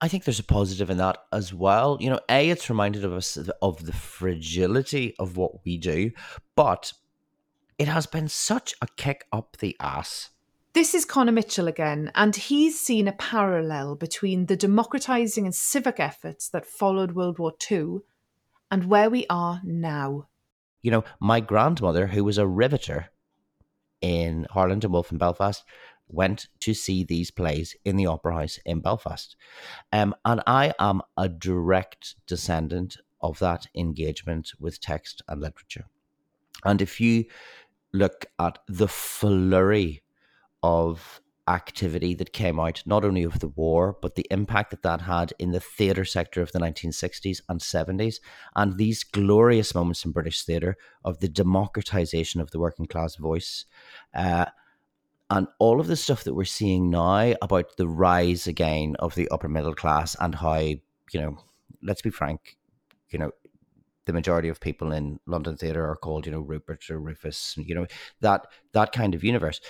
I 0.00 0.08
think 0.08 0.24
there's 0.24 0.38
a 0.38 0.44
positive 0.44 0.88
in 0.88 0.96
that 0.96 1.18
as 1.32 1.52
well. 1.52 1.98
You 2.00 2.10
know, 2.10 2.20
a 2.28 2.48
it's 2.48 2.70
reminded 2.70 3.04
of 3.04 3.12
us 3.12 3.36
of 3.60 3.84
the 3.84 3.92
fragility 3.92 5.14
of 5.18 5.36
what 5.36 5.64
we 5.64 5.76
do, 5.76 6.12
but 6.56 6.92
it 7.78 7.88
has 7.88 8.06
been 8.06 8.28
such 8.28 8.74
a 8.80 8.86
kick 8.96 9.26
up 9.32 9.58
the 9.58 9.76
ass. 9.80 10.30
This 10.72 10.94
is 10.94 11.04
Conor 11.04 11.32
Mitchell 11.32 11.66
again, 11.66 12.12
and 12.14 12.36
he's 12.36 12.78
seen 12.78 13.08
a 13.08 13.12
parallel 13.12 13.96
between 13.96 14.46
the 14.46 14.56
democratising 14.56 15.44
and 15.44 15.52
civic 15.52 15.98
efforts 15.98 16.48
that 16.50 16.64
followed 16.64 17.16
World 17.16 17.40
War 17.40 17.52
II 17.68 17.98
and 18.70 18.84
where 18.84 19.10
we 19.10 19.26
are 19.28 19.60
now. 19.64 20.28
You 20.80 20.92
know, 20.92 21.04
my 21.18 21.40
grandmother, 21.40 22.06
who 22.06 22.22
was 22.22 22.38
a 22.38 22.46
riveter 22.46 23.08
in 24.00 24.46
Harland 24.50 24.84
and 24.84 24.92
Wolff 24.92 25.10
in 25.10 25.18
Belfast, 25.18 25.64
went 26.06 26.46
to 26.60 26.72
see 26.72 27.02
these 27.02 27.32
plays 27.32 27.74
in 27.84 27.96
the 27.96 28.06
Opera 28.06 28.34
House 28.34 28.60
in 28.64 28.78
Belfast. 28.78 29.34
Um, 29.92 30.14
and 30.24 30.40
I 30.46 30.72
am 30.78 31.02
a 31.16 31.28
direct 31.28 32.14
descendant 32.28 32.96
of 33.20 33.40
that 33.40 33.66
engagement 33.74 34.52
with 34.60 34.80
text 34.80 35.20
and 35.26 35.40
literature. 35.40 35.86
And 36.64 36.80
if 36.80 37.00
you 37.00 37.24
look 37.92 38.26
at 38.38 38.60
the 38.68 38.86
flurry 38.86 40.04
of 40.62 41.20
activity 41.48 42.14
that 42.14 42.32
came 42.32 42.60
out, 42.60 42.82
not 42.86 43.04
only 43.04 43.24
of 43.24 43.40
the 43.40 43.48
war, 43.48 43.96
but 44.00 44.14
the 44.14 44.26
impact 44.30 44.70
that 44.70 44.82
that 44.82 45.00
had 45.02 45.32
in 45.38 45.50
the 45.50 45.60
theatre 45.60 46.04
sector 46.04 46.40
of 46.42 46.52
the 46.52 46.60
1960s 46.60 47.40
and 47.48 47.60
70s, 47.60 48.20
and 48.54 48.76
these 48.76 49.02
glorious 49.02 49.74
moments 49.74 50.04
in 50.04 50.12
British 50.12 50.44
theatre 50.44 50.76
of 51.04 51.18
the 51.18 51.28
democratization 51.28 52.40
of 52.40 52.50
the 52.50 52.60
working 52.60 52.86
class 52.86 53.16
voice. 53.16 53.64
Uh, 54.14 54.46
and 55.28 55.46
all 55.58 55.80
of 55.80 55.86
the 55.86 55.96
stuff 55.96 56.24
that 56.24 56.34
we're 56.34 56.44
seeing 56.44 56.90
now 56.90 57.34
about 57.40 57.76
the 57.76 57.88
rise 57.88 58.46
again 58.46 58.96
of 58.98 59.14
the 59.14 59.28
upper 59.28 59.48
middle 59.48 59.74
class 59.74 60.16
and 60.20 60.34
how, 60.34 60.58
you 60.58 60.80
know, 61.14 61.38
let's 61.82 62.02
be 62.02 62.10
frank, 62.10 62.56
you 63.10 63.18
know, 63.18 63.30
the 64.06 64.12
majority 64.12 64.48
of 64.48 64.60
people 64.60 64.90
in 64.90 65.20
London 65.26 65.56
theatre 65.56 65.88
are 65.88 65.96
called, 65.96 66.26
you 66.26 66.32
know, 66.32 66.40
Rupert 66.40 66.90
or 66.90 66.98
Rufus, 66.98 67.54
you 67.56 67.74
know, 67.74 67.86
that 68.20 68.46
that 68.72 68.90
kind 68.90 69.14
of 69.14 69.22
universe. 69.22 69.60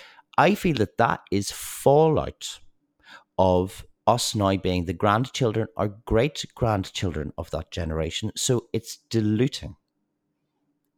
I 0.41 0.55
feel 0.55 0.77
that 0.77 0.97
that 0.97 1.21
is 1.29 1.51
fallout 1.51 2.59
of 3.37 3.85
us 4.07 4.33
now 4.33 4.57
being 4.57 4.85
the 4.85 4.93
grandchildren 4.93 5.67
or 5.77 5.99
great 6.05 6.43
grandchildren 6.55 7.31
of 7.37 7.51
that 7.51 7.69
generation. 7.69 8.31
So 8.35 8.65
it's 8.73 8.97
diluting. 9.11 9.75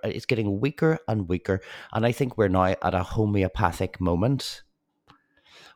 It's 0.02 0.26
getting 0.26 0.62
weaker 0.62 0.98
and 1.10 1.28
weaker. 1.28 1.60
And 1.91 2.06
I 2.06 2.14
think 2.14 2.38
we're 2.38 2.48
now 2.48 2.76
at 2.82 2.94
a 2.94 3.04
homeopathic 3.04 4.00
moment 4.00 4.64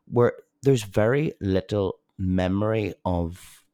where 0.06 0.32
there's 0.64 0.84
very 0.84 1.34
little 1.42 2.00
memory 2.18 2.94
of 3.04 3.66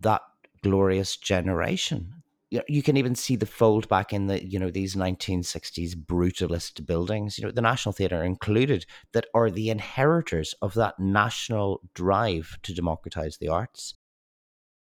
that 0.00 0.20
glorious 0.62 1.16
generation. 1.16 2.17
You, 2.50 2.58
know, 2.58 2.64
you 2.66 2.82
can 2.82 2.96
even 2.96 3.14
see 3.14 3.36
the 3.36 3.44
fold 3.44 3.88
back 3.88 4.12
in 4.12 4.26
the 4.26 4.42
you 4.42 4.58
know 4.58 4.70
these 4.70 4.94
1960s 4.94 5.94
brutalist 5.94 6.86
buildings. 6.86 7.38
You 7.38 7.44
know 7.44 7.50
the 7.50 7.60
national 7.60 7.92
theatre 7.92 8.22
included 8.22 8.86
that 9.12 9.26
are 9.34 9.50
the 9.50 9.70
inheritors 9.70 10.54
of 10.62 10.74
that 10.74 10.98
national 10.98 11.82
drive 11.94 12.58
to 12.62 12.74
democratize 12.74 13.36
the 13.36 13.48
arts. 13.48 13.94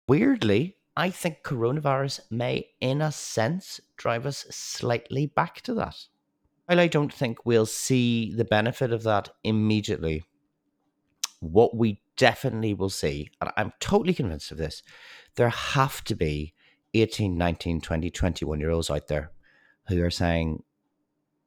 Weirdly 0.08 0.76
i 0.96 1.08
think 1.08 1.42
coronavirus 1.42 2.20
may 2.30 2.66
in 2.80 3.00
a 3.00 3.12
sense 3.12 3.80
drive 3.96 4.26
us 4.26 4.44
slightly 4.50 5.26
back 5.26 5.60
to 5.62 5.74
that. 5.74 5.96
While 6.66 6.80
i 6.80 6.86
don't 6.86 7.12
think 7.12 7.44
we'll 7.44 7.66
see 7.66 8.34
the 8.34 8.44
benefit 8.44 8.92
of 8.92 9.02
that 9.04 9.30
immediately 9.44 10.22
what 11.40 11.76
we 11.76 12.00
definitely 12.16 12.74
will 12.74 12.90
see 12.90 13.30
and 13.40 13.50
i'm 13.56 13.72
totally 13.80 14.14
convinced 14.14 14.52
of 14.52 14.58
this 14.58 14.82
there 15.36 15.48
have 15.48 16.04
to 16.04 16.14
be 16.14 16.54
18, 16.94 17.36
19, 17.36 17.80
20, 17.80 18.10
21 18.10 18.60
year 18.60 18.70
olds 18.70 18.90
out 18.90 19.08
there 19.08 19.30
who 19.88 20.02
are 20.02 20.10
saying 20.10 20.62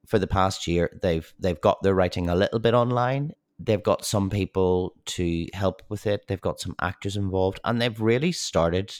for 0.06 0.18
the 0.18 0.26
past 0.26 0.66
year 0.66 0.98
they've 1.02 1.32
they've 1.38 1.60
got 1.60 1.82
their 1.82 1.94
writing 1.94 2.28
a 2.28 2.34
little 2.34 2.58
bit 2.58 2.74
online. 2.74 3.32
They've 3.58 3.82
got 3.82 4.04
some 4.04 4.28
people 4.28 4.94
to 5.06 5.46
help 5.54 5.82
with 5.88 6.06
it. 6.06 6.26
They've 6.26 6.40
got 6.40 6.60
some 6.60 6.76
actors 6.80 7.16
involved 7.16 7.58
and 7.64 7.80
they've 7.80 8.00
really 8.00 8.32
started 8.32 8.94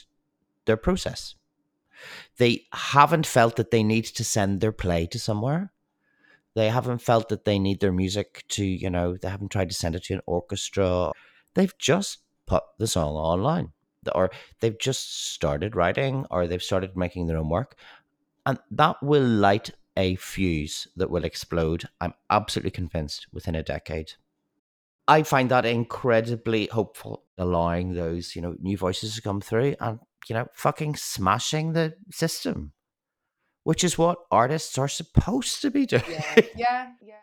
their 0.65 0.77
process. 0.77 1.35
They 2.37 2.65
haven't 2.73 3.25
felt 3.25 3.55
that 3.57 3.71
they 3.71 3.83
need 3.83 4.05
to 4.05 4.23
send 4.23 4.61
their 4.61 4.71
play 4.71 5.05
to 5.07 5.19
somewhere. 5.19 5.71
They 6.55 6.69
haven't 6.69 6.99
felt 6.99 7.29
that 7.29 7.45
they 7.45 7.59
need 7.59 7.81
their 7.81 7.91
music 7.91 8.43
to, 8.49 8.65
you 8.65 8.89
know, 8.89 9.15
they 9.15 9.29
haven't 9.29 9.49
tried 9.49 9.69
to 9.69 9.75
send 9.75 9.95
it 9.95 10.05
to 10.05 10.15
an 10.15 10.21
orchestra. 10.25 11.11
They've 11.53 11.77
just 11.77 12.19
put 12.47 12.63
the 12.79 12.87
song 12.87 13.13
online 13.13 13.73
or 14.15 14.31
they've 14.59 14.77
just 14.79 15.33
started 15.33 15.75
writing 15.75 16.25
or 16.31 16.47
they've 16.47 16.63
started 16.63 16.95
making 16.95 17.27
their 17.27 17.37
own 17.37 17.49
work. 17.49 17.75
And 18.45 18.59
that 18.71 19.01
will 19.01 19.25
light 19.25 19.71
a 19.97 20.15
fuse 20.15 20.87
that 20.95 21.09
will 21.09 21.25
explode, 21.25 21.89
I'm 21.99 22.13
absolutely 22.29 22.71
convinced, 22.71 23.27
within 23.33 23.55
a 23.55 23.63
decade. 23.63 24.13
I 25.07 25.23
find 25.23 25.49
that 25.49 25.65
incredibly 25.65 26.67
hopeful, 26.67 27.23
allowing 27.37 27.93
those, 27.93 28.35
you 28.35 28.41
know, 28.41 28.55
new 28.59 28.77
voices 28.77 29.15
to 29.15 29.21
come 29.21 29.41
through 29.41 29.75
and, 29.79 29.99
you 30.27 30.35
know, 30.35 30.47
fucking 30.53 30.95
smashing 30.97 31.73
the 31.73 31.95
system, 32.11 32.73
which 33.63 33.83
is 33.83 33.97
what 33.97 34.19
artists 34.29 34.77
are 34.77 34.87
supposed 34.87 35.61
to 35.61 35.71
be 35.71 35.85
doing. 35.85 36.03
Yeah, 36.09 36.35
yeah, 36.55 36.87
yeah. 37.01 37.13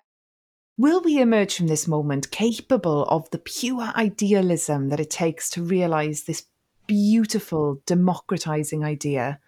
Will 0.76 1.02
we 1.02 1.20
emerge 1.20 1.56
from 1.56 1.68
this 1.68 1.86
moment 1.86 2.32
capable 2.32 3.04
of 3.04 3.30
the 3.30 3.38
pure 3.38 3.92
idealism 3.94 4.88
that 4.88 4.98
it 4.98 5.10
takes 5.10 5.48
to 5.50 5.62
realize 5.62 6.24
this 6.24 6.46
beautiful, 6.86 7.80
democratizing 7.86 8.84
idea? 8.84 9.40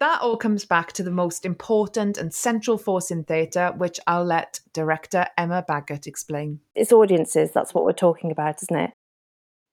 That 0.00 0.20
all 0.20 0.36
comes 0.36 0.64
back 0.64 0.92
to 0.92 1.02
the 1.02 1.10
most 1.10 1.46
important 1.46 2.18
and 2.18 2.34
central 2.34 2.76
force 2.76 3.10
in 3.10 3.24
theatre, 3.24 3.72
which 3.76 4.00
I'll 4.06 4.24
let 4.24 4.60
director 4.72 5.26
Emma 5.38 5.64
Baggott 5.66 6.06
explain. 6.06 6.60
It's 6.74 6.92
audiences, 6.92 7.52
that's 7.52 7.72
what 7.72 7.84
we're 7.84 7.92
talking 7.92 8.30
about, 8.30 8.62
isn't 8.62 8.76
it? 8.76 8.90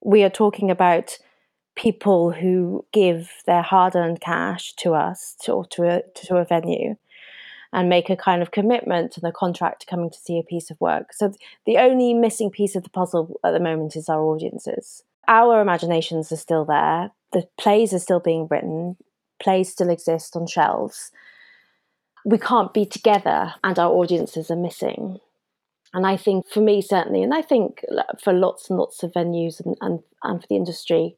We 0.03 0.23
are 0.23 0.29
talking 0.29 0.71
about 0.71 1.17
people 1.75 2.31
who 2.31 2.85
give 2.91 3.31
their 3.45 3.61
hard 3.61 3.95
earned 3.95 4.21
cash 4.21 4.73
to 4.77 4.93
us 4.93 5.35
or 5.47 5.65
to 5.65 5.83
a, 5.83 6.01
to 6.25 6.37
a 6.37 6.45
venue 6.45 6.95
and 7.73 7.89
make 7.89 8.09
a 8.09 8.15
kind 8.17 8.41
of 8.41 8.51
commitment 8.51 9.11
to 9.13 9.21
the 9.21 9.31
contract 9.31 9.87
coming 9.87 10.09
to 10.09 10.17
see 10.17 10.37
a 10.37 10.43
piece 10.43 10.69
of 10.69 10.79
work. 10.81 11.13
So 11.13 11.33
the 11.65 11.77
only 11.77 12.13
missing 12.13 12.51
piece 12.51 12.75
of 12.75 12.83
the 12.83 12.89
puzzle 12.89 13.39
at 13.43 13.51
the 13.51 13.59
moment 13.59 13.95
is 13.95 14.09
our 14.09 14.21
audiences. 14.21 15.03
Our 15.27 15.61
imaginations 15.61 16.31
are 16.31 16.37
still 16.37 16.65
there. 16.65 17.11
The 17.31 17.47
plays 17.57 17.93
are 17.93 17.99
still 17.99 18.19
being 18.19 18.47
written 18.49 18.97
plays 19.41 19.71
still 19.71 19.89
exist 19.89 20.35
on 20.35 20.47
shelves. 20.47 21.11
We 22.23 22.37
can't 22.37 22.73
be 22.73 22.85
together, 22.85 23.55
and 23.63 23.77
our 23.79 23.91
audiences 23.91 24.51
are 24.51 24.55
missing. 24.55 25.19
And 25.93 26.05
I 26.07 26.15
think 26.15 26.47
for 26.47 26.61
me, 26.61 26.81
certainly, 26.81 27.23
and 27.23 27.33
I 27.33 27.41
think 27.41 27.83
for 28.23 28.31
lots 28.31 28.69
and 28.69 28.79
lots 28.79 29.03
of 29.03 29.11
venues 29.11 29.63
and, 29.65 29.75
and, 29.81 29.99
and 30.23 30.39
for 30.39 30.47
the 30.47 30.55
industry, 30.55 31.17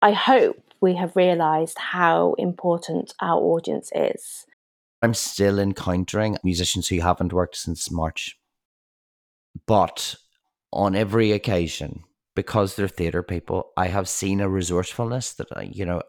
I 0.00 0.12
hope 0.12 0.56
we 0.80 0.94
have 0.94 1.16
realised 1.16 1.76
how 1.78 2.34
important 2.38 3.12
our 3.20 3.38
audience 3.38 3.90
is. 3.94 4.46
I'm 5.02 5.14
still 5.14 5.58
encountering 5.58 6.38
musicians 6.42 6.88
who 6.88 7.00
haven't 7.00 7.32
worked 7.32 7.56
since 7.56 7.90
March. 7.90 8.38
But 9.66 10.16
on 10.72 10.94
every 10.94 11.32
occasion, 11.32 12.04
because 12.36 12.76
they're 12.76 12.86
theatre 12.86 13.24
people, 13.24 13.72
I 13.76 13.88
have 13.88 14.08
seen 14.08 14.40
a 14.40 14.48
resourcefulness 14.48 15.32
that 15.34 15.48
I, 15.56 15.62
you 15.62 15.84
know, 15.84 16.02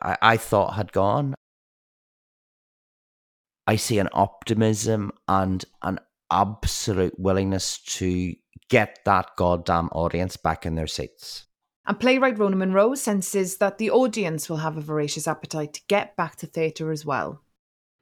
I, 0.00 0.16
I, 0.22 0.36
thought 0.36 0.74
had 0.74 0.92
gone. 0.92 1.34
I 3.66 3.76
see 3.76 3.98
an 3.98 4.10
optimism 4.12 5.10
and 5.26 5.64
an 5.82 5.98
absolute 6.30 7.18
willingness 7.18 7.78
to 7.78 8.34
get 8.68 8.98
that 9.06 9.30
goddamn 9.36 9.88
audience 9.88 10.36
back 10.36 10.66
in 10.66 10.74
their 10.74 10.86
seats. 10.86 11.46
And 11.86 11.98
playwright 11.98 12.38
Rona 12.38 12.56
Munro 12.56 12.94
senses 12.94 13.56
that 13.58 13.78
the 13.78 13.90
audience 13.90 14.48
will 14.48 14.58
have 14.58 14.76
a 14.76 14.82
voracious 14.82 15.26
appetite 15.26 15.72
to 15.74 15.82
get 15.88 16.16
back 16.16 16.36
to 16.36 16.46
theatre 16.46 16.92
as 16.92 17.04
well. 17.04 17.40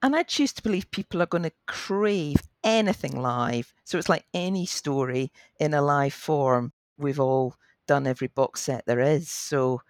And 0.03 0.17
I 0.17 0.25
choose 0.25 0.53
to 0.55 0.63
believe 0.63 0.91
people 0.91 1.23
are 1.23 1.27
going 1.27 1.45
to 1.45 1.53
crave 1.69 2.43
anything 2.65 3.21
live. 3.21 3.73
So 3.85 3.99
it's 3.99 4.09
like 4.09 4.25
any 4.35 4.67
story 4.67 5.31
in 5.61 5.75
a 5.75 5.83
live 5.83 6.15
form. 6.15 6.73
We've 6.99 7.21
all 7.21 7.57
done 7.87 8.07
every 8.07 8.29
box 8.29 8.63
set 8.63 8.87
there 8.87 9.01
is. 9.01 9.31
So 9.31 9.83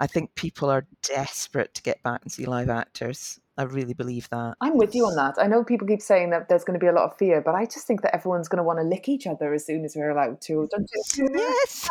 I 0.00 0.06
think 0.06 0.34
people 0.34 0.70
are 0.70 0.86
desperate 1.02 1.74
to 1.74 1.82
get 1.82 2.02
back 2.02 2.22
and 2.22 2.32
see 2.32 2.46
live 2.46 2.70
actors. 2.70 3.40
I 3.58 3.64
really 3.64 3.92
believe 3.92 4.28
that. 4.30 4.54
I'm 4.60 4.78
with 4.78 4.94
you 4.94 5.04
on 5.04 5.16
that. 5.16 5.34
I 5.38 5.46
know 5.46 5.62
people 5.62 5.86
keep 5.86 6.00
saying 6.00 6.30
that 6.30 6.48
there's 6.48 6.64
going 6.64 6.78
to 6.78 6.82
be 6.82 6.88
a 6.88 6.92
lot 6.92 7.04
of 7.04 7.18
fear, 7.18 7.42
but 7.42 7.54
I 7.54 7.66
just 7.66 7.86
think 7.86 8.00
that 8.02 8.14
everyone's 8.14 8.48
going 8.48 8.58
to 8.58 8.62
want 8.62 8.78
to 8.78 8.84
lick 8.84 9.08
each 9.08 9.26
other 9.26 9.52
as 9.52 9.66
soon 9.66 9.84
as 9.84 9.94
we're 9.94 10.10
allowed 10.10 10.40
to, 10.42 10.68
don't 10.70 10.90
you? 11.16 11.28
Yes. 11.34 11.90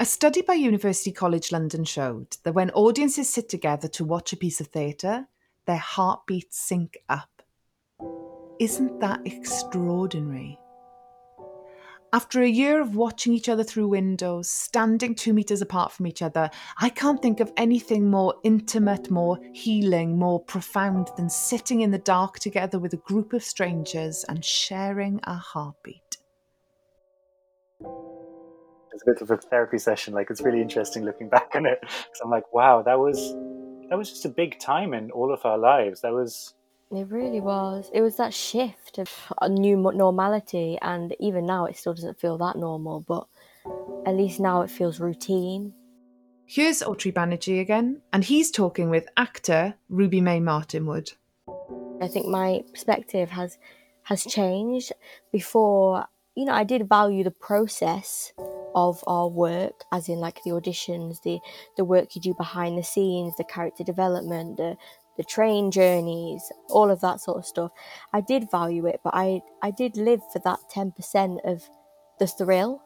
A 0.00 0.04
study 0.04 0.42
by 0.42 0.54
University 0.54 1.10
College 1.10 1.50
London 1.50 1.84
showed 1.84 2.36
that 2.44 2.52
when 2.52 2.70
audiences 2.70 3.28
sit 3.28 3.48
together 3.48 3.88
to 3.88 4.04
watch 4.04 4.32
a 4.32 4.36
piece 4.36 4.60
of 4.60 4.68
theatre, 4.68 5.26
their 5.66 5.78
heartbeats 5.78 6.56
sync 6.56 6.98
up. 7.08 7.37
Isn't 8.60 8.98
that 8.98 9.20
extraordinary? 9.24 10.58
After 12.12 12.42
a 12.42 12.48
year 12.48 12.80
of 12.80 12.96
watching 12.96 13.32
each 13.32 13.48
other 13.48 13.62
through 13.62 13.88
windows, 13.88 14.50
standing 14.50 15.14
two 15.14 15.32
meters 15.32 15.62
apart 15.62 15.92
from 15.92 16.06
each 16.06 16.22
other, 16.22 16.50
I 16.80 16.88
can't 16.88 17.22
think 17.22 17.38
of 17.38 17.52
anything 17.56 18.10
more 18.10 18.34
intimate, 18.42 19.10
more 19.10 19.38
healing, 19.52 20.18
more 20.18 20.40
profound 20.40 21.10
than 21.16 21.30
sitting 21.30 21.82
in 21.82 21.92
the 21.92 21.98
dark 21.98 22.40
together 22.40 22.80
with 22.80 22.94
a 22.94 22.98
group 22.98 23.32
of 23.32 23.44
strangers 23.44 24.24
and 24.28 24.44
sharing 24.44 25.20
a 25.24 25.34
heartbeat. 25.34 26.16
It's 27.80 29.02
a 29.02 29.06
bit 29.06 29.20
of 29.20 29.30
a 29.30 29.36
therapy 29.36 29.78
session. 29.78 30.14
Like 30.14 30.30
it's 30.30 30.40
really 30.40 30.62
interesting 30.62 31.04
looking 31.04 31.28
back 31.28 31.52
on 31.54 31.64
it. 31.64 31.78
Because 31.80 32.20
I'm 32.24 32.30
like, 32.30 32.52
wow, 32.52 32.82
that 32.82 32.98
was 32.98 33.34
that 33.90 33.96
was 33.96 34.10
just 34.10 34.24
a 34.24 34.30
big 34.30 34.58
time 34.58 34.94
in 34.94 35.10
all 35.12 35.32
of 35.32 35.44
our 35.44 35.58
lives. 35.58 36.00
That 36.00 36.12
was 36.12 36.54
it 36.90 37.08
really 37.10 37.40
was. 37.40 37.90
It 37.92 38.00
was 38.00 38.16
that 38.16 38.32
shift 38.32 38.98
of 38.98 39.10
a 39.40 39.48
new 39.48 39.76
normality, 39.76 40.78
and 40.80 41.14
even 41.20 41.46
now 41.46 41.66
it 41.66 41.76
still 41.76 41.94
doesn't 41.94 42.20
feel 42.20 42.38
that 42.38 42.56
normal, 42.56 43.00
but 43.00 43.26
at 44.06 44.14
least 44.16 44.40
now 44.40 44.62
it 44.62 44.70
feels 44.70 45.00
routine. 45.00 45.74
Here's 46.46 46.80
Atri 46.80 47.12
Banerjee 47.12 47.60
again, 47.60 48.00
and 48.12 48.24
he's 48.24 48.50
talking 48.50 48.88
with 48.88 49.06
actor 49.18 49.74
Ruby 49.90 50.22
Mae 50.22 50.40
Martinwood. 50.40 51.12
I 52.00 52.08
think 52.08 52.26
my 52.26 52.62
perspective 52.72 53.30
has 53.30 53.58
has 54.04 54.24
changed. 54.24 54.92
Before, 55.30 56.06
you 56.34 56.46
know, 56.46 56.52
I 56.52 56.64
did 56.64 56.88
value 56.88 57.22
the 57.22 57.30
process 57.30 58.32
of 58.74 59.04
our 59.06 59.28
work, 59.28 59.84
as 59.92 60.08
in 60.08 60.18
like 60.18 60.42
the 60.42 60.50
auditions, 60.50 61.22
the 61.22 61.38
the 61.76 61.84
work 61.84 62.14
you 62.14 62.22
do 62.22 62.32
behind 62.34 62.78
the 62.78 62.82
scenes, 62.82 63.36
the 63.36 63.44
character 63.44 63.84
development, 63.84 64.56
the 64.56 64.76
the 65.18 65.24
train 65.24 65.70
journeys, 65.70 66.50
all 66.68 66.90
of 66.90 67.00
that 67.00 67.20
sort 67.20 67.38
of 67.38 67.44
stuff. 67.44 67.72
I 68.12 68.22
did 68.22 68.50
value 68.50 68.86
it, 68.86 69.00
but 69.02 69.12
I, 69.14 69.42
I 69.62 69.72
did 69.72 69.96
live 69.96 70.20
for 70.32 70.38
that 70.44 70.60
10% 70.72 71.38
of 71.44 71.68
the 72.20 72.28
thrill, 72.28 72.80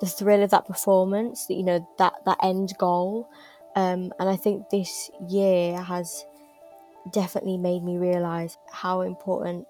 the 0.00 0.06
thrill 0.06 0.42
of 0.42 0.50
that 0.50 0.66
performance, 0.66 1.46
you 1.50 1.62
know, 1.62 1.86
that, 1.98 2.14
that 2.24 2.38
end 2.42 2.72
goal. 2.78 3.28
Um, 3.76 4.12
and 4.18 4.30
I 4.30 4.36
think 4.36 4.70
this 4.70 5.10
year 5.28 5.80
has 5.80 6.24
definitely 7.12 7.58
made 7.58 7.84
me 7.84 7.98
realize 7.98 8.56
how 8.72 9.02
important 9.02 9.66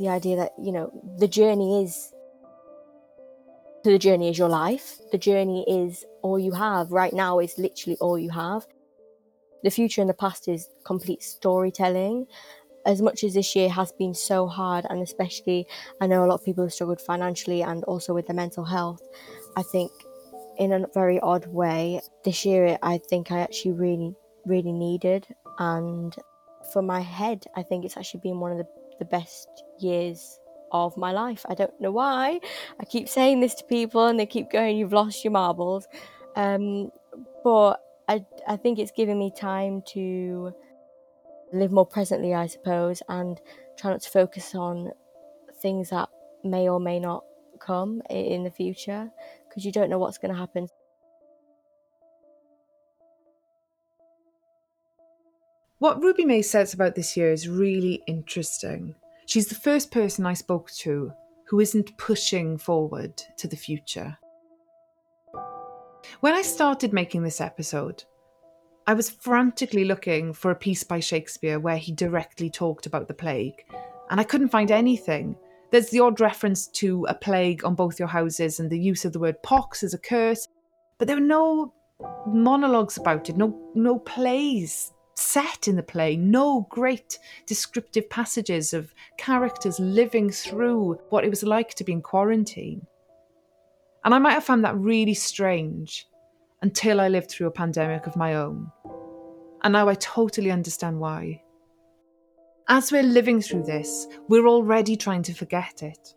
the 0.00 0.08
idea 0.08 0.36
that, 0.36 0.52
you 0.60 0.72
know, 0.72 0.90
the 1.16 1.28
journey 1.28 1.84
is 1.84 2.12
the 3.82 3.98
journey 3.98 4.28
is 4.28 4.36
your 4.36 4.48
life. 4.48 4.98
The 5.10 5.16
journey 5.16 5.64
is 5.66 6.04
all 6.20 6.38
you 6.38 6.52
have. 6.52 6.92
Right 6.92 7.14
now 7.14 7.38
is 7.38 7.56
literally 7.56 7.96
all 7.98 8.18
you 8.18 8.28
have 8.28 8.66
the 9.62 9.70
future 9.70 10.00
and 10.00 10.10
the 10.10 10.14
past 10.14 10.48
is 10.48 10.68
complete 10.84 11.22
storytelling. 11.22 12.26
As 12.86 13.02
much 13.02 13.24
as 13.24 13.34
this 13.34 13.54
year 13.54 13.68
has 13.68 13.92
been 13.92 14.14
so 14.14 14.46
hard, 14.46 14.86
and 14.88 15.02
especially 15.02 15.66
I 16.00 16.06
know 16.06 16.24
a 16.24 16.26
lot 16.26 16.40
of 16.40 16.44
people 16.44 16.64
have 16.64 16.72
struggled 16.72 17.00
financially 17.00 17.62
and 17.62 17.84
also 17.84 18.14
with 18.14 18.26
their 18.26 18.36
mental 18.36 18.64
health, 18.64 19.02
I 19.56 19.62
think 19.62 19.90
in 20.58 20.72
a 20.72 20.86
very 20.94 21.20
odd 21.20 21.46
way, 21.46 22.00
this 22.24 22.44
year 22.44 22.78
I 22.82 22.98
think 22.98 23.32
I 23.32 23.40
actually 23.40 23.72
really, 23.72 24.14
really 24.46 24.72
needed. 24.72 25.26
And 25.58 26.14
for 26.72 26.82
my 26.82 27.00
head, 27.00 27.44
I 27.56 27.62
think 27.62 27.84
it's 27.84 27.96
actually 27.96 28.20
been 28.20 28.40
one 28.40 28.52
of 28.52 28.58
the, 28.58 28.66
the 28.98 29.04
best 29.04 29.48
years 29.78 30.38
of 30.72 30.96
my 30.96 31.12
life. 31.12 31.44
I 31.48 31.54
don't 31.54 31.78
know 31.80 31.90
why. 31.90 32.40
I 32.78 32.84
keep 32.84 33.08
saying 33.08 33.40
this 33.40 33.54
to 33.56 33.64
people 33.64 34.06
and 34.06 34.18
they 34.18 34.26
keep 34.26 34.50
going, 34.50 34.76
You've 34.76 34.92
lost 34.92 35.24
your 35.24 35.32
marbles. 35.32 35.86
Um, 36.36 36.90
but 37.42 37.80
I, 38.10 38.26
I 38.48 38.56
think 38.56 38.80
it's 38.80 38.90
given 38.90 39.20
me 39.20 39.30
time 39.30 39.82
to 39.92 40.52
live 41.52 41.70
more 41.70 41.86
presently, 41.86 42.34
I 42.34 42.48
suppose, 42.48 43.04
and 43.08 43.40
try 43.78 43.92
not 43.92 44.00
to 44.00 44.10
focus 44.10 44.52
on 44.56 44.90
things 45.62 45.90
that 45.90 46.08
may 46.42 46.68
or 46.68 46.80
may 46.80 46.98
not 46.98 47.22
come 47.60 48.02
in 48.10 48.42
the 48.42 48.50
future 48.50 49.12
because 49.48 49.64
you 49.64 49.70
don't 49.70 49.90
know 49.90 49.98
what's 50.00 50.18
going 50.18 50.34
to 50.34 50.40
happen. 50.40 50.66
What 55.78 56.02
Ruby 56.02 56.24
May 56.24 56.42
says 56.42 56.74
about 56.74 56.96
this 56.96 57.16
year 57.16 57.30
is 57.30 57.48
really 57.48 58.02
interesting. 58.08 58.96
She's 59.26 59.46
the 59.46 59.54
first 59.54 59.92
person 59.92 60.26
I 60.26 60.34
spoke 60.34 60.72
to 60.78 61.12
who 61.46 61.60
isn't 61.60 61.96
pushing 61.96 62.58
forward 62.58 63.22
to 63.38 63.46
the 63.46 63.56
future. 63.56 64.18
When 66.20 66.34
I 66.34 66.42
started 66.42 66.92
making 66.92 67.22
this 67.22 67.40
episode, 67.40 68.04
I 68.86 68.92
was 68.92 69.08
frantically 69.08 69.86
looking 69.86 70.34
for 70.34 70.50
a 70.50 70.54
piece 70.54 70.84
by 70.84 71.00
Shakespeare 71.00 71.58
where 71.58 71.78
he 71.78 71.92
directly 71.92 72.50
talked 72.50 72.84
about 72.84 73.08
the 73.08 73.14
plague, 73.14 73.64
and 74.10 74.20
I 74.20 74.24
couldn't 74.24 74.50
find 74.50 74.70
anything. 74.70 75.34
There's 75.70 75.88
the 75.88 76.00
odd 76.00 76.20
reference 76.20 76.66
to 76.72 77.06
a 77.08 77.14
plague 77.14 77.64
on 77.64 77.74
both 77.74 77.98
your 77.98 78.08
houses 78.08 78.60
and 78.60 78.68
the 78.68 78.78
use 78.78 79.06
of 79.06 79.14
the 79.14 79.18
word 79.18 79.42
pox 79.42 79.82
as 79.82 79.94
a 79.94 79.98
curse, 79.98 80.46
but 80.98 81.08
there 81.08 81.16
were 81.16 81.22
no 81.22 81.72
monologues 82.26 82.98
about 82.98 83.30
it, 83.30 83.38
no 83.38 83.58
no 83.74 83.98
plays 84.00 84.92
set 85.14 85.68
in 85.68 85.76
the 85.76 85.82
play, 85.82 86.16
no 86.18 86.66
great 86.68 87.18
descriptive 87.46 88.10
passages 88.10 88.74
of 88.74 88.94
characters 89.16 89.80
living 89.80 90.28
through 90.28 91.00
what 91.08 91.24
it 91.24 91.30
was 91.30 91.44
like 91.44 91.72
to 91.76 91.84
be 91.84 91.92
in 91.92 92.02
quarantine. 92.02 92.86
And 94.04 94.14
I 94.14 94.18
might 94.18 94.32
have 94.32 94.44
found 94.44 94.64
that 94.64 94.76
really 94.76 95.14
strange 95.14 96.06
until 96.62 97.00
I 97.00 97.08
lived 97.08 97.30
through 97.30 97.46
a 97.46 97.52
pandemic 97.52 98.06
of 98.06 98.16
my 98.16 98.34
own. 98.34 98.70
And 99.62 99.72
now 99.72 99.88
I 99.88 99.94
totally 99.94 100.50
understand 100.50 100.98
why. 100.98 101.42
As 102.68 102.92
we're 102.92 103.02
living 103.02 103.40
through 103.40 103.64
this, 103.64 104.06
we're 104.28 104.46
already 104.46 104.96
trying 104.96 105.22
to 105.24 105.34
forget 105.34 105.82
it. 105.82 106.14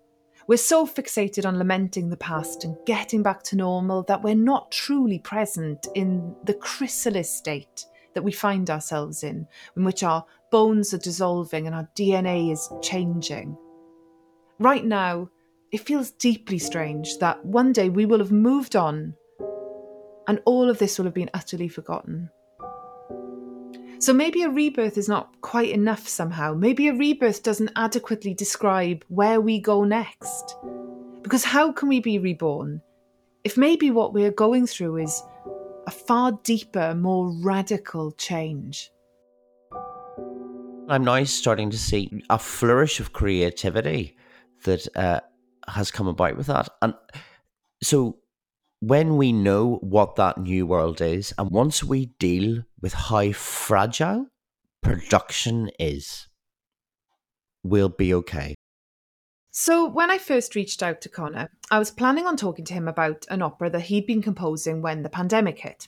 We're 0.47 0.57
so 0.57 0.85
fixated 0.85 1.45
on 1.45 1.57
lamenting 1.57 2.09
the 2.09 2.17
past 2.17 2.65
and 2.65 2.75
getting 2.85 3.23
back 3.23 3.43
to 3.43 3.55
normal 3.55 4.03
that 4.03 4.21
we're 4.21 4.35
not 4.35 4.71
truly 4.71 5.19
present 5.19 5.87
in 5.95 6.35
the 6.43 6.53
chrysalis 6.53 7.33
state 7.33 7.85
that 8.13 8.23
we 8.23 8.31
find 8.31 8.69
ourselves 8.69 9.23
in, 9.23 9.47
in 9.77 9.83
which 9.83 10.03
our 10.03 10.25
bones 10.51 10.93
are 10.93 10.99
dissolving 10.99 11.65
and 11.65 11.75
our 11.75 11.89
DNA 11.95 12.51
is 12.51 12.69
changing. 12.81 13.57
Right 14.59 14.85
now, 14.85 15.29
it 15.71 15.79
feels 15.79 16.11
deeply 16.11 16.59
strange 16.59 17.17
that 17.17 17.43
one 17.43 17.71
day 17.71 17.89
we 17.89 18.05
will 18.05 18.19
have 18.19 18.31
moved 18.31 18.75
on 18.75 19.15
and 20.27 20.41
all 20.45 20.69
of 20.69 20.79
this 20.79 20.97
will 20.97 21.05
have 21.05 21.13
been 21.13 21.29
utterly 21.33 21.67
forgotten. 21.67 22.29
So 23.99 24.11
maybe 24.11 24.43
a 24.43 24.49
rebirth 24.49 24.97
is 24.97 25.07
not 25.07 25.39
quite 25.41 25.69
enough 25.69 26.07
somehow. 26.07 26.53
Maybe 26.53 26.89
a 26.89 26.93
rebirth 26.93 27.41
doesn't 27.41 27.71
adequately 27.77 28.33
describe 28.33 29.05
where 29.07 29.39
we 29.39 29.61
go 29.61 29.85
next. 29.85 30.57
Because 31.21 31.45
how 31.45 31.71
can 31.71 31.87
we 31.87 32.01
be 32.01 32.19
reborn 32.19 32.81
if 33.45 33.55
maybe 33.55 33.91
what 33.91 34.13
we're 34.13 34.31
going 34.31 34.67
through 34.67 34.97
is 34.97 35.23
a 35.87 35.91
far 35.91 36.33
deeper, 36.43 36.93
more 36.93 37.31
radical 37.41 38.11
change? 38.11 38.91
I'm 40.89 41.05
now 41.05 41.23
starting 41.23 41.69
to 41.69 41.77
see 41.77 42.11
a 42.29 42.37
flourish 42.37 42.99
of 42.99 43.13
creativity 43.13 44.17
that 44.65 44.85
uh, 44.97 45.21
has 45.69 45.91
come 45.91 46.07
about 46.07 46.35
with 46.35 46.47
that. 46.47 46.67
And 46.81 46.93
so 47.81 48.17
when 48.85 49.15
we 49.15 49.31
know 49.31 49.75
what 49.75 50.17
that 50.17 50.37
new 50.37 50.67
world 50.67 50.99
is, 50.99 51.33
and 51.37 51.49
once 51.49 51.81
we 51.81 52.07
deal 52.19 52.63
with 52.81 52.91
how 52.91 53.31
fragile 53.31 54.27
production 54.81 55.71
is, 55.79 56.27
we'll 57.63 57.87
be 57.87 58.13
okay. 58.13 58.53
So, 59.51 59.87
when 59.87 60.11
I 60.11 60.17
first 60.17 60.53
reached 60.53 60.83
out 60.83 60.99
to 60.99 61.07
Conor, 61.07 61.49
I 61.71 61.79
was 61.79 61.91
planning 61.91 62.27
on 62.27 62.35
talking 62.35 62.65
to 62.65 62.73
him 62.73 62.89
about 62.89 63.25
an 63.29 63.41
opera 63.41 63.69
that 63.69 63.83
he'd 63.83 64.05
been 64.05 64.21
composing 64.21 64.81
when 64.81 65.01
the 65.01 65.09
pandemic 65.09 65.59
hit. 65.59 65.87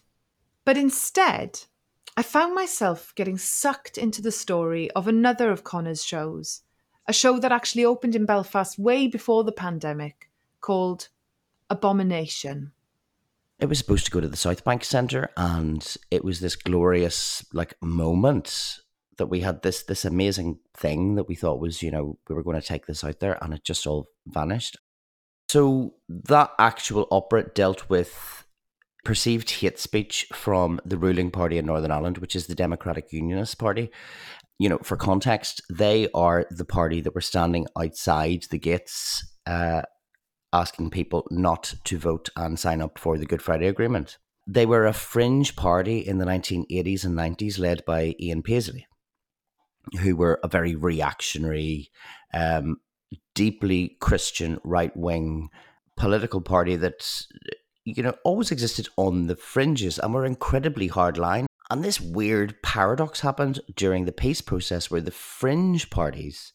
But 0.64 0.78
instead, 0.78 1.64
I 2.16 2.24
found 2.24 2.56
myself 2.56 3.12
getting 3.16 3.38
sucked 3.38 3.98
into 3.98 4.22
the 4.22 4.32
story 4.32 4.90
of 4.92 5.10
another 5.10 5.52
of 5.52 5.66
Conor's 5.66 6.06
shows, 6.06 6.62
a 7.10 7.12
show 7.12 7.40
that 7.40 7.52
actually 7.52 7.84
opened 7.84 8.16
in 8.16 8.26
Belfast 8.26 8.80
way 8.80 9.06
before 9.06 9.44
the 9.44 9.52
pandemic, 9.52 10.30
called 10.62 11.10
Abomination 11.70 12.72
it 13.60 13.68
was 13.68 13.78
supposed 13.78 14.06
to 14.06 14.12
go 14.12 14.20
to 14.20 14.28
the 14.28 14.36
South 14.36 14.64
Bank 14.64 14.84
Centre, 14.84 15.30
and 15.38 15.96
it 16.12 16.24
was 16.24 16.40
this 16.40 16.56
glorious 16.56 17.46
like 17.54 17.74
moment 17.82 18.80
that 19.18 19.28
we 19.28 19.42
had 19.42 19.62
this 19.62 19.84
this 19.84 20.04
amazing 20.04 20.60
thing 20.76 21.16
that 21.16 21.28
we 21.28 21.36
thought 21.36 21.62
was 21.62 21.82
you 21.82 21.90
know 21.90 22.18
we 22.28 22.36
were 22.36 22.44
going 22.44 22.60
to 22.60 22.68
take 22.68 22.86
this 22.86 23.04
out 23.04 23.20
there, 23.20 23.38
and 23.42 23.54
it 23.54 23.64
just 23.64 23.88
all 23.88 24.08
vanished. 24.28 24.78
So 25.50 25.94
that 26.10 26.52
actual 26.60 27.08
opera 27.12 27.44
dealt 27.44 27.88
with 27.90 28.46
perceived 29.06 29.50
hate 29.52 29.80
speech 29.80 30.28
from 30.34 30.82
the 30.84 30.98
ruling 30.98 31.32
party 31.32 31.58
in 31.58 31.66
Northern 31.66 31.92
Ireland, 31.92 32.18
which 32.18 32.36
is 32.36 32.48
the 32.48 32.56
Democratic 32.56 33.14
Unionist 33.14 33.58
Party. 33.58 33.92
You 34.58 34.70
know, 34.70 34.80
for 34.80 34.98
context, 34.98 35.62
they 35.70 36.10
are 36.14 36.46
the 36.50 36.66
party 36.66 37.02
that 37.02 37.14
were 37.14 37.22
standing 37.22 37.68
outside 37.78 38.46
the 38.50 38.58
gates 38.58 39.24
uh, 39.46 39.84
asking 40.56 40.90
people 40.90 41.28
not 41.30 41.74
to 41.84 41.98
vote 41.98 42.30
and 42.38 42.58
sign 42.58 42.82
up 42.82 42.98
for 42.98 43.18
the 43.18 43.26
Good 43.26 43.42
Friday 43.42 43.68
Agreement. 43.68 44.18
They 44.48 44.66
were 44.66 44.86
a 44.86 44.94
fringe 44.94 45.58
party 45.58 46.00
in 46.00 46.18
the 46.18 46.26
1980s 46.26 47.04
and 47.04 47.14
90s 47.14 47.60
led 47.60 47.84
by 47.84 48.16
Ian 48.22 48.42
Paisley, 48.42 48.88
who 50.00 50.16
were 50.16 50.40
a 50.44 50.48
very 50.48 50.74
reactionary, 50.74 51.92
um, 52.34 52.78
deeply 53.34 53.98
Christian 54.00 54.60
right 54.64 54.96
wing 54.96 55.50
political 55.98 56.40
party 56.42 56.78
that 56.78 57.26
you 57.84 58.02
know 58.02 58.16
always 58.24 58.52
existed 58.52 58.88
on 58.96 59.28
the 59.28 59.36
fringes 59.36 60.00
and 60.00 60.14
were 60.14 60.26
incredibly 60.26 60.90
hardline. 60.90 61.48
And 61.70 61.84
this 61.84 62.00
weird 62.00 62.62
paradox 62.62 63.22
happened 63.22 63.60
during 63.76 64.06
the 64.06 64.12
peace 64.12 64.42
process 64.42 64.90
where 64.90 65.02
the 65.02 65.12
fringe 65.12 65.90
parties 65.90 66.54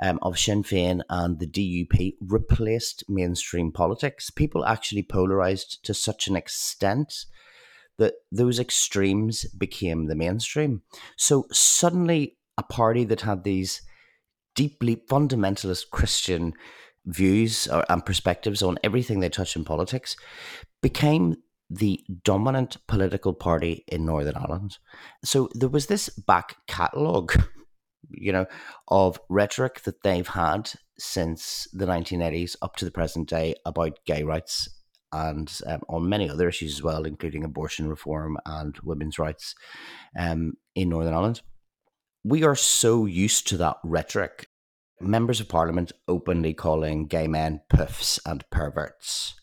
um, 0.00 0.18
of 0.22 0.38
Sinn 0.38 0.62
Féin 0.62 1.02
and 1.08 1.38
the 1.38 1.46
DUP 1.46 2.14
replaced 2.20 3.04
mainstream 3.08 3.72
politics. 3.72 4.30
People 4.30 4.64
actually 4.64 5.02
polarized 5.02 5.84
to 5.84 5.94
such 5.94 6.28
an 6.28 6.36
extent 6.36 7.24
that 7.98 8.14
those 8.30 8.60
extremes 8.60 9.44
became 9.46 10.06
the 10.06 10.14
mainstream. 10.14 10.82
So 11.16 11.46
suddenly, 11.50 12.36
a 12.56 12.62
party 12.62 13.04
that 13.04 13.22
had 13.22 13.44
these 13.44 13.82
deeply 14.54 14.96
fundamentalist 14.96 15.90
Christian 15.90 16.54
views 17.06 17.66
or, 17.68 17.84
and 17.88 18.04
perspectives 18.04 18.62
on 18.62 18.78
everything 18.82 19.20
they 19.20 19.28
touch 19.28 19.56
in 19.56 19.64
politics 19.64 20.16
became 20.82 21.36
the 21.70 22.04
dominant 22.24 22.76
political 22.86 23.32
party 23.32 23.84
in 23.88 24.04
Northern 24.04 24.36
Ireland. 24.36 24.78
So 25.24 25.48
there 25.54 25.68
was 25.68 25.86
this 25.86 26.08
back 26.08 26.56
catalogue 26.66 27.42
you 28.10 28.32
know, 28.32 28.46
of 28.88 29.20
rhetoric 29.28 29.82
that 29.82 30.02
they've 30.02 30.28
had 30.28 30.70
since 30.98 31.68
the 31.72 31.86
1980s 31.86 32.56
up 32.62 32.76
to 32.76 32.84
the 32.84 32.90
present 32.90 33.28
day 33.28 33.54
about 33.64 33.98
gay 34.06 34.22
rights 34.22 34.68
and 35.12 35.60
um, 35.66 35.80
on 35.88 36.08
many 36.08 36.28
other 36.28 36.48
issues 36.48 36.74
as 36.74 36.82
well, 36.82 37.04
including 37.04 37.44
abortion 37.44 37.88
reform 37.88 38.36
and 38.44 38.76
women's 38.82 39.18
rights 39.18 39.54
um, 40.18 40.54
in 40.74 40.90
Northern 40.90 41.14
Ireland. 41.14 41.40
We 42.24 42.44
are 42.44 42.56
so 42.56 43.06
used 43.06 43.48
to 43.48 43.56
that 43.58 43.76
rhetoric. 43.84 44.48
Members 45.00 45.40
of 45.40 45.48
Parliament 45.48 45.92
openly 46.08 46.52
calling 46.52 47.06
gay 47.06 47.28
men 47.28 47.60
puffs 47.70 48.18
and 48.26 48.44
perverts. 48.50 49.34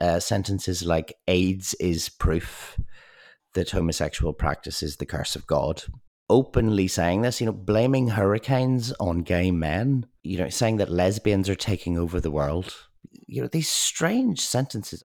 Uh, 0.00 0.20
sentences 0.20 0.84
like 0.84 1.14
AIDS 1.26 1.74
is 1.80 2.08
proof 2.08 2.78
that 3.54 3.70
homosexual 3.70 4.32
practice 4.32 4.82
is 4.82 4.96
the 4.96 5.06
curse 5.06 5.34
of 5.34 5.46
God 5.46 5.82
openly 6.30 6.88
saying 6.88 7.22
this, 7.22 7.40
you 7.40 7.46
know, 7.46 7.52
blaming 7.52 8.08
hurricanes 8.08 8.92
on 9.00 9.18
gay 9.18 9.50
men, 9.50 10.06
you 10.22 10.38
know, 10.38 10.48
saying 10.48 10.76
that 10.78 10.88
lesbians 10.88 11.48
are 11.48 11.56
taking 11.56 11.98
over 11.98 12.20
the 12.20 12.30
world. 12.30 12.74
You 13.26 13.42
know, 13.42 13.48
these 13.48 13.68
strange 13.68 14.40
sentences. 14.40 15.04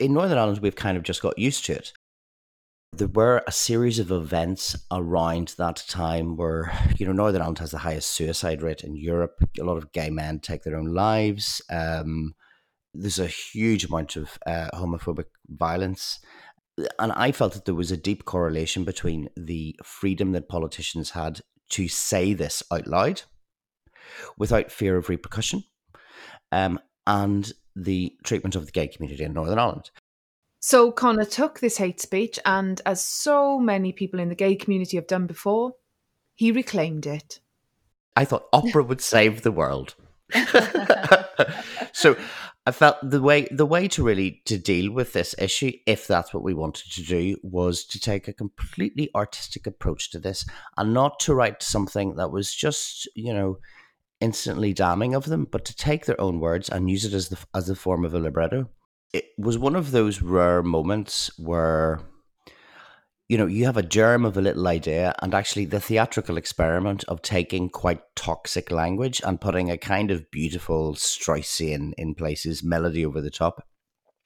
In 0.00 0.12
Northern 0.12 0.36
Ireland, 0.36 0.58
we've 0.58 0.76
kind 0.76 0.96
of 0.96 1.04
just 1.04 1.22
got 1.22 1.38
used 1.38 1.64
to 1.66 1.74
it. 1.74 1.92
There 2.92 3.08
were 3.08 3.44
a 3.46 3.52
series 3.52 4.00
of 4.00 4.10
events 4.10 4.76
around 4.90 5.54
that 5.56 5.84
time 5.88 6.36
where, 6.36 6.72
you 6.98 7.06
know, 7.06 7.12
Northern 7.12 7.42
Ireland 7.42 7.60
has 7.60 7.70
the 7.70 7.78
highest 7.78 8.10
suicide 8.10 8.62
rate 8.62 8.82
in 8.82 8.96
Europe. 8.96 9.44
A 9.58 9.64
lot 9.64 9.76
of 9.76 9.92
gay 9.92 10.10
men 10.10 10.40
take 10.40 10.64
their 10.64 10.76
own 10.76 10.92
lives. 10.92 11.62
Um, 11.70 12.34
there's 12.92 13.20
a 13.20 13.28
huge 13.28 13.84
amount 13.84 14.16
of 14.16 14.36
uh, 14.44 14.68
homophobic 14.74 15.26
violence 15.48 16.18
and 16.98 17.12
I 17.12 17.32
felt 17.32 17.54
that 17.54 17.64
there 17.64 17.74
was 17.74 17.90
a 17.90 17.96
deep 17.96 18.24
correlation 18.24 18.84
between 18.84 19.28
the 19.36 19.78
freedom 19.82 20.32
that 20.32 20.48
politicians 20.48 21.10
had 21.10 21.40
to 21.70 21.88
say 21.88 22.32
this 22.32 22.62
out 22.70 22.86
loud 22.86 23.22
without 24.36 24.72
fear 24.72 24.96
of 24.96 25.08
repercussion 25.08 25.64
um, 26.52 26.78
and 27.06 27.52
the 27.76 28.14
treatment 28.24 28.56
of 28.56 28.66
the 28.66 28.72
gay 28.72 28.88
community 28.88 29.24
in 29.24 29.32
Northern 29.32 29.58
Ireland. 29.58 29.90
So 30.60 30.92
Conor 30.92 31.24
took 31.24 31.60
this 31.60 31.78
hate 31.78 32.00
speech, 32.00 32.38
and 32.44 32.82
as 32.84 33.02
so 33.02 33.58
many 33.58 33.92
people 33.92 34.20
in 34.20 34.28
the 34.28 34.34
gay 34.34 34.54
community 34.56 34.98
have 34.98 35.06
done 35.06 35.26
before, 35.26 35.72
he 36.34 36.52
reclaimed 36.52 37.06
it. 37.06 37.40
I 38.14 38.26
thought 38.26 38.48
opera 38.52 38.82
would 38.82 39.00
save 39.00 39.42
the 39.42 39.52
world. 39.52 39.94
so 41.92 42.16
I 42.66 42.72
felt 42.72 42.96
the 43.02 43.22
way 43.22 43.48
the 43.50 43.66
way 43.66 43.88
to 43.88 44.02
really 44.02 44.42
to 44.44 44.58
deal 44.58 44.92
with 44.92 45.12
this 45.12 45.34
issue, 45.38 45.72
if 45.86 46.06
that's 46.06 46.34
what 46.34 46.42
we 46.42 46.54
wanted 46.54 46.92
to 46.92 47.02
do, 47.02 47.36
was 47.42 47.84
to 47.86 47.98
take 47.98 48.28
a 48.28 48.34
completely 48.34 49.10
artistic 49.14 49.66
approach 49.66 50.10
to 50.10 50.18
this 50.18 50.44
and 50.76 50.92
not 50.92 51.18
to 51.20 51.34
write 51.34 51.62
something 51.62 52.16
that 52.16 52.30
was 52.30 52.54
just 52.54 53.08
you 53.16 53.32
know 53.32 53.58
instantly 54.20 54.74
damning 54.74 55.14
of 55.14 55.24
them, 55.24 55.46
but 55.50 55.64
to 55.64 55.74
take 55.74 56.04
their 56.04 56.20
own 56.20 56.38
words 56.40 56.68
and 56.68 56.90
use 56.90 57.06
it 57.06 57.14
as 57.14 57.30
the 57.30 57.38
as 57.54 57.70
a 57.70 57.74
form 57.74 58.04
of 58.04 58.14
a 58.14 58.18
libretto. 58.18 58.68
it 59.12 59.24
was 59.38 59.58
one 59.58 59.74
of 59.74 59.90
those 59.90 60.22
rare 60.22 60.62
moments 60.62 61.30
where 61.38 62.00
you 63.30 63.38
know 63.38 63.46
you 63.46 63.64
have 63.64 63.76
a 63.76 63.82
germ 63.82 64.24
of 64.24 64.36
a 64.36 64.40
little 64.40 64.66
idea 64.66 65.14
and 65.22 65.34
actually 65.34 65.64
the 65.64 65.78
theatrical 65.78 66.36
experiment 66.36 67.04
of 67.04 67.22
taking 67.22 67.68
quite 67.68 68.00
toxic 68.16 68.72
language 68.72 69.22
and 69.24 69.40
putting 69.40 69.70
a 69.70 69.78
kind 69.78 70.10
of 70.10 70.28
beautiful 70.32 70.94
Straussian 70.94 71.92
in 71.96 72.16
places 72.16 72.64
melody 72.64 73.06
over 73.06 73.20
the 73.20 73.30
top 73.30 73.62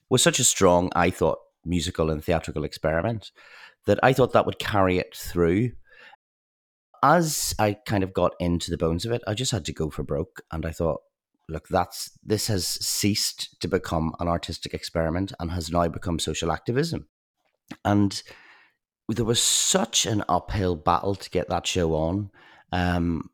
was 0.08 0.22
such 0.22 0.38
a 0.38 0.44
strong 0.44 0.90
i 0.96 1.10
thought 1.10 1.38
musical 1.66 2.10
and 2.10 2.24
theatrical 2.24 2.64
experiment 2.64 3.30
that 3.84 4.00
i 4.02 4.14
thought 4.14 4.32
that 4.32 4.46
would 4.46 4.58
carry 4.58 4.96
it 4.98 5.14
through. 5.14 5.72
As 7.02 7.54
i 7.58 7.74
kind 7.84 8.02
of 8.02 8.14
got 8.14 8.32
into 8.40 8.70
the 8.70 8.78
bones 8.78 9.04
of 9.04 9.12
it 9.12 9.20
i 9.26 9.34
just 9.34 9.52
had 9.52 9.66
to 9.66 9.72
go 9.74 9.90
for 9.90 10.02
broke 10.02 10.42
and 10.50 10.64
i 10.64 10.70
thought 10.70 11.02
look 11.50 11.68
that's 11.68 12.10
this 12.24 12.46
has 12.46 12.66
ceased 12.66 13.60
to 13.60 13.68
become 13.68 14.14
an 14.18 14.28
artistic 14.28 14.72
experiment 14.72 15.30
and 15.38 15.50
has 15.50 15.70
now 15.70 15.86
become 15.88 16.18
social 16.18 16.50
activism. 16.50 17.06
And 17.84 18.22
there 19.08 19.24
was 19.24 19.42
such 19.42 20.06
an 20.06 20.24
uphill 20.28 20.76
battle 20.76 21.14
to 21.14 21.30
get 21.30 21.48
that 21.48 21.66
show 21.66 21.94
on 21.94 22.30
um, 22.72 23.30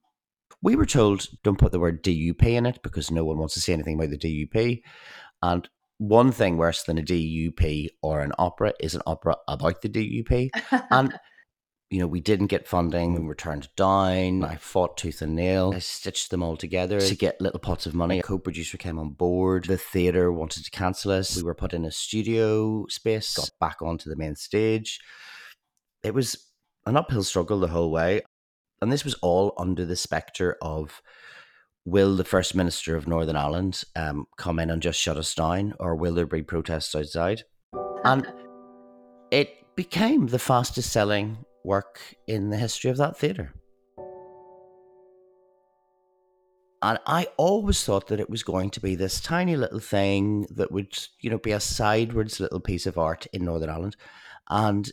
we 0.63 0.77
were 0.77 0.87
told 0.87 1.29
don't 1.43 1.59
put 1.59 1.73
the 1.73 1.81
word 1.81 2.03
dup 2.03 2.43
in 2.47 2.67
it 2.67 2.83
because 2.83 3.11
no 3.11 3.25
one 3.25 3.39
wants 3.39 3.55
to 3.55 3.61
say 3.61 3.73
anything 3.73 3.95
about 3.95 4.11
the 4.11 4.45
dup 4.45 4.79
and 5.43 5.69
one 5.99 6.33
thing 6.33 6.57
worse 6.57 6.83
than 6.83 6.99
a 6.99 7.03
dup 7.03 7.91
or 8.03 8.21
an 8.21 8.33
opera 8.39 8.73
is 8.81 8.95
an 8.95 9.03
opera 9.07 9.37
about 9.49 9.83
the 9.83 9.89
dup 9.89 10.83
and 10.91 11.19
you 11.91 11.99
know, 11.99 12.07
we 12.07 12.21
didn't 12.21 12.47
get 12.47 12.69
funding. 12.69 13.15
We 13.15 13.27
were 13.27 13.35
turned 13.35 13.69
down. 13.77 14.45
I 14.45 14.55
fought 14.55 14.97
tooth 14.97 15.23
and 15.23 15.35
nail. 15.35 15.73
I 15.75 15.81
stitched 15.81 16.31
them 16.31 16.43
all 16.43 16.57
together 16.57 17.01
to 17.01 17.17
get 17.17 17.41
little 17.41 17.59
pots 17.59 17.85
of 17.85 17.95
money. 17.95 18.21
A 18.21 18.23
co-producer 18.23 18.79
came 18.79 18.97
on 18.97 19.11
board. 19.11 19.65
The 19.65 19.77
theater 19.77 20.31
wanted 20.33 20.65
to 20.65 20.71
cancel 20.71 21.11
us. 21.11 21.37
We 21.37 21.43
were 21.43 21.55
put 21.55 21.75
in 21.75 21.85
a 21.85 21.91
studio 21.91 22.87
space, 22.89 23.35
got 23.35 23.51
back 23.59 23.83
onto 23.83 24.09
the 24.09 24.15
main 24.15 24.37
stage. 24.37 25.01
It 26.03 26.15
was 26.15 26.47
an 26.87 26.97
uphill 26.97 27.23
struggle 27.23 27.61
the 27.61 27.69
whole 27.69 27.91
way. 27.91 28.23
And 28.81 28.91
this 28.91 29.05
was 29.05 29.15
all 29.15 29.53
under 29.59 29.85
the 29.85 29.97
spectre 29.97 30.57
of 30.63 31.03
will 31.85 32.17
the 32.17 32.25
First 32.25 32.55
Minister 32.55 32.97
of 32.97 33.07
Northern 33.07 33.37
Ireland 33.37 33.85
um, 33.97 34.27
come 34.39 34.59
in 34.59 34.71
and 34.71 34.81
just 34.81 34.99
shut 34.99 35.17
us 35.17 35.35
down, 35.35 35.75
or 35.79 35.95
will 35.97 36.15
there 36.15 36.27
be 36.27 36.43
protests 36.43 36.95
outside? 36.95 37.43
And 38.05 38.27
it 39.31 39.67
became 39.77 40.27
the 40.27 40.39
fastest 40.39 40.91
selling 40.91 41.45
work 41.65 42.01
in 42.27 42.49
the 42.49 42.57
history 42.57 42.91
of 42.91 42.97
that 42.97 43.19
theatre. 43.19 43.53
And 46.83 46.99
I 47.07 47.29
always 47.37 47.85
thought 47.85 48.07
that 48.09 48.21
it 48.21 48.31
was 48.31 48.43
going 48.43 48.71
to 48.71 48.81
be 48.81 48.95
this 48.95 49.21
tiny 49.21 49.57
little 49.57 49.81
thing 49.81 50.47
that 50.51 50.73
would, 50.73 50.99
you 51.21 51.29
know, 51.29 51.39
be 51.39 51.53
a 51.53 51.61
sidewards 51.61 52.41
little 52.41 52.61
piece 52.61 52.87
of 52.87 52.97
art 52.97 53.27
in 53.35 53.45
Northern 53.45 53.69
Ireland. 53.69 53.97
And 54.49 54.91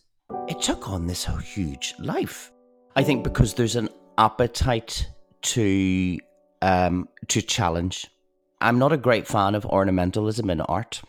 it 0.47 0.61
took 0.61 0.89
on 0.89 1.07
this 1.07 1.25
huge 1.25 1.93
life. 1.99 2.51
I 2.95 3.03
think 3.03 3.23
because 3.23 3.53
there's 3.53 3.75
an 3.75 3.89
appetite 4.17 5.07
to 5.43 6.17
um, 6.61 7.07
to 7.27 7.41
challenge. 7.41 8.07
I'm 8.59 8.79
not 8.79 8.91
a 8.91 8.97
great 8.97 9.27
fan 9.27 9.53
of 9.53 9.63
ornamentalism 9.63 10.51
in 10.51 10.61
art, 10.61 11.01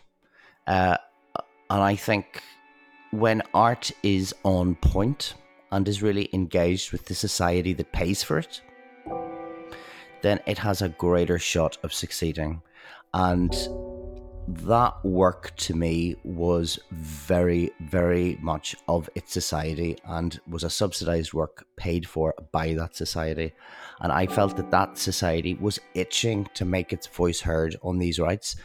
uh, 0.67 0.97
and 1.69 1.81
I 1.81 1.95
think 1.95 2.43
when 3.11 3.41
art 3.53 3.91
is 4.03 4.35
on 4.43 4.75
point 4.75 5.33
and 5.71 5.87
is 5.87 6.03
really 6.03 6.29
engaged 6.33 6.91
with 6.91 7.05
the 7.05 7.15
society 7.15 7.73
that 7.73 7.91
pays 7.91 8.21
for 8.21 8.37
it, 8.37 8.61
then 10.21 10.39
it 10.45 10.57
has 10.59 10.81
a 10.81 10.89
greater 10.89 11.39
shot 11.39 11.77
of 11.83 11.93
succeeding. 11.93 12.61
And 13.13 13.51
that 14.55 15.03
work 15.05 15.55
to 15.57 15.75
me 15.75 16.15
was 16.23 16.79
very, 16.91 17.71
very 17.81 18.37
much 18.41 18.75
of 18.87 19.09
its 19.13 19.31
society 19.31 19.97
and 20.05 20.39
was 20.47 20.63
a 20.63 20.69
subsidized 20.69 21.33
work 21.33 21.65
paid 21.77 22.07
for 22.07 22.33
by 22.51 22.73
that 22.73 22.95
society. 22.95 23.53
And 24.01 24.11
I 24.11 24.25
felt 24.25 24.57
that 24.57 24.71
that 24.71 24.97
society 24.97 25.53
was 25.55 25.79
itching 25.93 26.47
to 26.55 26.65
make 26.65 26.91
its 26.91 27.05
voice 27.05 27.39
heard 27.39 27.75
on 27.83 27.99
these 27.99 28.19
rights. 28.19 28.55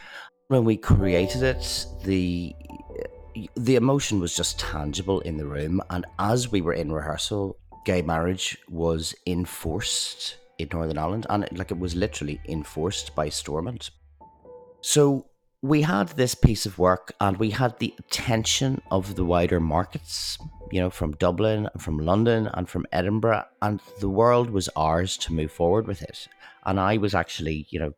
When 0.47 0.65
we 0.65 0.77
created 0.77 1.43
it, 1.43 1.85
the 2.03 2.55
the 3.57 3.75
emotion 3.75 4.21
was 4.21 4.33
just 4.33 4.59
tangible 4.59 5.19
in 5.21 5.37
the 5.37 5.45
room. 5.45 5.81
And 5.89 6.05
as 6.19 6.51
we 6.51 6.61
were 6.61 6.73
in 6.73 6.91
rehearsal, 6.91 7.57
gay 7.85 8.01
marriage 8.01 8.57
was 8.69 9.13
enforced 9.27 10.37
in 10.57 10.69
Northern 10.71 10.97
Ireland, 10.97 11.27
and 11.29 11.43
it, 11.43 11.57
like 11.57 11.71
it 11.71 11.77
was 11.77 11.95
literally 11.95 12.39
enforced 12.47 13.13
by 13.13 13.27
Stormont. 13.27 13.91
So 14.79 15.25
we 15.67 15.81
had 15.81 16.09
this 16.09 16.35
piece 16.35 16.65
of 16.65 16.77
work, 16.79 17.13
and 17.19 17.37
we 17.37 17.49
had 17.49 17.77
the 17.79 17.93
attention 17.99 18.81
of 18.91 19.15
the 19.15 19.25
wider 19.25 19.59
markets, 19.59 20.37
you 20.71 20.79
know, 20.79 20.89
from 20.89 21.11
Dublin, 21.13 21.69
and 21.73 21.81
from 21.81 21.97
London, 21.97 22.49
and 22.53 22.69
from 22.69 22.85
Edinburgh, 22.91 23.45
and 23.61 23.79
the 23.99 24.09
world 24.09 24.49
was 24.49 24.69
ours 24.75 25.17
to 25.17 25.33
move 25.33 25.51
forward 25.51 25.87
with 25.87 26.01
it. 26.01 26.27
And 26.65 26.79
I 26.79 26.97
was 26.97 27.15
actually, 27.15 27.67
you 27.69 27.79
know, 27.79 27.93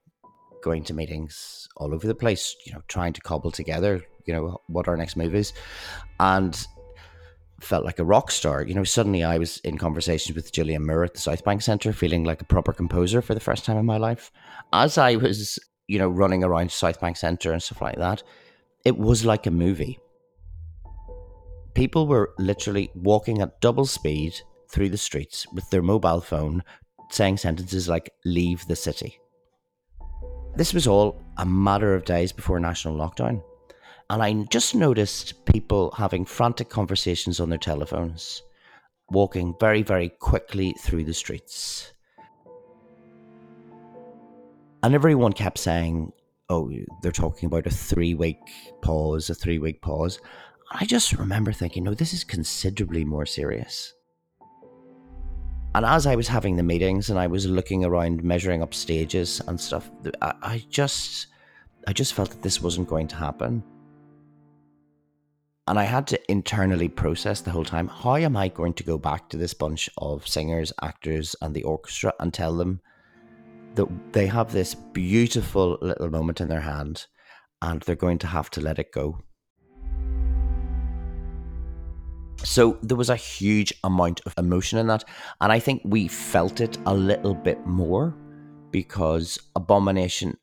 going 0.62 0.84
to 0.86 0.94
meetings 0.94 1.68
all 1.78 1.94
over 1.94 2.08
the 2.08 2.16
place, 2.16 2.56
you 2.66 2.74
know, 2.74 2.82
trying 2.88 3.14
to 3.14 3.22
cobble 3.22 3.52
together 3.52 4.04
you 4.28 4.34
know 4.34 4.62
what 4.68 4.88
our 4.88 4.98
next 4.98 5.16
move 5.16 5.34
is, 5.34 5.54
and 6.20 6.68
felt 7.60 7.86
like 7.86 7.98
a 7.98 8.04
rock 8.04 8.30
star. 8.30 8.62
You 8.62 8.76
know, 8.76 8.84
suddenly 8.84 9.24
I 9.24 9.40
was 9.40 9.58
in 9.60 9.80
conversations 9.80 10.36
with 10.36 10.52
Gillian 10.52 10.86
Moore 10.86 11.06
at 11.06 11.16
the 11.16 11.20
South 11.20 11.44
Bank 11.44 11.64
Centre, 11.64 11.94
feeling 11.94 12.24
like 12.24 12.42
a 12.42 12.46
proper 12.46 12.74
composer 12.74 13.22
for 13.22 13.34
the 13.34 13.40
first 13.40 13.66
time 13.66 13.78
in 13.78 13.86
my 13.86 13.98
life. 13.98 14.32
As 14.74 14.98
I 14.98 15.16
was, 15.16 15.58
you 15.88 15.98
know, 15.98 16.08
running 16.08 16.44
around 16.44 16.72
South 16.72 17.00
Bank 17.00 17.18
Centre 17.18 17.52
and 17.52 17.64
stuff 17.64 17.82
like 17.82 17.98
that, 17.98 18.24
it 18.86 18.98
was 18.98 19.26
like 19.26 19.46
a 19.46 19.52
movie. 19.52 20.00
People 21.74 22.08
were 22.08 22.34
literally 22.38 22.92
walking 22.96 23.42
at 23.42 23.62
double 23.62 23.86
speed 23.86 24.40
through 24.70 24.90
the 24.90 24.98
streets 24.98 25.46
with 25.54 25.70
their 25.70 25.82
mobile 25.82 26.22
phone, 26.22 26.64
saying 27.12 27.38
sentences 27.38 27.88
like, 27.88 28.14
leave 28.26 28.66
the 28.68 28.76
city. 28.76 29.20
This 30.56 30.74
was 30.74 30.88
all 30.88 31.22
a 31.38 31.46
matter 31.46 31.94
of 31.94 32.04
days 32.04 32.32
before 32.32 32.60
national 32.60 32.98
lockdown. 32.98 33.44
And 34.10 34.24
I 34.24 34.34
just 34.50 34.74
noticed 34.74 35.46
people 35.46 35.92
having 35.92 36.26
frantic 36.26 36.70
conversations 36.70 37.40
on 37.40 37.50
their 37.50 37.60
telephones, 37.60 38.42
walking 39.10 39.54
very, 39.60 39.84
very 39.84 40.10
quickly 40.10 40.74
through 40.80 41.04
the 41.04 41.14
streets. 41.14 41.94
And 44.84 44.94
everyone 44.94 45.34
kept 45.34 45.58
saying, 45.58 46.12
oh, 46.50 46.72
they're 47.02 47.12
talking 47.12 47.48
about 47.48 47.68
a 47.68 47.72
three 47.72 48.14
week 48.14 48.40
pause, 48.82 49.30
a 49.30 49.36
three 49.36 49.60
week 49.60 49.82
pause. 49.82 50.20
And 50.72 50.82
I 50.82 50.86
just 50.86 51.14
remember 51.14 51.52
thinking, 51.52 51.84
no, 51.84 51.94
this 51.94 52.14
is 52.14 52.24
considerably 52.24 53.04
more 53.04 53.26
serious. 53.26 53.94
And 55.76 55.86
as 55.86 56.08
I 56.08 56.16
was 56.16 56.28
having 56.28 56.56
the 56.56 56.64
meetings 56.64 57.10
and 57.10 57.20
I 57.20 57.28
was 57.28 57.46
looking 57.46 57.86
around, 57.86 58.24
measuring 58.24 58.64
up 58.64 58.74
stages 58.74 59.42
and 59.48 59.60
stuff, 59.60 59.92
I, 60.22 60.34
I 60.42 60.66
just, 60.70 61.28
I 61.88 61.94
just 61.94 62.14
felt 62.14 62.30
that 62.32 62.42
this 62.42 62.62
wasn't 62.62 62.88
going 62.88 63.08
to 63.10 63.16
happen. 63.16 63.64
And 65.68 65.78
I 65.78 65.84
had 65.84 66.08
to 66.08 66.32
internally 66.32 66.88
process 66.88 67.42
the 67.42 67.52
whole 67.52 67.66
time 67.66 67.90
how 67.90 68.16
am 68.16 68.38
I 68.38 68.48
going 68.48 68.74
to 68.76 68.84
go 68.84 68.98
back 68.98 69.30
to 69.30 69.38
this 69.38 69.54
bunch 69.54 69.90
of 69.98 70.26
singers, 70.28 70.72
actors, 70.82 71.36
and 71.42 71.54
the 71.54 71.64
orchestra 71.64 72.14
and 72.20 72.34
tell 72.34 72.56
them 72.56 72.80
that 73.78 74.14
they 74.14 74.28
have 74.28 74.52
this 74.52 74.76
beautiful 74.76 75.78
little 75.82 76.10
moment 76.10 76.42
in 76.42 76.50
their 76.50 76.62
hand 76.62 77.06
and 77.62 77.82
they're 77.82 77.96
going 77.96 78.20
to 78.20 78.28
have 78.28 78.50
to 78.52 78.62
let 78.62 78.78
it 78.78 78.92
go? 78.92 79.20
So 82.44 82.78
there 82.84 82.98
was 82.98 83.10
a 83.10 83.16
huge 83.16 83.74
amount 83.84 84.22
of 84.26 84.34
emotion 84.38 84.78
in 84.78 84.88
that. 84.88 85.04
And 85.42 85.52
I 85.52 85.60
think 85.60 85.82
we 85.84 86.08
felt 86.08 86.62
it 86.62 86.78
a 86.86 86.94
little 86.94 87.34
bit 87.34 87.66
more 87.66 88.16
because 88.72 89.40
Abomination 89.56 90.38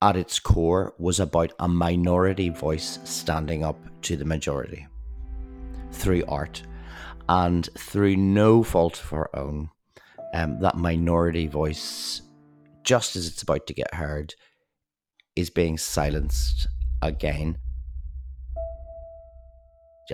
at 0.00 0.16
its 0.16 0.38
core 0.38 0.94
was 0.98 1.20
about 1.20 1.52
a 1.58 1.68
minority 1.68 2.48
voice 2.48 2.98
standing 3.04 3.64
up 3.64 3.78
to 4.02 4.16
the 4.16 4.24
majority 4.24 4.86
through 5.92 6.24
art 6.26 6.62
and 7.28 7.68
through 7.78 8.16
no 8.16 8.62
fault 8.62 9.02
of 9.02 9.12
our 9.12 9.30
own. 9.34 9.70
Um, 10.34 10.58
that 10.60 10.76
minority 10.76 11.46
voice, 11.46 12.22
just 12.84 13.16
as 13.16 13.26
it's 13.26 13.42
about 13.42 13.66
to 13.66 13.74
get 13.74 13.94
heard, 13.94 14.34
is 15.34 15.50
being 15.50 15.76
silenced 15.78 16.68
again. 17.02 17.58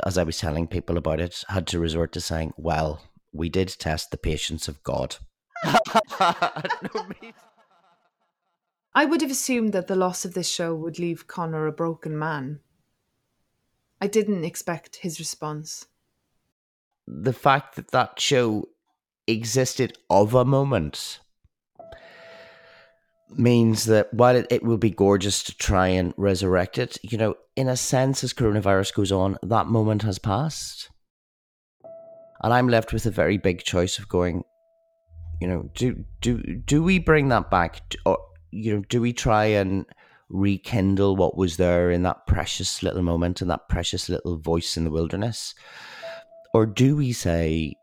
As 0.07 0.17
I 0.17 0.23
was 0.23 0.39
telling 0.39 0.67
people 0.67 0.97
about 0.97 1.21
it, 1.21 1.45
I 1.49 1.55
had 1.55 1.67
to 1.69 1.81
resort 1.81 2.13
to 2.13 2.21
saying, 2.21 2.55
"Well, 2.57 3.03
we 3.33 3.49
did 3.49 3.69
test 3.69 4.11
the 4.11 4.17
patience 4.17 4.69
of 4.69 4.83
God." 4.83 5.17
I 8.95 9.05
would 9.05 9.21
have 9.21 9.31
assumed 9.31 9.73
that 9.73 9.89
the 9.89 9.97
loss 9.97 10.25
of 10.25 10.35
this 10.35 10.49
show 10.49 10.75
would 10.75 10.99
leave 10.99 11.27
Conor 11.27 11.67
a 11.67 11.73
broken 11.73 12.19
man. 12.19 12.61
I 14.01 14.07
didn't 14.07 14.45
expect 14.45 14.97
his 14.97 15.19
response. 15.19 15.87
The 17.07 17.33
fact 17.33 17.77
that 17.77 17.91
that 17.91 18.19
show 18.19 18.69
existed 19.27 19.99
of 20.09 20.35
a 20.35 20.45
moment 20.45 21.21
means 23.41 23.87
that 23.87 24.13
while 24.15 24.37
it, 24.37 24.47
it 24.51 24.63
will 24.63 24.79
be 24.79 24.91
gorgeous 24.91 25.43
to 25.45 25.57
try 25.57 25.89
and 25.89 26.15
resurrect 26.17 26.79
it, 26.79 26.99
you 27.03 27.19
know, 27.19 27.35
in 27.57 27.69
a 27.69 27.77
sense, 27.77 28.23
as 28.23 28.33
coronavirus 28.33 28.95
goes 28.95 29.11
on, 29.11 29.39
that 29.43 29.67
moment 29.67 30.03
has 30.03 30.19
passed. 30.19 30.91
And 32.43 32.53
I'm 32.53 32.69
left 32.69 32.93
with 32.93 33.07
a 33.07 33.11
very 33.11 33.39
big 33.39 33.65
choice 33.65 33.99
of 33.99 34.09
going, 34.09 34.45
you 35.41 35.49
know, 35.49 35.71
do 35.75 36.05
do 36.21 36.39
do 36.39 36.83
we 36.83 36.99
bring 36.99 37.29
that 37.29 37.51
back, 37.51 37.81
or 38.07 38.19
you 38.51 38.77
know, 38.77 38.83
do 38.89 39.01
we 39.01 39.13
try 39.13 39.47
and 39.47 39.87
rekindle 40.29 41.17
what 41.17 41.37
was 41.37 41.57
there 41.57 41.91
in 41.91 42.03
that 42.03 42.27
precious 42.27 42.83
little 42.83 43.03
moment 43.03 43.41
and 43.41 43.51
that 43.51 43.69
precious 43.69 44.09
little 44.09 44.39
voice 44.39 44.77
in 44.77 44.85
the 44.85 44.91
wilderness, 44.91 45.55
or 46.55 46.67
do 46.67 46.97
we 46.97 47.13
say 47.13 47.75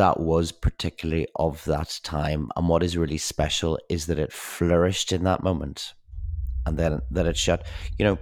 that 0.00 0.18
was 0.18 0.50
particularly 0.50 1.26
of 1.36 1.62
that 1.66 2.00
time, 2.02 2.48
and 2.56 2.70
what 2.70 2.82
is 2.82 2.96
really 2.96 3.18
special 3.18 3.78
is 3.90 4.06
that 4.06 4.18
it 4.18 4.32
flourished 4.32 5.12
in 5.12 5.24
that 5.24 5.42
moment, 5.42 5.92
and 6.64 6.78
then 6.78 7.02
that 7.10 7.26
it 7.26 7.36
shut. 7.36 7.66
You 7.98 8.06
know, 8.06 8.18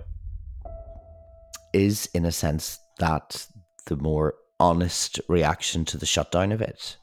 is 1.72 2.10
in 2.14 2.24
a 2.24 2.32
sense 2.32 2.80
that 2.98 3.46
the 3.86 3.94
more 3.94 4.34
honest 4.58 5.20
reaction 5.28 5.84
to 5.84 5.96
the 5.96 6.04
shutdown 6.04 6.50
of 6.50 6.60
it. 6.60 6.96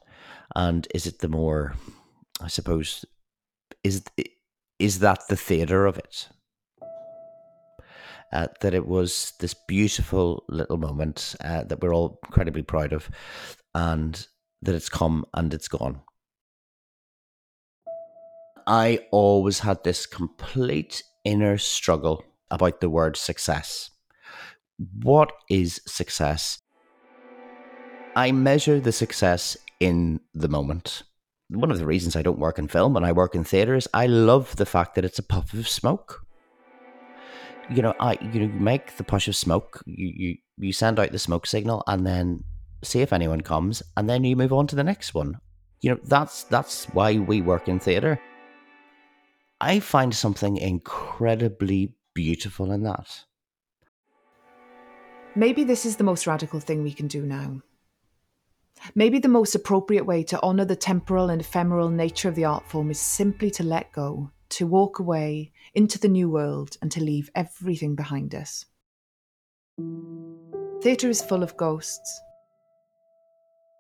And 0.58 0.90
is 0.94 1.08
it 1.08 1.20
the 1.20 1.30
more 1.30 1.76
i 2.42 2.50
suppose 2.50 3.06
is 3.82 4.04
is 4.78 5.00
that 5.00 5.22
the 5.30 5.38
theater 5.38 5.86
of 5.86 5.98
it? 5.98 6.28
Uh, 8.34 8.48
that 8.60 8.74
it 8.74 8.86
was 8.86 9.32
this 9.40 9.56
beautiful 9.70 10.44
little 10.50 10.76
moment 10.76 11.34
uh, 11.40 11.64
that 11.64 11.80
we're 11.82 11.96
all 11.96 12.20
incredibly 12.26 12.64
proud 12.64 12.92
of. 12.92 13.10
And 13.74 14.28
that 14.66 14.76
it's 14.76 14.90
come 14.90 15.26
and 15.34 15.54
it's 15.54 15.68
gone 15.68 16.02
i 18.68 19.00
always 19.12 19.60
had 19.60 19.84
this 19.84 20.06
complete 20.06 21.04
inner 21.24 21.58
struggle 21.58 22.24
about 22.52 22.82
the 22.82 22.90
word 22.90 23.16
success 23.16 23.90
what 25.04 25.32
is 25.50 25.82
success 25.86 26.60
I 28.16 28.32
measure 28.32 28.80
the 28.80 28.94
success 28.94 29.58
in 29.82 30.22
the 30.34 30.48
moment. 30.48 31.04
One 31.50 31.70
of 31.70 31.80
the 31.80 31.86
reasons 31.86 32.16
I 32.16 32.22
don't 32.22 32.40
work 32.40 32.58
in 32.58 32.70
film 32.70 32.96
and 32.96 33.06
I 33.06 33.12
work 33.12 33.36
in 33.36 33.44
theatre 33.44 33.76
is 33.76 33.90
I 33.94 34.08
love 34.08 34.56
the 34.56 34.66
fact 34.66 34.96
that 34.96 35.04
it's 35.04 35.20
a 35.20 35.24
puff 35.24 35.54
of 35.54 35.68
smoke. 35.68 36.26
You 37.70 37.82
know, 37.82 37.94
I 38.00 38.18
you 38.22 38.48
make 38.48 38.96
the 38.96 39.04
puff 39.04 39.28
of 39.28 39.36
smoke, 39.36 39.84
you, 39.86 40.14
you 40.16 40.38
you 40.58 40.72
send 40.72 40.98
out 40.98 41.12
the 41.12 41.20
smoke 41.20 41.46
signal, 41.46 41.84
and 41.88 42.08
then 42.08 42.44
see 42.86 43.02
if 43.02 43.12
anyone 43.12 43.42
comes, 43.42 43.84
and 43.98 44.10
then 44.10 44.24
you 44.24 44.36
move 44.36 44.54
on 44.54 44.68
to 44.68 44.76
the 44.76 44.84
next 44.84 45.14
one. 45.14 45.40
You 45.82 45.92
know, 45.92 46.00
that's 46.04 46.44
that's 46.44 46.86
why 46.86 47.18
we 47.18 47.42
work 47.42 47.68
in 47.68 47.80
theatre. 47.80 48.20
I 49.62 49.80
find 49.80 50.14
something 50.14 50.58
incredibly 50.58 51.94
beautiful 52.14 52.72
in 52.72 52.84
that. 52.84 53.24
Maybe 55.36 55.64
this 55.64 55.86
is 55.86 55.98
the 55.98 56.04
most 56.04 56.28
radical 56.28 56.60
thing 56.60 56.82
we 56.82 56.94
can 56.94 57.08
do 57.08 57.26
now. 57.26 57.62
Maybe 58.94 59.20
the 59.20 59.28
most 59.28 59.56
appropriate 59.56 60.06
way 60.06 60.24
to 60.24 60.42
honour 60.42 60.66
the 60.66 60.76
temporal 60.76 61.30
and 61.30 61.42
ephemeral 61.42 61.90
nature 61.90 62.30
of 62.30 62.36
the 62.36 62.46
art 62.46 62.70
form 62.70 62.92
is 62.92 63.00
simply 63.00 63.50
to 63.52 63.64
let 63.64 63.92
go, 63.92 64.32
to 64.50 64.68
walk 64.68 65.00
away 65.00 65.52
into 65.74 65.98
the 65.98 66.08
new 66.08 66.30
world, 66.30 66.78
and 66.82 66.92
to 66.92 67.04
leave 67.04 67.30
everything 67.36 67.96
behind 67.96 68.36
us. 68.36 68.66
Theatre 70.82 71.10
is 71.10 71.22
full 71.22 71.44
of 71.44 71.58
ghosts. 71.58 72.22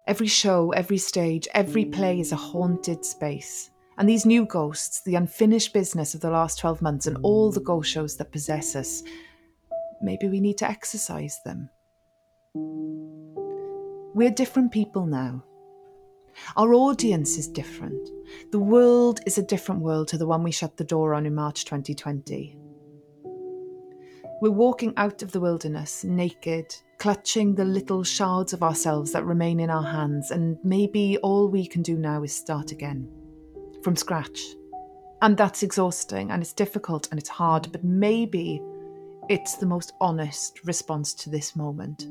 Every 0.08 0.28
show, 0.28 0.72
every 0.72 1.00
stage, 1.00 1.48
every 1.56 1.86
play 1.86 2.20
is 2.20 2.32
a 2.32 2.36
haunted 2.36 3.04
space. 3.04 3.72
And 3.98 4.08
these 4.08 4.26
new 4.26 4.46
ghosts, 4.46 5.02
the 5.02 5.16
unfinished 5.16 5.74
business 5.74 6.14
of 6.14 6.22
the 6.22 6.30
last 6.30 6.60
12 6.60 6.82
months, 6.82 7.08
and 7.08 7.18
all 7.24 7.52
the 7.52 7.62
ghost 7.62 7.90
shows 7.90 8.16
that 8.18 8.32
possess 8.32 8.76
us, 8.76 9.02
maybe 10.02 10.28
we 10.28 10.40
need 10.40 10.60
to 10.60 10.70
exercise 10.70 11.40
them. 11.44 11.70
We're 14.14 14.30
different 14.30 14.72
people 14.72 15.08
now. 15.08 15.44
Our 16.56 16.76
audience 16.76 17.38
is 17.38 17.48
different. 17.48 18.10
The 18.52 18.60
world 18.60 19.22
is 19.26 19.40
a 19.40 19.44
different 19.44 19.82
world 19.82 20.08
to 20.10 20.20
the 20.20 20.28
one 20.28 20.44
we 20.44 20.52
shut 20.52 20.78
the 20.78 20.84
door 20.84 21.16
on 21.16 21.26
in 21.26 21.34
March 21.34 21.66
2020. 21.66 22.56
We're 24.42 24.52
walking 24.52 24.94
out 24.98 25.24
of 25.24 25.32
the 25.32 25.40
wilderness 25.40 26.04
naked, 26.04 26.76
clutching 26.98 27.56
the 27.56 27.66
little 27.66 28.04
shards 28.04 28.54
of 28.54 28.64
ourselves 28.64 29.12
that 29.12 29.26
remain 29.26 29.60
in 29.60 29.70
our 29.70 29.84
hands, 29.84 30.32
and 30.32 30.58
maybe 30.64 31.18
all 31.18 31.50
we 31.50 31.68
can 31.68 31.82
do 31.82 31.98
now 31.98 32.24
is 32.24 32.36
start 32.36 32.72
again, 32.72 33.10
from 33.84 33.96
scratch. 33.96 34.42
And 35.22 35.38
that's 35.38 35.64
exhausting 35.64 36.32
and 36.32 36.42
it's 36.42 36.54
difficult 36.54 37.08
and 37.10 37.20
it's 37.20 37.30
hard, 37.30 37.72
but 37.72 37.84
maybe 37.84 38.62
it's 39.30 39.56
the 39.56 39.66
most 39.66 39.94
honest 40.00 40.60
response 40.66 41.14
to 41.16 41.30
this 41.30 41.56
moment. 41.56 42.08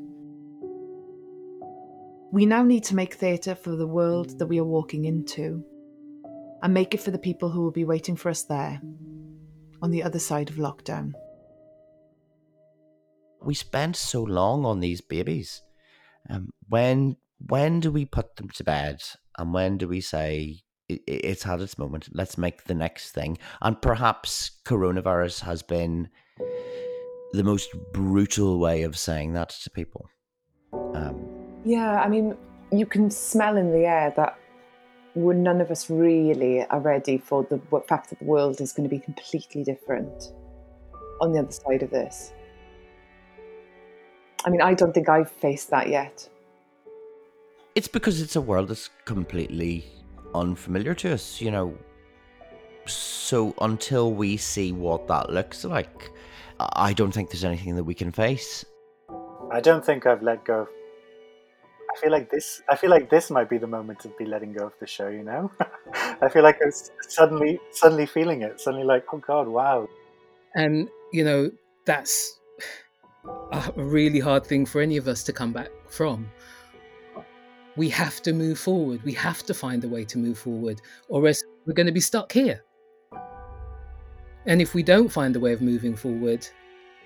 We 2.32 2.46
now 2.46 2.64
need 2.64 2.82
to 2.84 2.96
make 2.96 3.14
theatre 3.14 3.54
for 3.54 3.76
the 3.76 3.86
world 3.86 4.38
that 4.38 4.46
we 4.46 4.58
are 4.58 4.64
walking 4.64 5.04
into 5.04 5.64
and 6.62 6.74
make 6.74 6.94
it 6.94 7.00
for 7.00 7.12
the 7.12 7.18
people 7.18 7.50
who 7.50 7.62
will 7.62 7.70
be 7.70 7.84
waiting 7.84 8.16
for 8.16 8.30
us 8.30 8.42
there 8.42 8.80
on 9.82 9.90
the 9.90 10.02
other 10.02 10.18
side 10.18 10.48
of 10.48 10.56
lockdown. 10.56 11.12
We 13.44 13.54
spend 13.54 13.96
so 13.96 14.22
long 14.22 14.64
on 14.64 14.80
these 14.80 15.00
babies. 15.00 15.62
Um, 16.28 16.50
when 16.68 17.16
when 17.46 17.80
do 17.80 17.90
we 17.90 18.04
put 18.04 18.36
them 18.36 18.48
to 18.50 18.64
bed, 18.64 19.02
and 19.38 19.52
when 19.52 19.76
do 19.78 19.88
we 19.88 20.00
say 20.00 20.62
it's 20.88 21.42
had 21.42 21.60
its 21.60 21.78
moment? 21.78 22.08
Let's 22.12 22.38
make 22.38 22.64
the 22.64 22.74
next 22.74 23.12
thing. 23.12 23.38
And 23.60 23.80
perhaps 23.80 24.50
coronavirus 24.64 25.40
has 25.40 25.62
been 25.62 26.08
the 27.32 27.44
most 27.44 27.70
brutal 27.92 28.58
way 28.58 28.82
of 28.82 28.96
saying 28.96 29.32
that 29.34 29.50
to 29.50 29.70
people. 29.70 30.08
Um, 30.94 31.26
yeah, 31.64 32.00
I 32.02 32.08
mean, 32.08 32.36
you 32.70 32.86
can 32.86 33.10
smell 33.10 33.56
in 33.56 33.72
the 33.72 33.86
air 33.86 34.12
that 34.16 34.38
we're 35.14 35.34
none 35.34 35.60
of 35.60 35.70
us 35.70 35.88
really 35.88 36.64
are 36.66 36.80
ready 36.80 37.18
for 37.18 37.44
the 37.44 37.60
fact 37.88 38.10
that 38.10 38.18
the 38.18 38.24
world 38.24 38.60
is 38.60 38.72
going 38.72 38.88
to 38.88 38.94
be 38.94 39.00
completely 39.00 39.62
different 39.62 40.32
on 41.20 41.32
the 41.32 41.38
other 41.38 41.52
side 41.52 41.82
of 41.82 41.90
this. 41.90 42.32
I 44.44 44.50
mean, 44.50 44.60
I 44.60 44.74
don't 44.74 44.92
think 44.92 45.08
I've 45.08 45.30
faced 45.30 45.70
that 45.70 45.88
yet. 45.88 46.28
It's 47.74 47.88
because 47.88 48.20
it's 48.20 48.36
a 48.36 48.40
world 48.40 48.68
that's 48.68 48.90
completely 49.04 49.84
unfamiliar 50.34 50.94
to 50.94 51.12
us, 51.12 51.40
you 51.40 51.50
know. 51.50 51.76
So 52.86 53.54
until 53.60 54.12
we 54.12 54.36
see 54.36 54.72
what 54.72 55.08
that 55.08 55.30
looks 55.30 55.64
like, 55.64 56.10
I 56.60 56.92
don't 56.92 57.12
think 57.12 57.30
there's 57.30 57.44
anything 57.44 57.74
that 57.76 57.84
we 57.84 57.94
can 57.94 58.12
face. 58.12 58.64
I 59.50 59.60
don't 59.60 59.84
think 59.84 60.06
I've 60.06 60.22
let 60.22 60.44
go 60.44 60.68
I 61.94 62.00
feel 62.00 62.10
like 62.10 62.30
this. 62.30 62.62
I 62.68 62.76
feel 62.76 62.90
like 62.90 63.08
this 63.08 63.30
might 63.30 63.48
be 63.48 63.58
the 63.58 63.66
moment 63.66 64.00
to 64.00 64.08
be 64.18 64.24
letting 64.24 64.52
go 64.52 64.66
of 64.66 64.72
the 64.80 64.86
show. 64.86 65.08
You 65.08 65.22
know, 65.22 65.50
I 66.20 66.28
feel 66.28 66.42
like 66.42 66.58
I'm 66.64 66.72
suddenly, 67.08 67.60
suddenly 67.70 68.06
feeling 68.06 68.42
it. 68.42 68.60
Suddenly, 68.60 68.84
like, 68.84 69.04
oh 69.12 69.18
god, 69.18 69.46
wow. 69.46 69.88
And 70.54 70.88
you 71.12 71.24
know, 71.24 71.50
that's 71.84 72.40
a 73.26 73.72
really 73.76 74.20
hard 74.20 74.44
thing 74.46 74.66
for 74.66 74.80
any 74.80 74.96
of 74.96 75.08
us 75.08 75.22
to 75.24 75.32
come 75.32 75.52
back 75.52 75.70
from. 75.88 76.30
We 77.76 77.88
have 77.90 78.22
to 78.22 78.32
move 78.32 78.58
forward. 78.58 79.02
We 79.02 79.12
have 79.14 79.42
to 79.44 79.54
find 79.54 79.82
a 79.84 79.88
way 79.88 80.04
to 80.04 80.18
move 80.18 80.38
forward, 80.38 80.80
or 81.08 81.26
else 81.26 81.42
we're 81.66 81.74
going 81.74 81.86
to 81.86 81.92
be 81.92 82.00
stuck 82.00 82.30
here. 82.32 82.62
And 84.46 84.60
if 84.60 84.74
we 84.74 84.82
don't 84.82 85.08
find 85.08 85.34
a 85.34 85.40
way 85.40 85.52
of 85.52 85.62
moving 85.62 85.96
forward, 85.96 86.46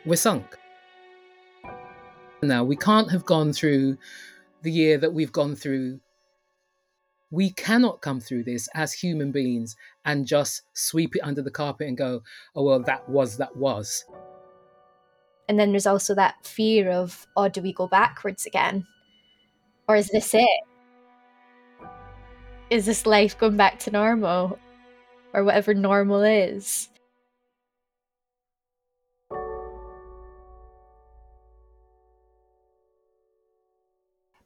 we're 0.04 0.16
sunk. 0.16 0.56
Now, 2.42 2.64
we 2.64 2.76
can't 2.76 3.10
have 3.10 3.24
gone 3.24 3.52
through 3.52 3.98
the 4.62 4.70
year 4.70 4.98
that 4.98 5.12
we've 5.12 5.32
gone 5.32 5.54
through, 5.54 6.00
we 7.30 7.50
cannot 7.50 8.00
come 8.00 8.20
through 8.20 8.44
this 8.44 8.68
as 8.74 8.92
human 8.92 9.32
beings 9.32 9.76
and 10.04 10.26
just 10.26 10.62
sweep 10.72 11.14
it 11.14 11.22
under 11.22 11.42
the 11.42 11.50
carpet 11.50 11.88
and 11.88 11.96
go, 11.96 12.22
oh, 12.56 12.64
well, 12.64 12.82
that 12.82 13.08
was, 13.08 13.36
that 13.36 13.56
was. 13.56 14.04
And 15.48 15.58
then 15.58 15.70
there's 15.70 15.86
also 15.86 16.14
that 16.14 16.44
fear 16.44 16.90
of, 16.90 17.26
oh, 17.36 17.48
do 17.48 17.62
we 17.62 17.72
go 17.72 17.86
backwards 17.88 18.44
again? 18.44 18.86
Or 19.88 19.96
is 19.96 20.10
this 20.10 20.34
it? 20.34 20.60
Is 22.68 22.84
this 22.84 23.06
life 23.06 23.38
going 23.38 23.56
back 23.56 23.78
to 23.80 23.90
normal? 23.90 24.58
Or 25.32 25.44
whatever 25.44 25.72
normal 25.72 26.22
is? 26.22 26.90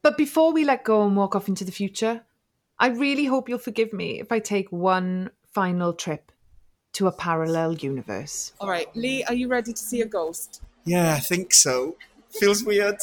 But 0.02 0.16
before 0.16 0.52
we 0.52 0.64
let 0.64 0.84
go 0.84 1.06
and 1.06 1.16
walk 1.16 1.36
off 1.36 1.48
into 1.48 1.64
the 1.64 1.72
future, 1.72 2.22
I 2.78 2.88
really 2.88 3.24
hope 3.24 3.48
you'll 3.48 3.58
forgive 3.58 3.92
me 3.92 4.20
if 4.20 4.32
I 4.32 4.40
take 4.40 4.70
one 4.70 5.30
final 5.52 5.92
trip 5.92 6.32
to 6.94 7.06
a 7.06 7.12
parallel 7.12 7.74
universe. 7.74 8.52
All 8.60 8.68
right, 8.68 8.88
Lee, 8.96 9.22
are 9.24 9.34
you 9.34 9.48
ready 9.48 9.72
to 9.72 9.80
see 9.80 10.00
a 10.00 10.06
ghost? 10.06 10.62
Yeah, 10.84 11.14
I 11.14 11.20
think 11.20 11.54
so. 11.54 11.96
Feels 12.30 12.64
weird. 12.64 12.96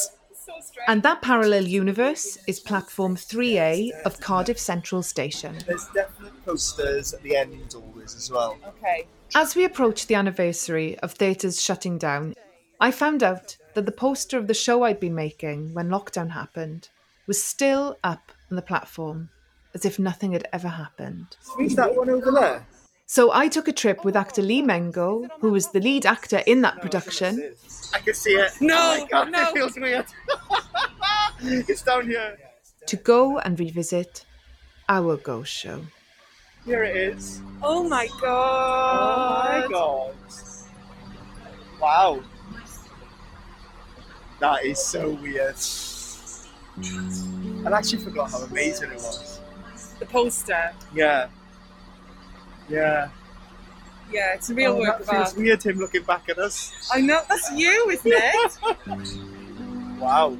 And 0.86 1.02
that 1.02 1.22
parallel 1.22 1.64
universe 1.64 2.38
is 2.46 2.60
platform 2.60 3.16
3A 3.16 4.02
of 4.02 4.20
Cardiff 4.20 4.58
Central 4.58 5.02
Station. 5.02 5.56
There's 5.66 5.86
definite 5.94 6.44
posters 6.44 7.14
at 7.14 7.22
the 7.22 7.36
end 7.36 7.74
always 7.74 8.14
as 8.14 8.30
well. 8.30 8.56
Okay. 8.66 9.06
As 9.34 9.54
we 9.54 9.64
approached 9.64 10.08
the 10.08 10.16
anniversary 10.16 10.98
of 10.98 11.12
theatres 11.12 11.62
shutting 11.62 11.98
down, 11.98 12.34
I 12.80 12.90
found 12.90 13.22
out 13.22 13.56
that 13.74 13.86
the 13.86 13.92
poster 13.92 14.36
of 14.38 14.48
the 14.48 14.54
show 14.54 14.82
I'd 14.82 15.00
been 15.00 15.14
making 15.14 15.72
when 15.74 15.88
lockdown 15.88 16.30
happened 16.30 16.88
was 17.26 17.42
still 17.42 17.96
up 18.02 18.32
on 18.50 18.56
the 18.56 18.62
platform, 18.62 19.28
as 19.74 19.84
if 19.84 19.98
nothing 19.98 20.32
had 20.32 20.48
ever 20.52 20.68
happened. 20.68 21.36
Is 21.60 21.76
that 21.76 21.94
one 21.94 22.10
over 22.10 22.32
there? 22.32 22.66
So 23.10 23.32
I 23.32 23.48
took 23.48 23.66
a 23.66 23.72
trip 23.72 24.04
with 24.04 24.14
actor 24.14 24.40
Lee 24.40 24.62
Mengo, 24.62 25.28
who 25.40 25.50
was 25.50 25.72
the 25.72 25.80
lead 25.80 26.06
actor 26.06 26.44
in 26.46 26.60
that 26.60 26.80
production, 26.80 27.56
I 27.92 27.98
can 27.98 28.14
see 28.14 28.34
it. 28.34 28.52
No, 28.60 28.76
oh 28.78 29.00
my 29.00 29.08
God, 29.10 29.32
no. 29.32 29.42
it 29.42 29.52
feels 29.52 29.76
weird. 29.76 30.06
it's 31.42 31.82
down 31.82 32.06
here. 32.06 32.38
to 32.86 32.96
go 32.96 33.40
and 33.40 33.58
revisit 33.58 34.24
our 34.88 35.16
ghost 35.16 35.52
show. 35.52 35.80
Here 36.64 36.84
it 36.84 36.96
is. 36.96 37.42
Oh 37.64 37.82
my 37.82 38.06
god. 38.20 39.64
Oh 39.64 39.68
my 39.68 39.72
God. 39.72 40.14
Wow. 41.80 42.22
That 44.38 44.64
is 44.64 44.78
so 44.78 45.10
weird. 45.14 45.56
I 47.66 47.76
actually 47.76 48.04
forgot 48.04 48.30
how 48.30 48.42
amazing 48.42 48.92
it 48.92 48.98
was. 48.98 49.40
The 49.98 50.06
poster. 50.06 50.70
Yeah. 50.94 51.26
Yeah. 52.70 53.08
Yeah, 54.12 54.34
it's 54.34 54.50
a 54.50 54.54
real 54.54 54.72
Oh, 54.72 54.78
work 54.78 55.00
of 55.00 55.06
feels 55.08 55.28
art. 55.28 55.36
weird 55.36 55.62
him 55.62 55.78
looking 55.78 56.02
back 56.02 56.28
at 56.28 56.38
us. 56.38 56.72
I 56.92 57.00
know 57.00 57.20
that's 57.28 57.50
you, 57.52 57.90
isn't 57.90 58.12
it? 58.12 58.58
Wow. 60.00 60.34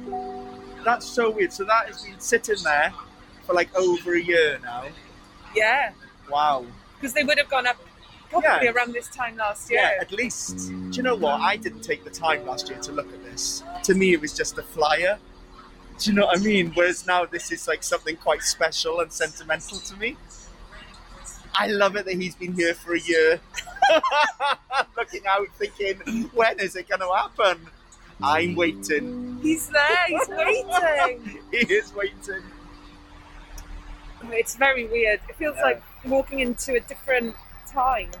That's 0.83 1.05
so 1.05 1.29
weird. 1.29 1.53
So 1.53 1.63
that 1.65 1.85
has 1.87 2.01
been 2.03 2.19
sitting 2.19 2.55
there 2.63 2.91
for 3.45 3.53
like 3.53 3.73
over 3.75 4.15
a 4.15 4.21
year 4.21 4.57
now. 4.63 4.85
yeah, 5.55 5.91
Wow. 6.29 6.65
because 6.95 7.13
they 7.13 7.23
would 7.23 7.37
have 7.37 7.49
gone 7.49 7.67
up 7.67 7.77
probably 8.31 8.49
Yeah. 8.65 8.71
around 8.71 8.93
this 8.93 9.07
time 9.09 9.37
last 9.37 9.69
year. 9.69 9.81
Yeah, 9.81 10.01
at 10.01 10.11
least. 10.11 10.57
Do 10.69 10.89
you 10.93 11.03
know 11.03 11.13
what? 11.15 11.41
I 11.41 11.57
didn't 11.57 11.81
take 11.81 12.03
the 12.03 12.09
time 12.09 12.45
last 12.47 12.69
year 12.69 12.79
to 12.79 12.91
look 12.91 13.13
at 13.13 13.23
this. 13.23 13.61
To 13.83 13.93
me, 13.93 14.13
it 14.13 14.21
was 14.21 14.33
just 14.33 14.57
a 14.57 14.63
flyer. 14.63 15.19
Do 15.99 16.09
you 16.09 16.15
know 16.15 16.25
what 16.25 16.39
I 16.39 16.41
mean? 16.41 16.71
Whereas 16.73 17.05
now 17.05 17.25
this 17.25 17.51
is 17.51 17.67
like 17.67 17.83
something 17.83 18.15
quite 18.17 18.41
special 18.41 19.01
and 19.01 19.11
sentimental 19.13 19.77
to 19.77 19.95
me. 19.97 20.17
I 21.55 21.67
love 21.67 21.95
it 21.95 22.05
that 22.05 22.15
he's 22.15 22.35
been 22.35 22.53
here 22.53 22.73
for 22.73 22.95
a 22.95 22.99
year. 22.99 23.39
Looking 24.97 25.21
out, 25.27 25.47
thinking, 25.57 26.29
when 26.33 26.59
is 26.59 26.75
it 26.75 26.87
going 26.87 27.01
to 27.01 27.11
happen? 27.13 27.67
I'm 28.23 28.55
waiting. 28.55 29.39
He's 29.41 29.67
there. 29.69 30.05
He's 30.07 30.27
waiting. 30.29 31.39
he 31.51 31.57
is 31.57 31.93
waiting. 31.93 32.43
It's 34.25 34.55
very 34.55 34.85
weird. 34.85 35.19
It 35.27 35.35
feels 35.35 35.57
like 35.57 35.81
walking 36.05 36.39
into 36.39 36.75
a 36.75 36.79
different 36.79 37.35
time. 37.67 38.11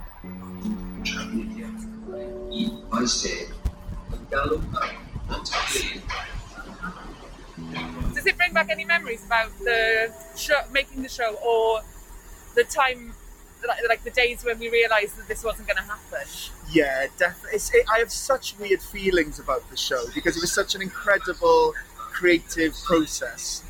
Does 8.13 8.25
it 8.25 8.37
bring 8.37 8.53
back 8.53 8.69
any 8.69 8.85
memories 8.85 9.25
about 9.25 9.51
the 9.59 10.13
show, 10.35 10.59
making 10.71 11.03
the 11.03 11.09
show, 11.09 11.35
or 11.45 11.81
the 12.55 12.63
time, 12.63 13.13
like, 13.67 13.79
like 13.87 14.03
the 14.03 14.09
days 14.11 14.43
when 14.43 14.59
we 14.59 14.69
realised 14.69 15.17
that 15.17 15.27
this 15.27 15.43
wasn't 15.43 15.67
going 15.67 15.77
to 15.77 15.83
happen? 15.83 16.27
Yeah, 16.71 17.07
definitely. 17.17 17.59
It, 17.73 17.85
I 17.93 17.99
have 17.99 18.11
such 18.11 18.57
weird 18.59 18.81
feelings 18.81 19.39
about 19.39 19.69
the 19.69 19.77
show 19.77 20.03
because 20.15 20.37
it 20.37 20.41
was 20.41 20.51
such 20.53 20.75
an 20.75 20.81
incredible 20.81 21.73
creative 21.97 22.75
process, 22.85 23.63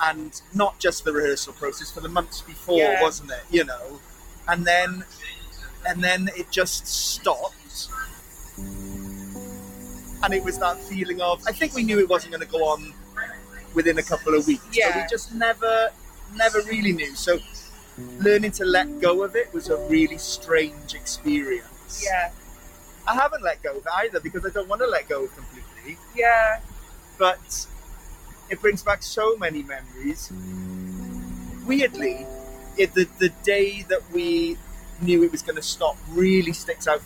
and 0.00 0.40
not 0.54 0.78
just 0.78 1.04
the 1.04 1.12
rehearsal 1.12 1.52
process 1.54 1.90
for 1.90 2.00
the 2.00 2.08
months 2.08 2.40
before, 2.42 2.78
Yeah. 2.78 3.02
wasn't 3.02 3.30
it? 3.30 3.42
You 3.50 3.64
know, 3.64 4.00
and 4.46 4.64
then 4.66 5.04
and 5.86 6.02
then 6.02 6.28
it 6.36 6.50
just 6.50 6.86
stopped, 6.86 7.88
and 10.22 10.34
it 10.34 10.42
was 10.42 10.58
that 10.58 10.78
feeling 10.84 11.20
of 11.20 11.42
I 11.46 11.52
think 11.52 11.74
we 11.74 11.82
knew 11.84 11.98
it 11.98 12.08
wasn't 12.08 12.32
going 12.32 12.44
to 12.46 12.52
go 12.52 12.64
on 12.64 12.92
within 13.74 13.98
a 13.98 14.02
couple 14.02 14.34
of 14.34 14.46
weeks. 14.46 14.64
Yeah. 14.72 15.00
we 15.02 15.08
just 15.08 15.34
never 15.34 15.90
never 16.34 16.58
really 16.62 16.92
knew. 16.92 17.14
So 17.14 17.38
learning 18.18 18.52
to 18.52 18.64
let 18.64 19.00
go 19.00 19.22
of 19.22 19.36
it 19.36 19.52
was 19.52 19.68
a 19.68 19.76
really 19.88 20.18
strange 20.18 20.94
experience. 20.94 22.04
Yeah, 22.04 22.30
I 23.06 23.14
haven't 23.14 23.42
let 23.42 23.62
go 23.62 23.70
of 23.70 23.78
it 23.78 23.92
either 23.98 24.20
because 24.20 24.44
I 24.44 24.50
don't 24.50 24.68
want 24.68 24.80
to 24.82 24.86
let 24.86 25.08
go 25.08 25.26
completely. 25.28 25.98
yeah, 26.14 26.60
But 27.18 27.66
it 28.50 28.60
brings 28.60 28.82
back 28.82 29.02
so 29.02 29.36
many 29.36 29.62
memories. 29.62 30.32
Weirdly, 31.66 32.26
it, 32.76 32.94
the, 32.94 33.08
the 33.18 33.30
day 33.42 33.82
that 33.88 34.00
we 34.12 34.56
knew 35.00 35.22
it 35.22 35.32
was 35.32 35.42
going 35.42 35.56
to 35.56 35.62
stop 35.62 35.96
really 36.10 36.52
sticks 36.52 36.86
out. 36.88 37.02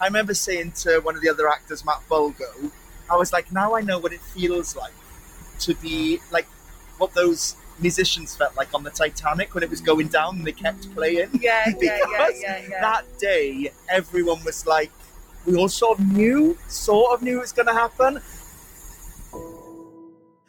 I 0.00 0.06
remember 0.06 0.34
saying 0.34 0.72
to 0.82 1.00
one 1.00 1.16
of 1.16 1.22
the 1.22 1.28
other 1.28 1.48
actors, 1.48 1.84
Matt 1.84 2.00
Bulgo, 2.08 2.70
I 3.10 3.16
was 3.16 3.32
like, 3.32 3.50
now 3.52 3.74
I 3.74 3.80
know 3.80 3.98
what 3.98 4.12
it 4.12 4.20
feels 4.20 4.76
like 4.76 4.92
to 5.60 5.74
be 5.76 6.20
like 6.30 6.46
what 6.98 7.14
those 7.14 7.56
musicians 7.80 8.34
felt 8.34 8.56
like 8.56 8.72
on 8.74 8.82
the 8.82 8.90
Titanic 8.90 9.54
when 9.54 9.62
it 9.62 9.70
was 9.70 9.80
going 9.80 10.08
down 10.08 10.36
and 10.36 10.44
they 10.46 10.52
kept 10.52 10.92
playing. 10.94 11.28
yeah, 11.40 11.64
yeah, 11.68 11.74
yeah, 11.80 11.98
Because 12.06 12.42
yeah, 12.42 12.62
yeah. 12.68 12.80
that 12.80 13.04
day 13.18 13.70
everyone 13.88 14.42
was 14.44 14.66
like 14.66 14.90
we 15.44 15.54
all 15.56 15.68
sort 15.68 15.98
of 15.98 16.06
knew 16.12 16.56
sort 16.68 17.12
of 17.14 17.22
knew 17.22 17.38
it 17.38 17.40
was 17.40 17.52
going 17.52 17.66
to 17.66 17.72
happen 17.74 18.20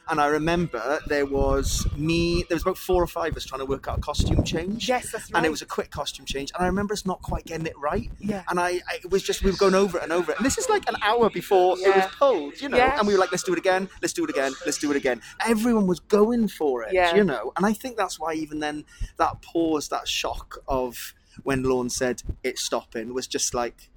and 0.09 0.19
I 0.21 0.27
remember 0.27 0.99
there 1.07 1.25
was 1.25 1.87
me. 1.95 2.43
There 2.47 2.55
was 2.55 2.61
about 2.63 2.77
four 2.77 3.01
or 3.01 3.07
five 3.07 3.31
of 3.33 3.37
us 3.37 3.45
trying 3.45 3.59
to 3.59 3.65
work 3.65 3.87
out 3.87 3.97
a 3.97 4.01
costume 4.01 4.43
change. 4.43 4.87
Yes, 4.87 5.11
that's 5.11 5.31
right. 5.31 5.37
And 5.37 5.45
it 5.45 5.49
was 5.49 5.61
a 5.61 5.65
quick 5.65 5.91
costume 5.91 6.25
change, 6.25 6.51
and 6.55 6.63
I 6.63 6.67
remember 6.67 6.93
us 6.93 7.05
not 7.05 7.21
quite 7.21 7.45
getting 7.45 7.65
it 7.65 7.77
right. 7.77 8.09
Yeah. 8.19 8.43
And 8.49 8.59
I, 8.59 8.69
I 8.87 8.95
it 9.03 9.11
was 9.11 9.23
just 9.23 9.43
we 9.43 9.51
were 9.51 9.57
going 9.57 9.75
over 9.75 9.97
it 9.97 10.03
and 10.03 10.11
over 10.11 10.31
it. 10.31 10.37
And 10.37 10.45
this 10.45 10.57
is 10.57 10.69
like 10.69 10.87
an 10.89 10.95
hour 11.03 11.29
before 11.29 11.77
it 11.79 11.95
was 11.95 12.05
pulled, 12.17 12.61
you 12.61 12.69
know. 12.69 12.77
Yeah. 12.77 12.97
And 12.97 13.07
we 13.07 13.13
were 13.13 13.19
like, 13.19 13.31
let's 13.31 13.43
do 13.43 13.53
it 13.53 13.59
again, 13.59 13.89
let's 14.01 14.13
do 14.13 14.23
it 14.23 14.29
again, 14.29 14.53
let's 14.65 14.77
do 14.77 14.89
it 14.91 14.97
again. 14.97 15.21
Everyone 15.45 15.87
was 15.87 15.99
going 15.99 16.47
for 16.47 16.83
it, 16.83 16.93
Yeah. 16.93 17.15
you 17.15 17.23
know. 17.23 17.51
And 17.57 17.65
I 17.65 17.73
think 17.73 17.97
that's 17.97 18.19
why 18.19 18.33
even 18.33 18.59
then 18.59 18.85
that 19.17 19.41
pause, 19.41 19.89
that 19.89 20.07
shock 20.07 20.59
of 20.67 21.13
when 21.43 21.63
Lorne 21.63 21.89
said 21.89 22.23
it's 22.43 22.61
stopping 22.61 23.13
was 23.13 23.27
just 23.27 23.53
like, 23.53 23.89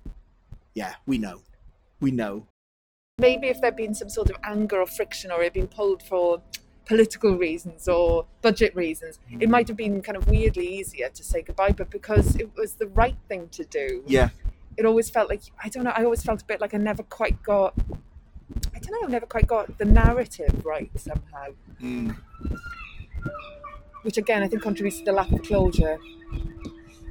yeah, 0.75 0.95
we 1.07 1.19
know, 1.19 1.43
we 2.01 2.11
know. 2.11 2.47
Maybe 3.21 3.49
if 3.49 3.61
there'd 3.61 3.77
been 3.77 3.95
some 3.95 4.09
sort 4.09 4.31
of 4.31 4.37
anger 4.43 4.81
or 4.81 4.87
friction 4.87 5.31
or 5.31 5.41
it 5.41 5.45
had 5.45 5.53
been 5.53 5.69
pulled 5.69 6.03
for 6.03 6.43
political 6.87 7.37
reasons 7.37 7.87
or 7.89 8.27
budget 8.43 8.75
reasons, 8.75 9.19
it 9.39 9.49
might 9.49 9.69
have 9.69 9.77
been 9.77 10.03
kind 10.03 10.17
of 10.17 10.29
weirdly 10.29 10.67
easier 10.67 11.09
to 11.11 11.23
say 11.23 11.43
goodbye, 11.43 11.71
but 11.71 11.91
because 11.91 12.35
it 12.37 12.51
was 12.57 12.75
the 12.75 12.89
right 12.89 13.17
thing 13.29 13.49
to 13.51 13.65
do, 13.65 14.03
Yeah. 14.07 14.31
it 14.77 14.85
always 14.87 15.09
felt 15.11 15.29
like, 15.29 15.43
I 15.63 15.69
don't 15.69 15.85
know, 15.85 15.93
I 15.95 16.03
always 16.05 16.23
felt 16.23 16.43
a 16.43 16.45
bit 16.45 16.61
like 16.61 16.75
I 16.75 16.79
never 16.79 17.03
quite 17.05 17.41
got, 17.45 17.75
I 18.75 18.79
don't 18.81 18.91
know, 19.01 19.07
I 19.07 19.11
never 19.11 19.27
quite 19.27 19.47
got 19.47 19.79
the 19.79 19.85
narrative 19.85 20.65
right 20.65 20.91
somehow, 20.99 21.49
Mm. 21.81 22.17
which 24.03 24.17
again 24.17 24.43
I 24.43 24.49
think 24.49 24.63
contributes 24.63 24.99
to 24.99 25.05
the 25.05 25.13
lack 25.13 25.31
of 25.31 25.43
closure. 25.43 25.99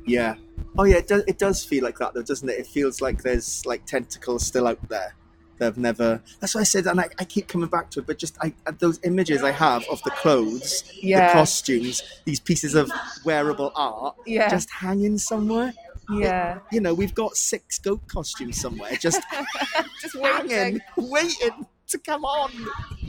Yeah. 0.06 0.36
Oh 0.78 0.84
yeah, 0.84 0.98
it 0.98 1.08
does. 1.08 1.24
It 1.28 1.38
does 1.38 1.64
feel 1.64 1.84
like 1.84 1.98
that 2.00 2.14
though, 2.14 2.22
doesn't 2.22 2.48
it? 2.50 2.58
It 2.60 2.68
feels 2.68 3.02
like 3.02 3.22
there's 3.22 3.66
like 3.66 3.86
tentacles 3.86 4.46
still 4.46 4.68
out 4.68 4.80
there. 4.90 5.14
They've 5.60 5.78
never. 5.78 6.22
That's 6.40 6.56
what 6.56 6.62
I 6.62 6.64
said, 6.64 6.88
and 6.88 7.00
I, 7.00 7.10
I 7.20 7.26
keep 7.26 7.48
coming 7.48 7.70
back 7.70 7.90
to 7.92 8.00
it. 8.00 8.08
But 8.08 8.18
just 8.18 8.38
I, 8.42 8.54
those 8.80 9.00
images 9.04 9.44
I 9.44 9.52
have 9.52 9.84
of 9.92 10.02
the 10.04 10.12
clothes, 10.12 10.84
Yeah. 11.02 11.28
the 11.28 11.34
costumes, 11.34 12.02
these 12.26 12.40
pieces 12.40 12.76
of 12.76 12.90
wearable 13.26 13.72
art, 13.76 14.16
Yeah. 14.26 14.50
just 14.50 14.70
hanging 14.72 15.18
somewhere. 15.18 15.74
Yeah. 16.12 16.60
You 16.72 16.82
know, 16.82 16.94
we've 16.94 17.14
got 17.14 17.36
six 17.36 17.78
goat 17.78 18.02
costumes 18.08 18.60
somewhere, 18.60 18.94
just 19.00 19.22
just 20.02 20.16
hanging, 20.24 20.80
waiting 20.96 21.68
to 21.90 21.98
come 22.00 22.24
on, 22.24 22.52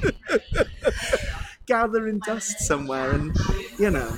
gathering 1.66 2.18
dust 2.26 2.58
somewhere, 2.60 3.12
and 3.12 3.36
you 3.78 3.90
know. 3.90 4.10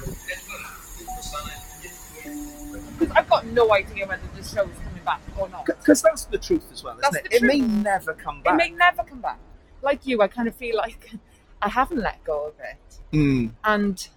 Because 2.99 3.11
I've 3.17 3.29
got 3.29 3.47
no 3.47 3.73
idea 3.73 4.07
whether 4.07 4.23
the 4.37 4.43
show's 4.43 4.69
back 5.03 5.21
or 5.39 5.49
not. 5.49 5.67
Because 5.67 6.03
that's 6.03 6.25
the 6.27 6.39
truth 6.39 6.65
as 6.73 6.83
well, 6.83 6.99
isn't 6.99 7.13
That's 7.13 7.27
it? 7.27 7.33
It 7.33 7.43
may 7.43 7.61
never 7.61 8.15
come 8.15 8.41
back. 8.43 8.55
It 8.55 8.57
may 8.57 8.71
never 8.71 9.03
come 9.03 9.21
back. 9.21 9.39
Like 9.83 10.07
you, 10.07 10.23
I 10.23 10.29
kind 10.29 10.49
of 10.49 10.55
feel 10.55 10.77
like 10.77 11.11
I 11.63 11.69
haven't 11.69 11.99
let 12.01 12.23
go 12.25 12.47
of 12.49 12.55
it. 12.61 12.99
Mm. 13.17 13.53
and 13.65 14.09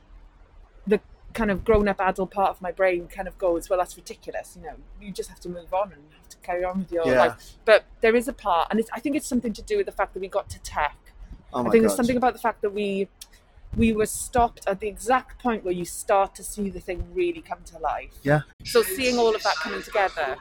the 0.87 1.01
kind 1.33 1.51
of 1.51 1.65
grown-up 1.65 1.99
adult 1.99 2.31
part 2.31 2.49
of 2.51 2.61
my 2.61 2.71
brain 2.71 3.07
kind 3.09 3.27
of 3.27 3.37
goes 3.37 3.69
well 3.69 3.77
that's 3.77 3.97
ridiculous 3.97 4.55
you 4.57 4.65
know 4.65 4.75
you 5.01 5.11
just 5.11 5.27
have 5.27 5.41
to 5.41 5.49
move 5.49 5.73
on 5.73 5.91
and 5.91 6.01
have 6.17 6.29
to 6.29 6.37
carry 6.37 6.63
on 6.63 6.79
with 6.79 6.93
your 6.93 7.05
Yeah. 7.05 7.25
life 7.25 7.57
but 7.65 7.83
there 7.99 8.15
is 8.15 8.29
a 8.29 8.33
part 8.33 8.69
and 8.71 8.79
it's, 8.79 8.89
i 8.93 9.01
think 9.01 9.17
it's 9.17 9.27
something 9.27 9.51
to 9.51 9.61
do 9.61 9.75
with 9.75 9.85
the 9.85 9.91
fact 9.91 10.13
that 10.13 10.21
we 10.21 10.29
got 10.29 10.49
to 10.51 10.59
tech 10.59 10.95
Oh 11.53 11.59
i 11.59 11.63
think 11.63 11.73
God. 11.73 11.81
there's 11.81 11.95
something 11.97 12.15
about 12.15 12.31
the 12.31 12.39
fact 12.39 12.61
that 12.61 12.69
we 12.73 13.09
we 13.75 13.93
were 13.93 14.05
stopped 14.05 14.61
at 14.67 14.79
the 14.79 14.87
exact 14.87 15.41
point 15.41 15.63
where 15.63 15.73
you 15.73 15.85
start 15.85 16.33
to 16.35 16.43
see 16.43 16.69
the 16.69 16.79
thing 16.79 17.03
really 17.13 17.41
come 17.41 17.59
to 17.65 17.77
life 17.79 18.11
Yeah. 18.23 18.41
so 18.63 18.81
seeing 18.83 19.17
all 19.17 19.35
of 19.35 19.43
that 19.43 19.55
coming 19.55 19.81
together 19.81 20.37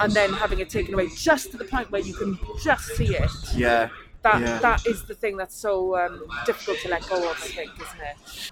and 0.00 0.12
then 0.12 0.32
having 0.32 0.58
it 0.60 0.68
taken 0.70 0.94
away 0.94 1.08
just 1.16 1.50
to 1.52 1.56
the 1.56 1.64
point 1.64 1.90
where 1.90 2.00
you 2.02 2.14
can 2.14 2.38
just 2.62 2.84
see 2.96 3.14
it 3.16 3.30
Yeah. 3.54 3.88
That 4.22 4.40
Yeah. 4.40 4.58
that 4.58 4.86
is 4.86 5.04
the 5.04 5.14
thing 5.14 5.36
that's 5.36 5.54
so 5.54 5.96
um, 5.96 6.24
difficult 6.44 6.78
to 6.80 6.88
let 6.88 7.08
go 7.08 7.30
of, 7.30 7.36
I 7.42 7.46
think, 7.48 7.70
isn't 7.80 8.00
it? 8.00 8.50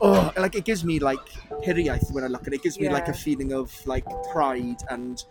oh, 0.00 0.32
like 0.36 0.54
it 0.54 0.64
gives 0.64 0.84
me 0.84 0.98
like 0.98 1.26
hiraeth 1.64 2.10
when 2.12 2.24
I 2.24 2.26
look 2.26 2.46
at 2.46 2.52
it. 2.52 2.56
It 2.56 2.62
gives 2.62 2.80
me 2.80 2.88
like 2.88 3.08
a 3.08 3.12
feeling 3.12 3.52
of 3.52 3.70
like 3.86 4.04
pride 4.32 4.82
and 4.90 5.22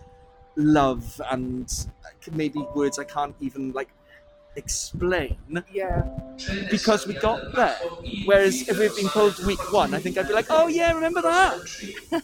love 0.55 1.19
and 1.31 1.67
maybe 2.33 2.59
words 2.75 2.99
I 2.99 3.03
can't 3.05 3.35
even 3.39 3.71
like 3.71 3.89
explain. 4.55 5.37
Yeah. 5.71 6.03
Because 6.69 7.07
we 7.07 7.13
got 7.13 7.53
there. 7.55 7.77
Whereas 8.25 8.67
if 8.67 8.77
we'd 8.79 8.95
been 8.95 9.07
pulled 9.09 9.37
week 9.45 9.71
one, 9.71 9.93
I 9.93 9.99
think 9.99 10.17
I'd 10.17 10.27
be 10.27 10.33
like, 10.33 10.47
oh 10.49 10.67
yeah, 10.67 10.91
remember 10.93 11.21
that? 11.21 11.57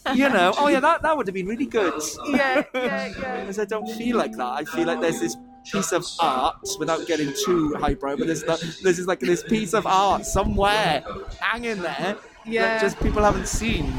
you 0.15 0.29
know, 0.29 0.53
oh 0.57 0.67
yeah, 0.67 0.79
that, 0.79 1.01
that 1.03 1.15
would 1.15 1.27
have 1.27 1.33
been 1.33 1.47
really 1.47 1.65
good. 1.65 2.01
Yeah, 2.29 2.63
yeah, 2.73 3.07
yeah. 3.19 3.39
Because 3.41 3.59
I 3.59 3.65
don't 3.65 3.87
feel 3.95 4.17
like 4.17 4.33
that. 4.37 4.45
I 4.45 4.63
feel 4.65 4.87
like 4.87 5.01
there's 5.01 5.19
this 5.19 5.35
piece 5.71 5.91
of 5.91 6.05
art, 6.19 6.55
without 6.79 7.05
getting 7.07 7.33
too 7.45 7.75
highbrow, 7.75 8.15
but 8.15 8.27
there's, 8.27 8.43
the, 8.43 8.55
there's 8.83 8.95
just 8.97 9.07
like 9.07 9.19
this 9.19 9.43
piece 9.43 9.73
of 9.73 9.85
art 9.85 10.25
somewhere 10.25 11.03
hanging 11.39 11.81
there 11.81 12.15
Yeah. 12.45 12.61
that 12.75 12.81
just 12.81 12.99
people 13.01 13.21
haven't 13.21 13.47
seen. 13.47 13.91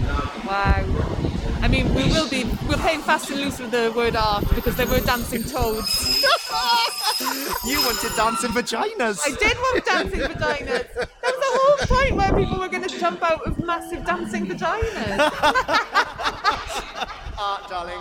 Wow. 0.46 1.17
I 1.61 1.68
mean, 1.68 1.92
we 1.94 2.04
will 2.04 2.28
be 2.28 2.44
we're 2.68 2.76
playing 2.76 3.00
fast 3.00 3.30
and 3.30 3.40
loose 3.40 3.59
with 3.59 3.70
the 3.70 3.90
word 3.94 4.16
art 4.16 4.44
because 4.54 4.76
they 4.76 4.84
were 4.84 5.00
dancing 5.00 5.42
toads. 5.42 6.24
You 7.66 7.80
wanted 7.80 8.14
dancing 8.14 8.50
vaginas. 8.50 9.18
I 9.24 9.30
did 9.34 9.56
want 9.56 9.84
dancing 9.84 10.20
vaginas. 10.20 10.94
There 10.94 11.09
was 11.24 11.26
a 11.26 11.59
whole 11.59 11.76
point 11.96 12.14
where 12.14 12.32
people 12.32 12.61
were 12.61 12.68
going 12.68 12.86
to 12.86 12.98
jump 12.98 13.20
out 13.22 13.44
of 13.44 13.59
massive 13.64 14.06
dancing 14.06 14.46
vaginas. 14.46 15.18
Art, 17.38 17.68
darling. 17.68 17.98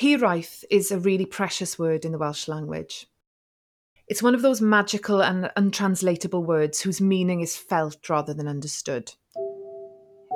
Hiraeth 0.00 0.62
is 0.70 0.92
a 0.92 1.00
really 1.00 1.26
precious 1.26 1.76
word 1.78 2.04
in 2.04 2.12
the 2.12 2.18
Welsh 2.18 2.46
language. 2.46 3.08
It's 4.08 4.22
one 4.22 4.34
of 4.34 4.40
those 4.40 4.62
magical 4.62 5.22
and 5.22 5.50
untranslatable 5.56 6.42
words 6.42 6.80
whose 6.80 6.98
meaning 6.98 7.42
is 7.42 7.58
felt 7.58 8.08
rather 8.08 8.32
than 8.32 8.48
understood. 8.48 9.12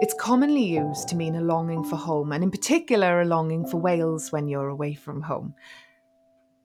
It's 0.02 0.14
commonly 0.20 0.64
used 0.64 1.08
to 1.08 1.16
mean 1.16 1.36
a 1.36 1.40
longing 1.40 1.82
for 1.84 1.96
home, 1.96 2.32
and 2.32 2.44
in 2.44 2.50
particular, 2.50 3.22
a 3.22 3.24
longing 3.24 3.66
for 3.66 3.78
Wales 3.78 4.30
when 4.30 4.46
you're 4.46 4.68
away 4.68 4.92
from 4.94 5.22
home. 5.22 5.54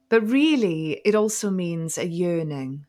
But 0.10 0.28
really, 0.28 1.02
it 1.06 1.16
also 1.16 1.50
means 1.50 1.98
a 1.98 2.06
yearning, 2.06 2.86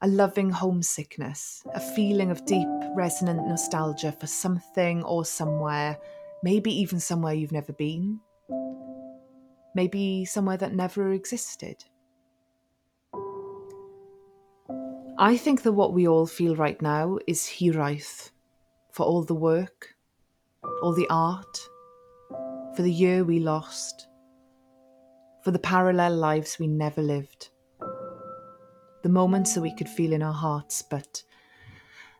a 0.00 0.08
loving 0.08 0.48
homesickness, 0.48 1.62
a 1.74 1.80
feeling 1.80 2.30
of 2.30 2.46
deep, 2.46 2.68
resonant 2.94 3.46
nostalgia 3.46 4.12
for 4.12 4.26
something 4.26 5.02
or 5.02 5.24
somewhere, 5.26 5.98
maybe 6.42 6.72
even 6.72 6.98
somewhere 6.98 7.34
you've 7.34 7.52
never 7.52 7.74
been, 7.74 8.20
maybe 9.74 10.24
somewhere 10.24 10.56
that 10.56 10.74
never 10.74 11.12
existed. 11.12 11.84
I 15.16 15.36
think 15.36 15.62
that 15.62 15.72
what 15.72 15.92
we 15.92 16.08
all 16.08 16.26
feel 16.26 16.56
right 16.56 16.80
now 16.82 17.18
is 17.28 17.46
hiraeth 17.46 18.30
for 18.90 19.06
all 19.06 19.22
the 19.22 19.34
work, 19.34 19.94
all 20.82 20.92
the 20.92 21.06
art, 21.08 21.68
for 22.74 22.82
the 22.82 22.90
year 22.90 23.22
we 23.22 23.38
lost, 23.38 24.08
for 25.44 25.52
the 25.52 25.58
parallel 25.60 26.16
lives 26.16 26.58
we 26.58 26.66
never 26.66 27.00
lived, 27.00 27.50
the 29.04 29.08
moments 29.08 29.54
that 29.54 29.60
we 29.60 29.72
could 29.76 29.88
feel 29.88 30.12
in 30.12 30.22
our 30.22 30.32
hearts 30.32 30.82
but 30.82 31.22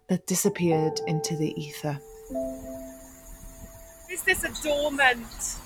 that 0.08 0.28
disappeared 0.28 1.00
into 1.08 1.36
the 1.36 1.52
ether. 1.60 1.98
Is 4.08 4.22
this 4.22 4.44
a 4.44 4.62
dormant 4.62 5.56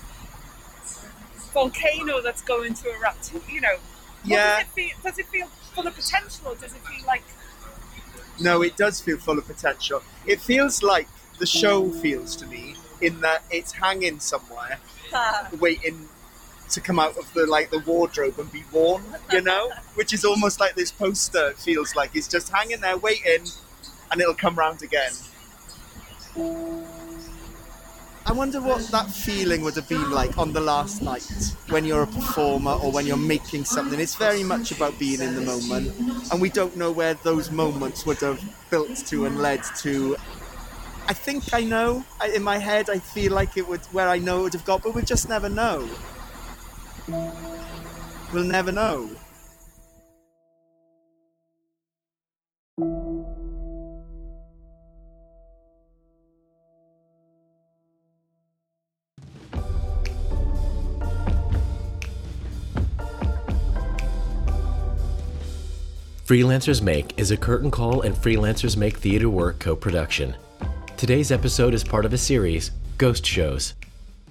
volcano 1.53 2.21
that's 2.21 2.41
going 2.41 2.73
to 2.73 2.89
erupt? 2.95 3.33
You 3.47 3.61
know, 3.61 3.75
Yeah. 4.23 4.63
Does 4.63 4.63
it, 4.63 4.67
feel, 4.73 4.97
does 5.03 5.19
it 5.19 5.25
feel 5.27 5.47
full 5.69 5.87
of 5.87 5.95
potential, 5.95 6.47
or 6.47 6.55
does 6.55 6.73
it 6.73 6.81
feel 6.81 7.05
like 7.05 7.23
No, 8.39 8.61
it 8.61 8.77
does 8.77 9.01
feel 9.01 9.17
full 9.17 9.37
of 9.37 9.45
potential. 9.45 10.01
It 10.25 10.41
feels 10.41 10.81
like 10.83 11.07
the 11.39 11.45
show 11.45 11.89
feels 11.89 12.35
to 12.37 12.45
me 12.47 12.75
in 13.01 13.21
that 13.21 13.43
it's 13.49 13.71
hanging 13.71 14.19
somewhere, 14.19 14.79
ah. 15.13 15.47
waiting 15.59 16.09
to 16.69 16.81
come 16.81 16.99
out 16.99 17.17
of 17.17 17.33
the 17.33 17.45
like 17.45 17.71
the 17.71 17.79
wardrobe 17.79 18.37
and 18.39 18.51
be 18.51 18.63
worn. 18.71 19.03
You 19.31 19.41
know, 19.41 19.71
which 19.95 20.13
is 20.13 20.25
almost 20.25 20.59
like 20.59 20.75
this 20.75 20.91
poster. 20.91 21.49
It 21.49 21.57
feels 21.57 21.95
like 21.95 22.11
it's 22.15 22.27
just 22.27 22.49
hanging 22.49 22.81
there 22.81 22.97
waiting, 22.97 23.45
and 24.11 24.21
it'll 24.21 24.33
come 24.33 24.55
round 24.55 24.81
again. 24.81 25.11
I 28.29 28.31
wonder 28.31 28.61
what 28.61 28.87
that 28.91 29.09
feeling 29.09 29.63
would 29.63 29.75
have 29.75 29.89
been 29.89 30.11
like 30.11 30.37
on 30.37 30.53
the 30.53 30.61
last 30.61 31.01
night 31.01 31.25
when 31.69 31.83
you're 31.83 32.03
a 32.03 32.07
performer 32.07 32.73
or 32.73 32.91
when 32.91 33.07
you're 33.07 33.17
making 33.17 33.65
something. 33.65 33.99
It's 33.99 34.13
very 34.13 34.43
much 34.43 34.71
about 34.71 34.99
being 34.99 35.19
in 35.19 35.33
the 35.33 35.41
moment, 35.41 35.91
and 36.31 36.39
we 36.39 36.49
don't 36.51 36.77
know 36.77 36.91
where 36.91 37.15
those 37.15 37.49
moments 37.49 38.05
would 38.05 38.19
have 38.19 38.39
built 38.69 38.95
to 39.07 39.25
and 39.25 39.39
led 39.39 39.63
to. 39.79 40.15
I 41.07 41.13
think 41.13 41.53
I 41.53 41.63
know. 41.63 42.05
I, 42.21 42.29
in 42.29 42.43
my 42.43 42.59
head, 42.59 42.89
I 42.89 42.99
feel 42.99 43.33
like 43.33 43.57
it 43.57 43.67
would 43.67 43.83
where 43.87 44.07
I 44.09 44.19
know 44.19 44.41
it 44.41 44.43
would 44.43 44.53
have 44.53 44.65
got, 44.65 44.83
but 44.83 44.93
we 44.93 45.01
just 45.01 45.27
never 45.27 45.49
know. 45.49 45.89
We'll 48.33 48.43
never 48.43 48.71
know. 48.71 49.09
Freelancers 66.29 66.79
Make 66.79 67.17
is 67.17 67.31
a 67.31 67.37
curtain 67.37 67.71
call 67.71 68.03
and 68.03 68.13
Freelancers 68.13 68.77
Make 68.77 68.97
theater 68.97 69.31
work 69.31 69.57
co 69.57 69.75
production. 69.75 70.35
Today's 70.95 71.31
episode 71.31 71.73
is 71.73 71.83
part 71.83 72.05
of 72.05 72.13
a 72.13 72.19
series, 72.19 72.69
Ghost 72.99 73.25
Shows, 73.25 73.73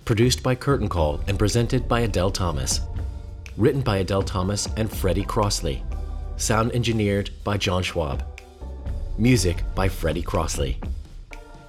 produced 0.05 0.41
by 0.41 0.55
Curtain 0.55 0.89
Call 0.89 1.19
and 1.27 1.37
presented 1.37 1.89
by 1.89 2.03
Adele 2.03 2.31
Thomas. 2.31 2.83
Written 3.57 3.81
by 3.81 3.97
Adele 3.97 4.23
Thomas 4.23 4.69
and 4.77 4.89
Freddie 4.89 5.25
Crossley. 5.25 5.83
Sound 6.37 6.71
engineered 6.71 7.31
by 7.43 7.57
John 7.57 7.83
Schwab. 7.83 8.25
Music 9.19 9.65
by 9.75 9.89
Freddie 9.89 10.23
Crossley. 10.23 10.79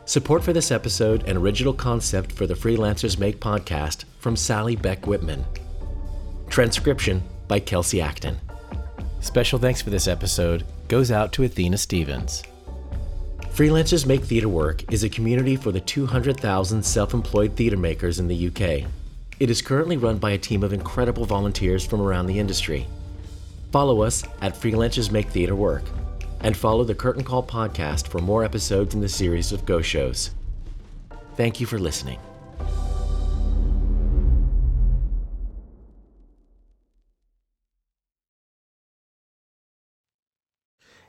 Support 0.05 0.43
for 0.43 0.53
this 0.53 0.69
episode 0.69 1.23
and 1.25 1.39
original 1.39 1.73
concept 1.73 2.34
for 2.34 2.45
the 2.45 2.53
Freelancers 2.53 3.17
Make 3.17 3.39
podcast 3.39 4.03
from 4.19 4.36
Sally 4.36 4.75
Beck 4.75 5.07
Whitman. 5.07 5.43
Transcription 6.51 7.23
by 7.47 7.59
Kelsey 7.59 7.99
Acton. 7.99 8.39
Special 9.22 9.59
thanks 9.59 9.82
for 9.82 9.89
this 9.89 10.07
episode 10.07 10.65
goes 10.88 11.11
out 11.11 11.34
to 11.34 11.43
Athena 11.43 11.78
Stevens. 11.78 12.43
Freelancers 13.49 14.05
Make 14.05 14.24
Theatre 14.24 14.47
Work 14.47 14.91
is 14.93 15.03
a 15.03 15.09
community 15.09 15.57
for 15.57 15.72
the 15.72 15.82
200,000 15.82 16.82
self 16.84 17.13
employed 17.13 17.55
theatre 17.55 17.78
makers 17.78 18.20
in 18.20 18.28
the 18.28 18.48
UK. 18.48 18.89
It 19.39 19.49
is 19.49 19.61
currently 19.61 19.98
run 19.98 20.18
by 20.18 20.31
a 20.31 20.38
team 20.38 20.64
of 20.64 20.73
incredible 20.73 21.26
volunteers 21.26 21.85
from 21.85 22.02
around 22.02 22.27
the 22.27 22.39
industry. 22.39 22.88
Follow 23.72 24.02
us 24.02 24.23
at 24.41 24.56
Freelancers 24.56 25.11
Make 25.11 25.27
Theatre 25.30 25.56
Work 25.56 25.84
and 26.41 26.56
follow 26.56 26.85
the 26.85 26.95
Curtain 26.95 27.23
Call 27.23 27.43
podcast 27.43 28.07
for 28.07 28.19
more 28.19 28.45
episodes 28.45 28.95
in 28.95 29.02
the 29.02 29.10
series 29.10 29.52
of 29.52 29.65
Ghost 29.65 29.89
Shows. 29.89 30.31
Thank 31.35 31.60
you 31.60 31.65
for 31.65 31.80
listening. 31.80 32.19